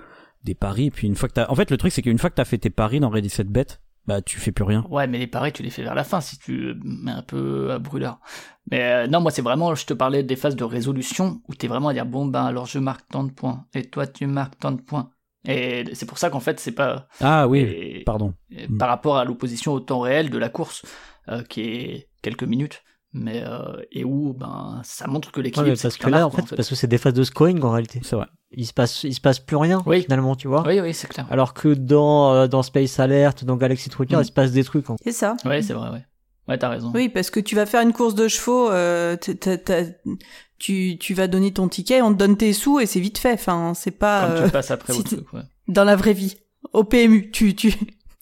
[0.44, 1.50] des paris, puis une fois que t'as...
[1.50, 3.48] En fait, le truc, c'est qu'une fois que t'as fait tes paris dans Ready Set
[3.48, 3.66] Bet,
[4.06, 4.86] bah, tu fais plus rien.
[4.88, 7.72] Ouais, mais les paris, tu les fais vers la fin si tu mets un peu
[7.72, 8.20] à brûleur.
[8.70, 11.66] Mais euh, non, moi, c'est vraiment, je te parlais des phases de résolution où t'es
[11.66, 14.56] vraiment à dire, bon, ben, alors je marque tant de points, et toi, tu marques
[14.60, 15.10] tant de points.
[15.46, 17.06] Et c'est pour ça qu'en fait, c'est pas.
[17.20, 18.34] Ah oui, et- pardon.
[18.50, 20.82] et par rapport à l'opposition au temps réel de la course,
[21.28, 22.82] euh, qui est quelques minutes,
[23.14, 25.76] mais euh, et où ben ça montre que Ouais, l'équilibre.
[25.76, 27.22] c'est parce ce que là, marque, en quoi, fait, parce que c'est des phases de
[27.22, 28.00] scoring en réalité.
[28.02, 28.26] C'est vrai.
[28.52, 30.02] Il se passe, il se passe plus rien Oui.
[30.02, 30.62] finalement, tu vois.
[30.66, 31.26] Oui, oui, c'est clair.
[31.30, 34.20] Alors que dans euh, dans Space Alert, dans Galaxy Trucker, Mm.
[34.22, 34.90] il se passe des trucs.
[34.90, 34.96] hein.
[35.02, 35.36] C'est ça.
[35.46, 36.04] Ouais, c'est vrai, ouais.
[36.48, 36.90] Ouais, t'as raison.
[36.94, 39.16] Oui, parce que tu vas faire une course de chevaux, euh,
[40.60, 43.32] tu, tu vas donner ton ticket, on te donne tes sous et c'est vite fait.
[43.32, 45.42] Enfin, c'est pas Comme euh, tu passes après si au tu- truc, ouais.
[45.66, 46.36] dans la vraie vie.
[46.72, 47.74] Au PMU, tu, tu...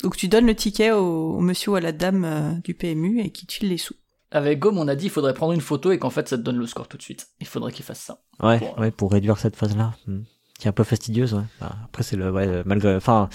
[0.02, 3.20] donc tu donnes le ticket au, au monsieur ou à la dame euh, du PMU
[3.20, 3.94] et qui te file les sous.
[4.30, 6.42] Avec Gom, on a dit il faudrait prendre une photo et qu'en fait ça te
[6.42, 7.28] donne le score tout de suite.
[7.40, 8.20] Il faudrait qu'il fasse ça.
[8.40, 10.20] Ouais, Bon, ouais, pour réduire cette phase-là, hmm.
[10.58, 11.34] qui est un peu fastidieuse.
[11.34, 11.44] Ouais.
[11.60, 13.28] Bah, après, c'est le, ouais, euh, malgré, enfin,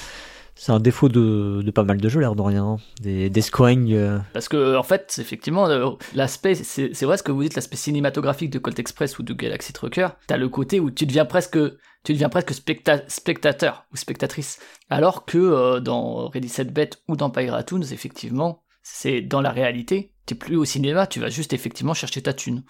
[0.56, 2.64] c'est un défaut de, pas mal de jeux, l'air de rien.
[2.66, 2.78] hein.
[3.02, 3.92] Des, des scoring.
[3.94, 7.76] euh, Parce que en fait, effectivement, euh, l'aspect, c'est vrai ce que vous dites, l'aspect
[7.76, 11.58] cinématographique de Colt Express ou de Galaxy Trucker, t'as le côté où tu deviens presque,
[12.04, 14.60] tu deviens presque specta- spectateur ou spectatrice.
[14.90, 20.14] Alors que euh, dans Ready Set Bet ou dans Pyratoons, effectivement, c'est dans la réalité,
[20.26, 22.64] t'es plus au cinéma, tu vas juste effectivement chercher ta thune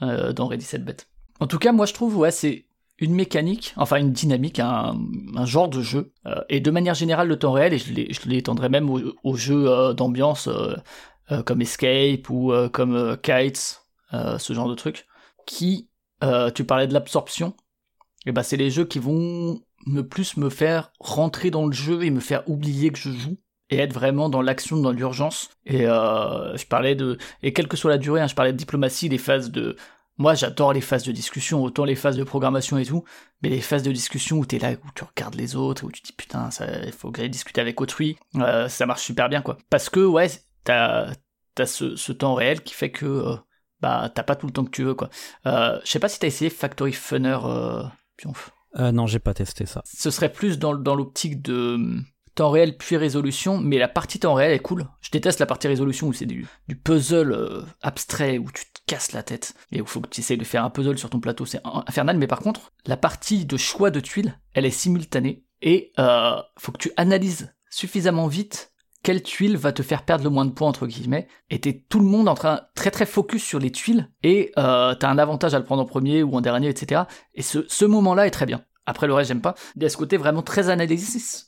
[0.00, 0.96] dans Ready Set Bet.
[1.40, 2.66] En tout cas, moi je trouve, ouais, c'est
[2.98, 4.96] une mécanique, enfin une dynamique, un,
[5.44, 8.90] genre de jeu, euh, et de manière générale le temps réel, et je l'étendrai même
[8.90, 13.82] aux, aux jeux euh, d'ambiance euh, comme Escape ou comme Kites,
[14.12, 15.06] ce genre de trucs,
[15.44, 15.88] qui,
[16.54, 17.54] tu parlais de l'absorption,
[18.26, 22.04] et ben c'est les jeux qui vont me plus me faire rentrer dans le jeu
[22.04, 23.36] et me faire oublier que je joue
[23.70, 25.50] et être vraiment dans l'action, dans l'urgence.
[25.64, 29.08] Et je parlais de et quelle que soit la durée, hein, je parlais de diplomatie,
[29.08, 29.76] des phases de
[30.18, 33.04] moi j'adore les phases de discussion, autant les phases de programmation et tout,
[33.42, 36.00] mais les phases de discussion où t'es là, où tu regardes les autres, où tu
[36.00, 36.48] te dis putain,
[36.84, 39.58] il faut que j'aille discuter avec autrui, euh, ça marche super bien quoi.
[39.70, 40.30] Parce que ouais,
[40.64, 41.12] t'as
[41.58, 43.36] as ce, ce temps réel qui fait que euh,
[43.80, 45.10] bah t'as pas tout le temps que tu veux quoi.
[45.46, 47.38] Euh, je sais pas si t'as essayé Factory Funner,
[48.16, 48.50] Pionf.
[48.78, 49.82] Non, j'ai pas testé ça.
[49.86, 51.78] Ce serait plus dans, dans l'optique de
[52.36, 54.86] temps réel puis résolution, mais la partie temps réel est cool.
[55.00, 56.46] Je déteste la partie résolution où c'est du,
[56.84, 60.38] puzzle euh, abstrait, où tu te casses la tête, et où faut que tu essayes
[60.38, 63.44] de faire un puzzle sur ton plateau, c'est in- infernal, mais par contre, la partie
[63.44, 68.72] de choix de tuiles, elle est simultanée, et euh, faut que tu analyses suffisamment vite
[69.02, 71.28] quelle tuile va te faire perdre le moins de points entre guillemets.
[71.48, 74.96] Et t'es tout le monde en train très très focus sur les tuiles et euh,
[74.96, 77.02] t'as un avantage à le prendre en premier ou en dernier etc
[77.32, 78.64] et ce, ce moment là est très bien.
[78.84, 79.54] Après le reste j'aime pas.
[79.76, 81.45] Il y a ce côté vraiment très analysis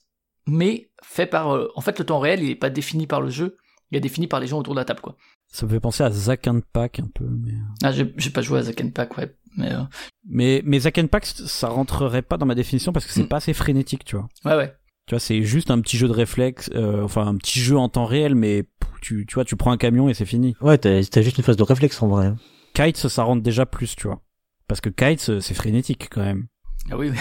[0.49, 3.29] mais fait par euh, en fait le temps réel il est pas défini par le
[3.31, 3.57] jeu
[3.91, 5.17] il est défini par les gens autour de la table quoi
[5.47, 7.25] Ça me fait penser à Zack and Pack un peu.
[7.29, 7.53] Mais,
[7.83, 9.83] ah j'ai j'ai pas joué à Zack and Pack ouais mais euh,
[10.29, 13.29] mais, mais Zack and Pack, ça rentrerait pas dans ma définition parce que c'est Mm.
[13.29, 14.29] pas assez frénétique, tu vois.
[14.45, 14.75] ouais ouais
[15.07, 17.89] Tu vois, c'est juste un petit jeu de réflexe, euh, enfin un petit jeu en
[17.89, 20.55] temps réel, mais pff, tu, tu vois, tu prends un camion et c'est fini.
[20.61, 22.27] Ouais, t'as juste une phase de réflexe en vrai.
[22.27, 22.37] hein.
[22.75, 24.21] Kites, ça rentre déjà plus, tu vois.
[24.69, 26.47] Parce que Kites, c'est frénétique quand même.
[26.91, 27.17] ah oui oui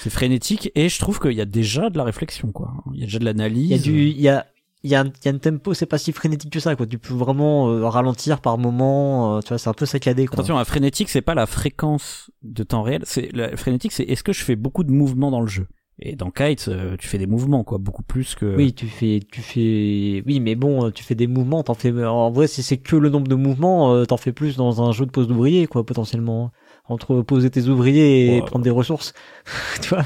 [0.00, 2.72] C'est frénétique et je trouve qu'il y a déjà de la réflexion, quoi.
[2.94, 3.70] Il y a déjà de l'analyse.
[3.70, 4.46] Il y a du, il y a,
[4.82, 6.76] il y a un, il y a un tempo, c'est pas si frénétique que ça,
[6.76, 6.86] quoi.
[6.86, 9.36] Tu peux vraiment euh, ralentir par moment.
[9.36, 10.34] euh, tu vois, c'est un peu saccadé, quoi.
[10.34, 13.02] Attention, la frénétique, c'est pas la fréquence de temps réel.
[13.04, 15.66] C'est la frénétique, c'est est-ce que je fais beaucoup de mouvements dans le jeu?
[15.98, 18.54] Et dans Kites, euh, tu fais des mouvements, quoi, beaucoup plus que.
[18.54, 22.30] Oui, tu fais, tu fais, oui, mais bon, tu fais des mouvements, t'en fais, en
[22.30, 25.10] vrai, si c'est que le nombre de mouvements, t'en fais plus dans un jeu de
[25.10, 26.52] pose d'ouvrier, quoi, potentiellement.
[26.88, 28.46] Entre poser tes ouvriers et Ouais.
[28.46, 29.12] prendre des ressources.
[29.82, 30.04] tu vois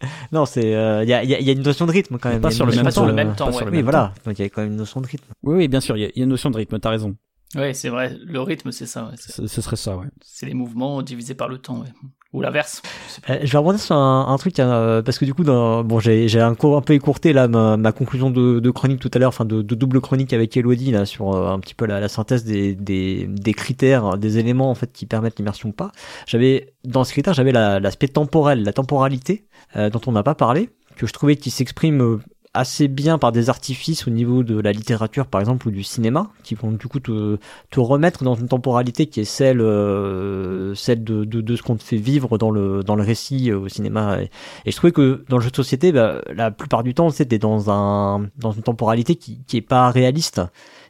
[0.32, 2.40] Non, c'est il y, a, y, a, y a une notion de rythme quand même.
[2.40, 3.64] Pas sur le même pas sur de- le même temps, ouais.
[3.70, 4.12] Oui, voilà.
[4.24, 5.26] Donc il y a quand même une notion de rythme.
[5.42, 7.14] Oui, oui, bien sûr, il y, y a une notion de rythme, t'as raison.
[7.56, 9.06] Ouais, c'est vrai, le rythme, c'est ça.
[9.06, 9.16] ouais.
[9.18, 10.06] Ce, ce serait ça, ouais.
[10.22, 11.88] C'est les mouvements divisés par le temps, ouais.
[12.32, 12.80] Ou l'inverse.
[13.26, 13.32] je.
[13.32, 15.98] Euh, je vais rebondir sur un, un truc euh, parce que du coup, dans, bon,
[15.98, 19.18] j'ai un, cours un peu écourté là ma, ma conclusion de, de chronique tout à
[19.18, 21.98] l'heure, enfin de, de double chronique avec Elodie là sur euh, un petit peu la,
[21.98, 25.90] la synthèse des, des, des critères, des éléments en fait qui permettent l'immersion ou pas.
[26.28, 29.44] J'avais dans ce critère, j'avais la- l'aspect temporel, la temporalité
[29.74, 32.18] euh, dont on n'a pas parlé, que je trouvais qui s'exprime euh,
[32.52, 36.30] assez bien par des artifices au niveau de la littérature par exemple ou du cinéma
[36.42, 37.38] qui vont du coup te,
[37.70, 41.76] te remettre dans une temporalité qui est celle euh, celle de, de, de ce qu'on
[41.76, 44.20] te fait vivre dans le dans le récit euh, au cinéma.
[44.20, 44.30] Et,
[44.66, 47.38] et je trouvais que dans le jeu de société bah, la plupart du temps c'était
[47.38, 50.40] dans un dans une temporalité qui qui est pas réaliste.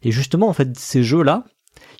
[0.02, 1.44] Et justement en fait ces jeux là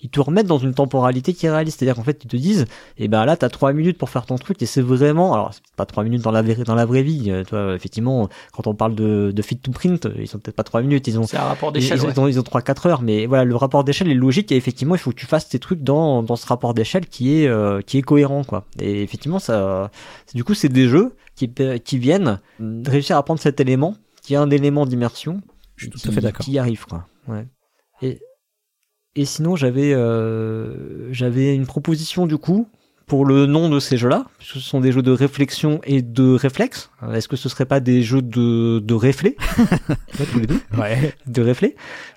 [0.03, 2.27] ils te remettent dans une temporalité qui est réaliste c'est à dire qu'en fait ils
[2.27, 2.65] te disent
[2.97, 5.61] et ben là t'as trois minutes pour faire ton truc et c'est vraiment alors c'est
[5.75, 8.73] pas trois minutes dans la vraie dans la vraie vie euh, toi effectivement quand on
[8.75, 11.37] parle de, de fit to print ils sont peut-être pas trois minutes ils ont C'est
[11.37, 12.13] un rapport d'échelle, ils ont- ouais.
[12.15, 14.95] ils ont, ils ont 3-4 heures, mais voilà, le rapport d'échelle est logique et effectivement,
[14.95, 17.81] il faut que tu fasses tes trucs dans, dans ce rapport d'échelle qui est, euh,
[17.81, 18.65] qui est cohérent, quoi.
[18.79, 19.89] Et effectivement, ça,
[20.25, 22.39] c'est- du coup, c'est des jeux qui, pe- qui viennent
[22.85, 25.41] réussir à prendre cet élément, qui est un élément d'immersion,
[25.75, 26.45] Je suis tout qui, à fait d'accord.
[26.45, 27.05] qui y arrive, quoi.
[27.27, 27.45] Ouais.
[28.01, 28.19] Et,
[29.15, 32.67] et sinon, j'avais, euh, j'avais une proposition, du coup,
[33.07, 36.33] pour le nom de ces jeux-là, puisque ce sont des jeux de réflexion et de
[36.33, 36.89] réflexe.
[37.03, 39.35] Euh, Est-ce que ce serait pas des jeux de, de réflé
[40.19, 41.13] Ouais, tous les deux Ouais.
[41.27, 41.75] de réflé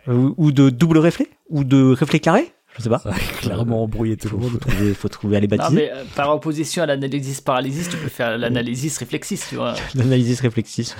[0.08, 3.84] euh, ou de double réflé ou de réflé carré je sais pas Ça va clairement
[3.84, 4.60] embrouiller tout faut, le faut monde.
[4.60, 7.96] trouver faut trouver à les Non, baptiser mais euh, par opposition à l'analysis paralysis, tu
[7.96, 9.74] peux faire l'analysis réflexis, tu vois.
[9.94, 10.92] l'analysis réflexis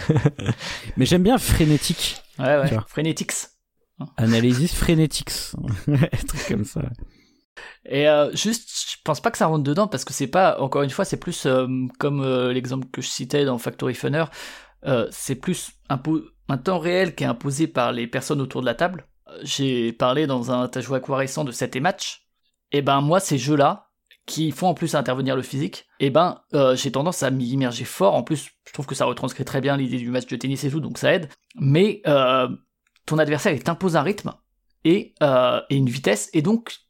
[0.97, 2.17] Mais j'aime bien frénétique.
[2.39, 2.69] Ouais, ouais.
[2.69, 2.85] Tu vois.
[2.89, 3.33] Frénétics.
[4.17, 4.75] Analysis.
[5.89, 6.83] Un truc comme ça.
[7.87, 10.83] Et euh, juste, je pense pas que ça rentre dedans parce que c'est pas, encore
[10.83, 11.67] une fois, c'est plus euh,
[11.99, 14.25] comme euh, l'exemple que je citais dans Factory Funner,
[14.87, 15.99] euh, c'est plus un,
[16.59, 19.07] temps réel qui est imposé par les personnes autour de la table.
[19.43, 22.27] J'ai parlé dans un tas joué récent de 7 et match.
[22.73, 23.89] Et ben moi, ces jeux-là,
[24.27, 27.85] qui font en plus intervenir le physique, et ben euh, j'ai tendance à m'y immerger
[27.85, 28.15] fort.
[28.15, 30.71] En plus, je trouve que ça retranscrit très bien l'idée du match de tennis et
[30.71, 31.29] tout, donc ça aide.
[31.57, 32.49] Mais euh,
[33.07, 34.33] ton adversaire, il t'impose un rythme
[34.85, 36.85] et, euh, et une vitesse, et donc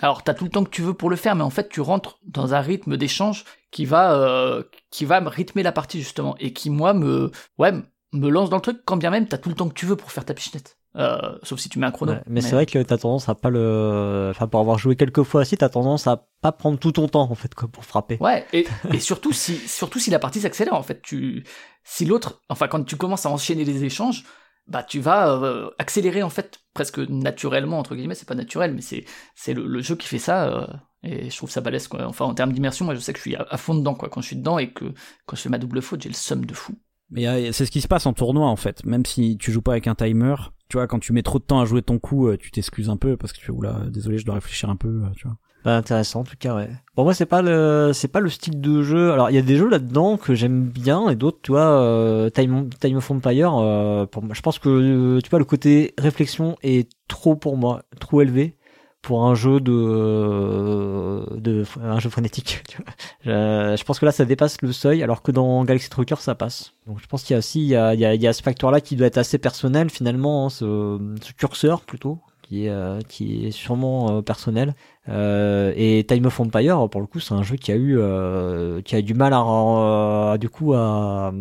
[0.00, 1.80] alors, t'as tout le temps que tu veux pour le faire, mais en fait, tu
[1.80, 6.36] rentres dans un rythme d'échange qui va, euh, qui va me rythmer la partie justement,
[6.38, 7.72] et qui moi me, ouais,
[8.12, 9.96] me lance dans le truc quand bien même t'as tout le temps que tu veux
[9.96, 10.76] pour faire ta pichenette.
[10.96, 12.12] Euh, sauf si tu mets un chrono.
[12.12, 15.22] Ouais, mais, c'est vrai que t'as tendance à pas le enfin pour avoir joué quelques
[15.22, 18.16] fois aussi t'as tendance à pas prendre tout ton temps en fait quoi pour frapper
[18.20, 21.44] Ouais, et, et surtout si, surtout si la partie s'accélère en fait, tu,
[21.84, 24.24] si l'autre, enfin quand tu commences à enchaîner les échanges,
[24.68, 28.82] bah tu vas euh, accélérer en fait presque naturellement entre guillemets, c'est pas naturel, mais
[28.82, 30.48] c'est, le, jeu qui fait ça.
[30.48, 30.66] euh,
[31.02, 32.06] et je trouve ça balèze quoi.
[32.06, 34.08] Enfin en termes d'immersion, moi je sais que je suis à, fond dedans quoi.
[34.08, 34.84] Quand je suis dedans et que
[35.26, 36.74] quand je fais ma double faute, j'ai le somme de fou.
[37.10, 38.84] Mais euh, c'est ce qui se passe en tournoi en fait.
[38.84, 40.34] Même si tu joues pas avec un timer,
[40.68, 42.98] tu vois, quand tu mets trop de temps à jouer ton coup, tu t'excuses un
[42.98, 45.38] peu parce que tu oula, désolé, je dois réfléchir un peu, tu vois.
[45.68, 46.70] Bah, intéressant en tout cas ouais.
[46.96, 49.12] Bon moi c'est pas le c'est pas le style de jeu.
[49.12, 52.30] Alors il y a des jeux là-dedans que j'aime bien et d'autres tu vois euh,
[52.30, 56.56] Time Time of Empire euh, pour je pense que euh, tu vois le côté réflexion
[56.62, 58.56] est trop pour moi trop élevé
[59.02, 62.64] pour un jeu de euh, de un jeu frénétique.
[62.70, 63.76] Tu vois.
[63.76, 66.72] Je, pense que là ça dépasse le seuil alors que dans Galaxy Trucker ça passe.
[66.86, 68.26] Donc je pense qu'il y a aussi il y a il y a, il y
[68.26, 72.20] a ce facteur là qui doit être assez personnel finalement hein, ce, ce curseur plutôt
[72.48, 74.74] qui est euh, qui est sûrement euh, personnel.
[75.08, 78.80] Euh, et Time of Empire, pour le coup, c'est un jeu qui a eu, euh,
[78.82, 81.32] qui a eu du mal à, à- du coup, à,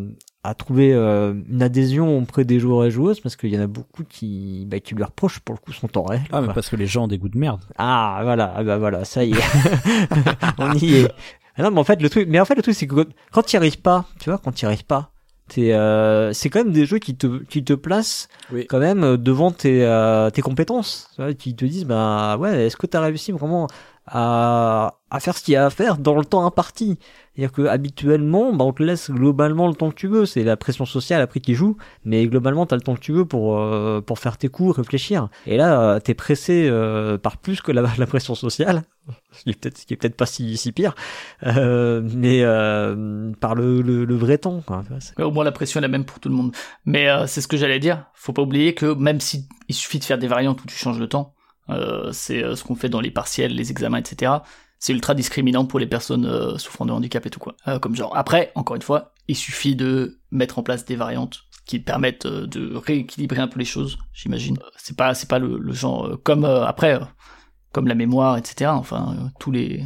[0.43, 3.67] à trouver euh, une adhésion auprès des joueurs et joueuses parce qu'il y en a
[3.67, 6.21] beaucoup qui, bah, qui lui reprochent pour le coup son temps réel.
[6.31, 7.59] Ah, mais parce que les gens ont des goûts de merde.
[7.77, 9.35] Ah, voilà, ah bah voilà, ça y est,
[10.57, 11.11] on y est.
[11.57, 12.95] Ah non, mais en fait le truc, mais en fait le truc c'est que
[13.31, 15.11] quand tu y arrives pas, tu vois, quand tu y arrives pas,
[15.57, 18.65] euh, c'est quand même des jeux qui te, qui te placent Oui.
[18.67, 22.65] quand même euh, devant tes, euh, tes compétences, tu vois, qui te disent bah ouais,
[22.67, 23.67] est-ce que t'as réussi vraiment
[24.07, 26.97] à, à faire ce qu'il y a à faire dans le temps imparti
[27.35, 30.57] C'est-à-dire que habituellement, bah, on te laisse globalement le temps que tu veux, c'est la
[30.57, 34.01] pression sociale après qui joue, mais globalement t'as le temps que tu veux pour euh,
[34.01, 35.29] pour faire tes coups, réfléchir.
[35.45, 38.83] Et là, euh, t'es pressé euh, par plus que la, la pression sociale,
[39.31, 40.95] ce qui est peut-être qui est peut-être pas si si pire,
[41.45, 44.61] euh, mais euh, par le, le, le vrai temps.
[44.65, 44.83] Quoi.
[45.17, 46.53] Mais au moins la pression est la même pour tout le monde.
[46.85, 48.05] Mais euh, c'est ce que j'allais dire.
[48.13, 50.99] Faut pas oublier que même si il suffit de faire des variantes où tu changes
[50.99, 51.33] le temps,
[52.13, 54.31] c'est euh, ce qu'on fait dans les partiels, les examens, etc.
[54.79, 57.55] C'est ultra discriminant pour les personnes euh, souffrant de handicap et tout quoi.
[57.67, 58.15] Euh, comme genre.
[58.15, 62.45] Après, encore une fois, il suffit de mettre en place des variantes qui permettent euh,
[62.47, 63.97] de rééquilibrer un peu les choses.
[64.13, 64.57] J'imagine.
[64.61, 67.05] Euh, C'est pas c'est pas le, genre euh, comme euh, après euh,
[67.71, 68.71] comme la mémoire, etc.
[68.73, 69.83] Enfin euh, tous les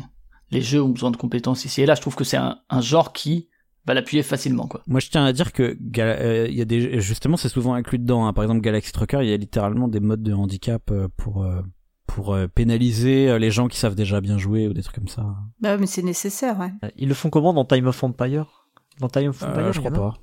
[0.51, 1.95] les jeux ont besoin de compétences ici et là.
[1.95, 3.47] Je trouve que c'est un, un genre qui
[3.85, 4.81] va l'appuyer facilement, quoi.
[4.87, 7.99] Moi, je tiens à dire que euh, il y a des justement, c'est souvent inclus
[7.99, 8.25] dedans.
[8.25, 8.33] Hein.
[8.33, 11.61] Par exemple, Galaxy Trucker, il y a littéralement des modes de handicap euh, pour euh,
[12.05, 15.25] pour pénaliser les gens qui savent déjà bien jouer ou des trucs comme ça.
[15.61, 16.71] Bah, mais c'est nécessaire, ouais.
[16.97, 18.67] Ils le font comment dans Time of Empire?
[18.99, 20.13] Dans Time of Empire, je crois pas.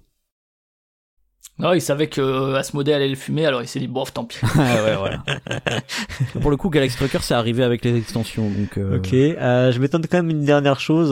[1.58, 4.38] Non, il savait que Asmodée allait le fumer, alors il s'est dit, bof, tant pis.
[4.58, 5.24] ouais, voilà.
[6.42, 8.76] Pour le coup, Galaxy Trucker, c'est arrivé avec les extensions, donc.
[8.76, 11.08] Ok, je m'étonne quand même une dernière chose,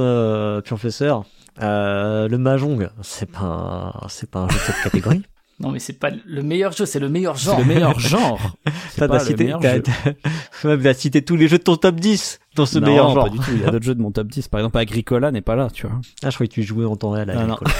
[0.63, 1.25] professeur.
[1.63, 5.23] Euh, le Mahjong, c'est pas, c'est pas un jeu de cette catégorie.
[5.59, 7.57] Non, mais c'est pas le meilleur jeu, c'est le meilleur genre.
[7.57, 8.57] C'est le meilleur genre.
[8.97, 9.55] T'as pas cité,
[10.63, 13.25] t'as cité tous les jeux de ton top 10 dans ce meilleur genre.
[13.25, 13.53] pas du tout.
[13.55, 14.49] Il y a d'autres jeux de mon top 10.
[14.49, 15.99] Par exemple, Agricola n'est pas là, tu vois.
[16.23, 17.71] Ah, je croyais que tu jouais en temps réel à Agricola.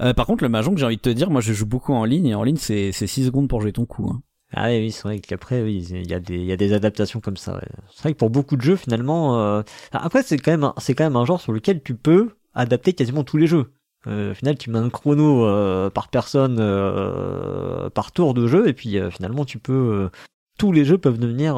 [0.00, 2.04] euh, par contre, le Mahjong, j'ai envie de te dire, moi, je joue beaucoup en
[2.04, 4.20] ligne et en ligne, c'est, c'est 6 secondes pour jouer ton coup, hein.
[4.54, 7.20] Ah oui, c'est vrai qu'après, oui, il y a des, il y a des adaptations
[7.20, 7.60] comme ça.
[7.94, 9.62] C'est vrai que pour beaucoup de jeux, finalement, euh...
[9.92, 13.24] après, c'est quand même, c'est quand même un genre sur lequel tu peux adapter quasiment
[13.24, 13.72] tous les jeux.
[14.06, 18.68] Euh, au final, tu mets un chrono euh, par personne, euh, par tour de jeu,
[18.68, 20.10] et puis finalement, tu peux.
[20.58, 21.56] tous les jeux peuvent devenir.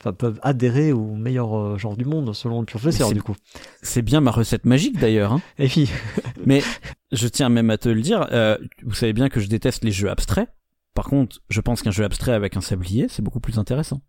[0.00, 3.34] Enfin, peuvent adhérer au meilleur genre du monde selon le professeur du coup.
[3.82, 5.32] C'est bien ma recette magique d'ailleurs.
[5.32, 5.42] Hein.
[5.58, 5.90] Et puis.
[6.46, 6.62] Mais
[7.10, 8.28] je tiens même à te le dire.
[8.84, 10.48] vous savez bien que je déteste les jeux abstraits.
[10.94, 14.00] Par contre, je pense qu'un jeu abstrait avec un sablier, c'est beaucoup plus intéressant.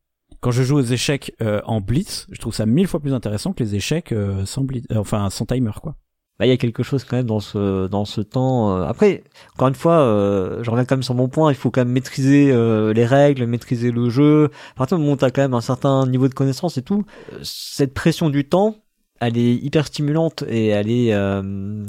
[0.41, 1.35] Quand je joue aux échecs
[1.65, 4.13] en blitz, je trouve ça mille fois plus intéressant que les échecs
[4.45, 5.95] sans blitz, enfin sans timer quoi
[6.39, 8.77] bah, il y a quelque chose quand même dans ce dans ce temps.
[8.77, 8.83] Euh.
[8.83, 9.23] Après,
[9.55, 11.51] encore une fois, euh, je reviens quand même sur mon point.
[11.51, 14.49] Il faut quand même maîtriser euh, les règles, maîtriser le jeu.
[14.71, 17.03] À partir du moment où t'as quand même un certain niveau de connaissance et tout,
[17.43, 18.77] cette pression du temps,
[19.19, 21.13] elle est hyper stimulante et elle est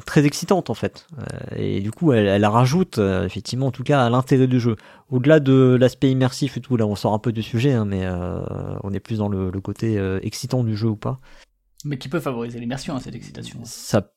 [0.07, 1.07] très excitante en fait.
[1.57, 4.77] et du coup, elle, elle rajoute effectivement, en tout cas, à l'intérêt du jeu.
[5.11, 8.07] Au-delà de l'aspect immersif et tout, là, on sort un peu du sujet, hein, mais
[8.83, 11.21] on est plus dans le, le côté excitant du jeu ou pas.
[11.85, 13.61] Mais qui peut favoriser l'immersion, hein, cette excitation.
[13.65, 14.13] Ça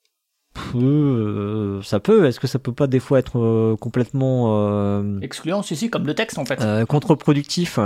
[0.53, 2.25] peut, euh, ça peut.
[2.25, 6.05] Est-ce que ça peut pas des fois être euh, complètement euh, excluant, si si, comme
[6.05, 7.79] le texte en fait, contre-productif?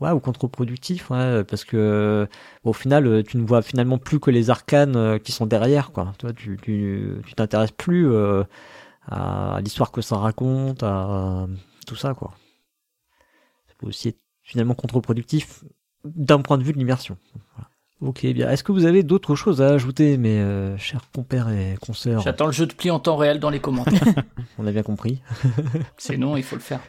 [0.00, 2.26] Ouais, ou contre-productif, ouais, parce que
[2.64, 6.12] au final, tu ne vois finalement plus que les arcanes qui sont derrière, quoi.
[6.18, 8.10] Toi, tu tu t'intéresses plus
[9.06, 11.46] à l'histoire que ça raconte, à
[11.86, 12.32] tout ça, quoi.
[13.68, 15.64] Ça peut aussi être finalement contre-productif
[16.04, 17.16] d'un point de vue de l'immersion.
[17.54, 17.68] Voilà.
[18.00, 18.48] Ok, bien.
[18.50, 22.22] Est-ce que vous avez d'autres choses à ajouter, mes euh, chers compères et consoeurs?
[22.22, 24.02] J'attends le jeu de pli en temps réel dans les commentaires.
[24.58, 25.20] On a bien compris.
[25.98, 26.80] Sinon, il faut le faire.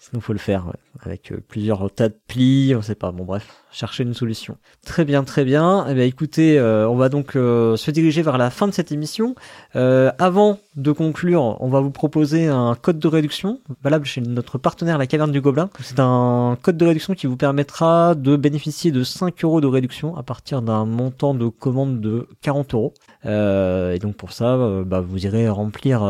[0.00, 3.10] Sinon, faut le faire avec euh, plusieurs tas de plis, on sait pas.
[3.10, 4.56] Bon, bref, chercher une solution.
[4.86, 5.86] Très bien, très bien.
[5.88, 8.92] Eh bien, écoutez, euh, on va donc euh, se diriger vers la fin de cette
[8.92, 9.34] émission.
[9.74, 14.98] avant de conclure, on va vous proposer un code de réduction valable chez notre partenaire
[14.98, 15.68] La Caverne du Gobelin.
[15.80, 20.16] C'est un code de réduction qui vous permettra de bénéficier de 5 euros de réduction
[20.16, 22.94] à partir d'un montant de commande de 40 euros.
[23.24, 24.56] et donc pour ça,
[24.86, 26.00] bah, vous irez remplir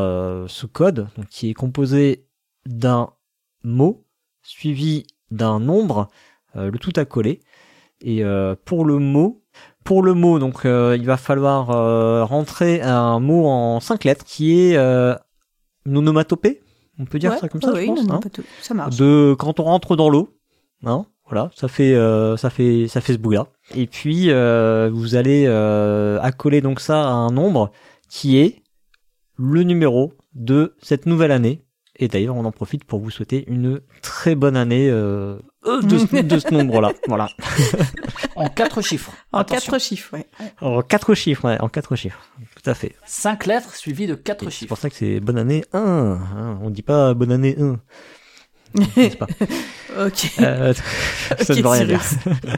[0.47, 2.27] ce code, donc, qui est composé
[2.66, 3.10] d'un
[3.62, 4.05] mot
[4.43, 6.09] suivi d'un nombre,
[6.56, 7.40] euh, le tout à coller.
[8.01, 9.43] Et euh, pour le mot,
[9.85, 11.66] pour le mot, donc euh, il va falloir
[12.28, 16.60] rentrer un mot en cinq lettres qui est une onomatopée.
[17.01, 18.10] On peut dire ça comme ça, je pense.
[18.10, 18.20] Hein.
[18.60, 18.97] ça marche.
[18.97, 20.36] De quand on rentre dans l'eau,
[20.85, 21.94] hein, voilà, ça fait
[22.36, 23.47] ça fait ça fait ce bruit-là.
[23.74, 25.47] Et puis vous allez
[26.22, 27.70] accoler donc ça à un nombre
[28.09, 28.62] qui est
[29.36, 31.64] le numéro de cette nouvelle année
[32.01, 36.55] et d'ailleurs, on en profite pour vous souhaiter une très bonne année euh, de, ce,
[36.55, 36.93] nombre-là.
[37.09, 37.29] Voilà.
[38.37, 39.12] en quatre chiffres.
[39.33, 40.27] En quatre chiffres, ouais.
[40.61, 41.61] En quatre chiffres, ouais.
[41.61, 42.20] En quatre chiffres.
[42.62, 42.95] Tout à fait.
[43.05, 44.61] Cinq lettres suivies de quatre chiffres.
[44.61, 45.81] C'est pour ça que c'est bonne année 1.
[45.81, 46.59] Hein.
[46.62, 47.81] On dit pas bonne année 1.
[49.19, 49.27] pas.
[50.07, 50.31] ok.
[50.41, 50.73] Euh,
[51.41, 52.03] ça ne veut rien dire.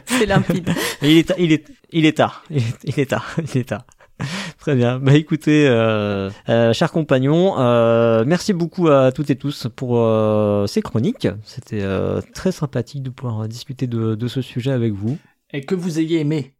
[0.05, 0.69] C'est limpide.
[1.01, 2.43] il est, il est, il est tard.
[2.51, 3.35] Il est, il est tard.
[3.39, 3.85] Il est tard.
[4.59, 4.99] Très bien.
[4.99, 10.67] Bah écoutez, euh, euh, chers compagnons, euh, merci beaucoup à toutes et tous pour euh,
[10.67, 11.27] ces chroniques.
[11.43, 15.17] C'était euh, très sympathique de pouvoir discuter de, de, ce sujet avec vous.
[15.51, 16.55] Et que vous ayez aimé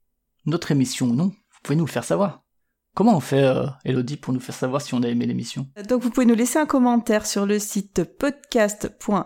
[0.45, 2.43] notre émission ou non, vous pouvez nous le faire savoir.
[2.93, 3.49] Comment on fait,
[3.85, 5.67] Elodie, pour nous faire savoir si on a aimé l'émission?
[5.87, 9.23] Donc vous pouvez nous laisser un commentaire sur le site podcast.com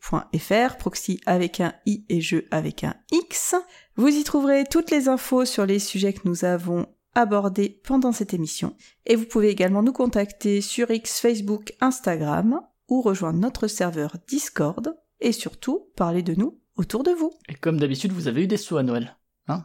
[0.00, 3.54] proxy-jeu.fr, proxy avec un i et jeu avec un x.
[3.96, 8.34] Vous y trouverez toutes les infos sur les sujets que nous avons abordés pendant cette
[8.34, 8.76] émission.
[9.06, 14.96] Et vous pouvez également nous contacter sur X, Facebook, Instagram ou rejoindre notre serveur Discord
[15.20, 17.32] et surtout parler de nous autour de vous.
[17.48, 19.16] Et comme d'habitude, vous avez eu des sous à Noël.
[19.48, 19.64] Hein?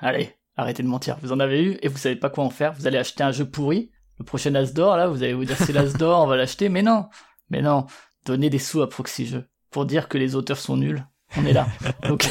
[0.00, 1.18] Allez, arrêtez de mentir.
[1.22, 2.74] Vous en avez eu et vous savez pas quoi en faire.
[2.74, 3.90] Vous allez acheter un jeu pourri.
[4.18, 6.68] Le prochain As d'or, là, vous allez vous dire c'est l'As d'or, on va l'acheter.
[6.68, 7.08] Mais non,
[7.50, 7.86] mais non,
[8.24, 9.44] donnez des sous à Proxy Jeux
[9.74, 11.04] pour dire que les auteurs sont nuls.
[11.36, 11.66] on est là.
[12.08, 12.30] Donc,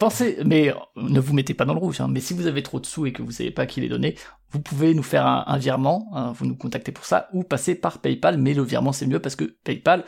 [0.00, 2.00] pensez, mais ne vous mettez pas dans le rouge.
[2.00, 3.88] Hein, mais si vous avez trop de sous et que vous savez pas qui les
[3.88, 4.16] donner,
[4.50, 6.10] vous pouvez nous faire un, virement.
[6.12, 8.36] Hein, vous nous contactez pour ça ou passer par PayPal.
[8.36, 10.04] Mais le virement c'est mieux parce que PayPal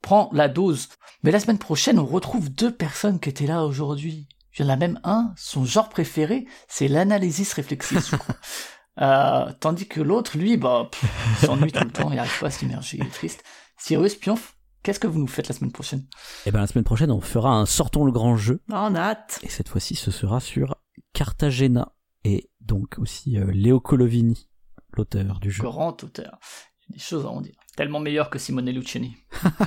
[0.00, 0.88] prend la dose.
[1.24, 4.28] Mais la semaine prochaine, on retrouve deux personnes qui étaient là aujourd'hui.
[4.56, 8.18] Il y en a même un, son genre préféré, c'est l'analysis réflexive,
[9.00, 10.90] euh, tandis que l'autre, lui, bah,
[11.38, 13.44] s'ennuie tout le temps, il n'arrive pas à s'immerger, il est triste.
[13.78, 16.04] Cyrus, Pionf, qu'est-ce que vous nous faites la semaine prochaine?
[16.46, 18.60] Eh ben la semaine prochaine, on fera un Sortons le grand jeu.
[18.70, 19.40] En hâte.
[19.42, 20.76] Et cette fois-ci, ce sera sur
[21.12, 21.92] Cartagena
[22.24, 24.48] et donc aussi euh, Léo Colovini,
[24.92, 25.62] l'auteur du jeu.
[25.62, 26.38] Grand auteur.
[26.80, 27.54] Il y a des choses à en dire.
[27.76, 29.16] Tellement meilleur que Simone Luciani.
[29.42, 29.58] c'est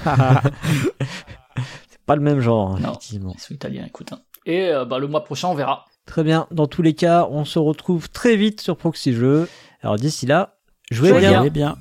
[2.06, 3.34] pas le même genre, non, effectivement.
[3.36, 4.14] Ils sont italiens, écoute.
[4.14, 4.22] Hein.
[4.46, 5.86] Et euh, bah, le mois prochain, on verra.
[6.06, 6.48] Très bien.
[6.52, 9.50] Dans tous les cas, on se retrouve très vite sur Proxy Jeux.
[9.82, 10.58] Alors d'ici là,
[10.92, 11.40] jouez, bien.
[11.40, 11.78] Jouez bien.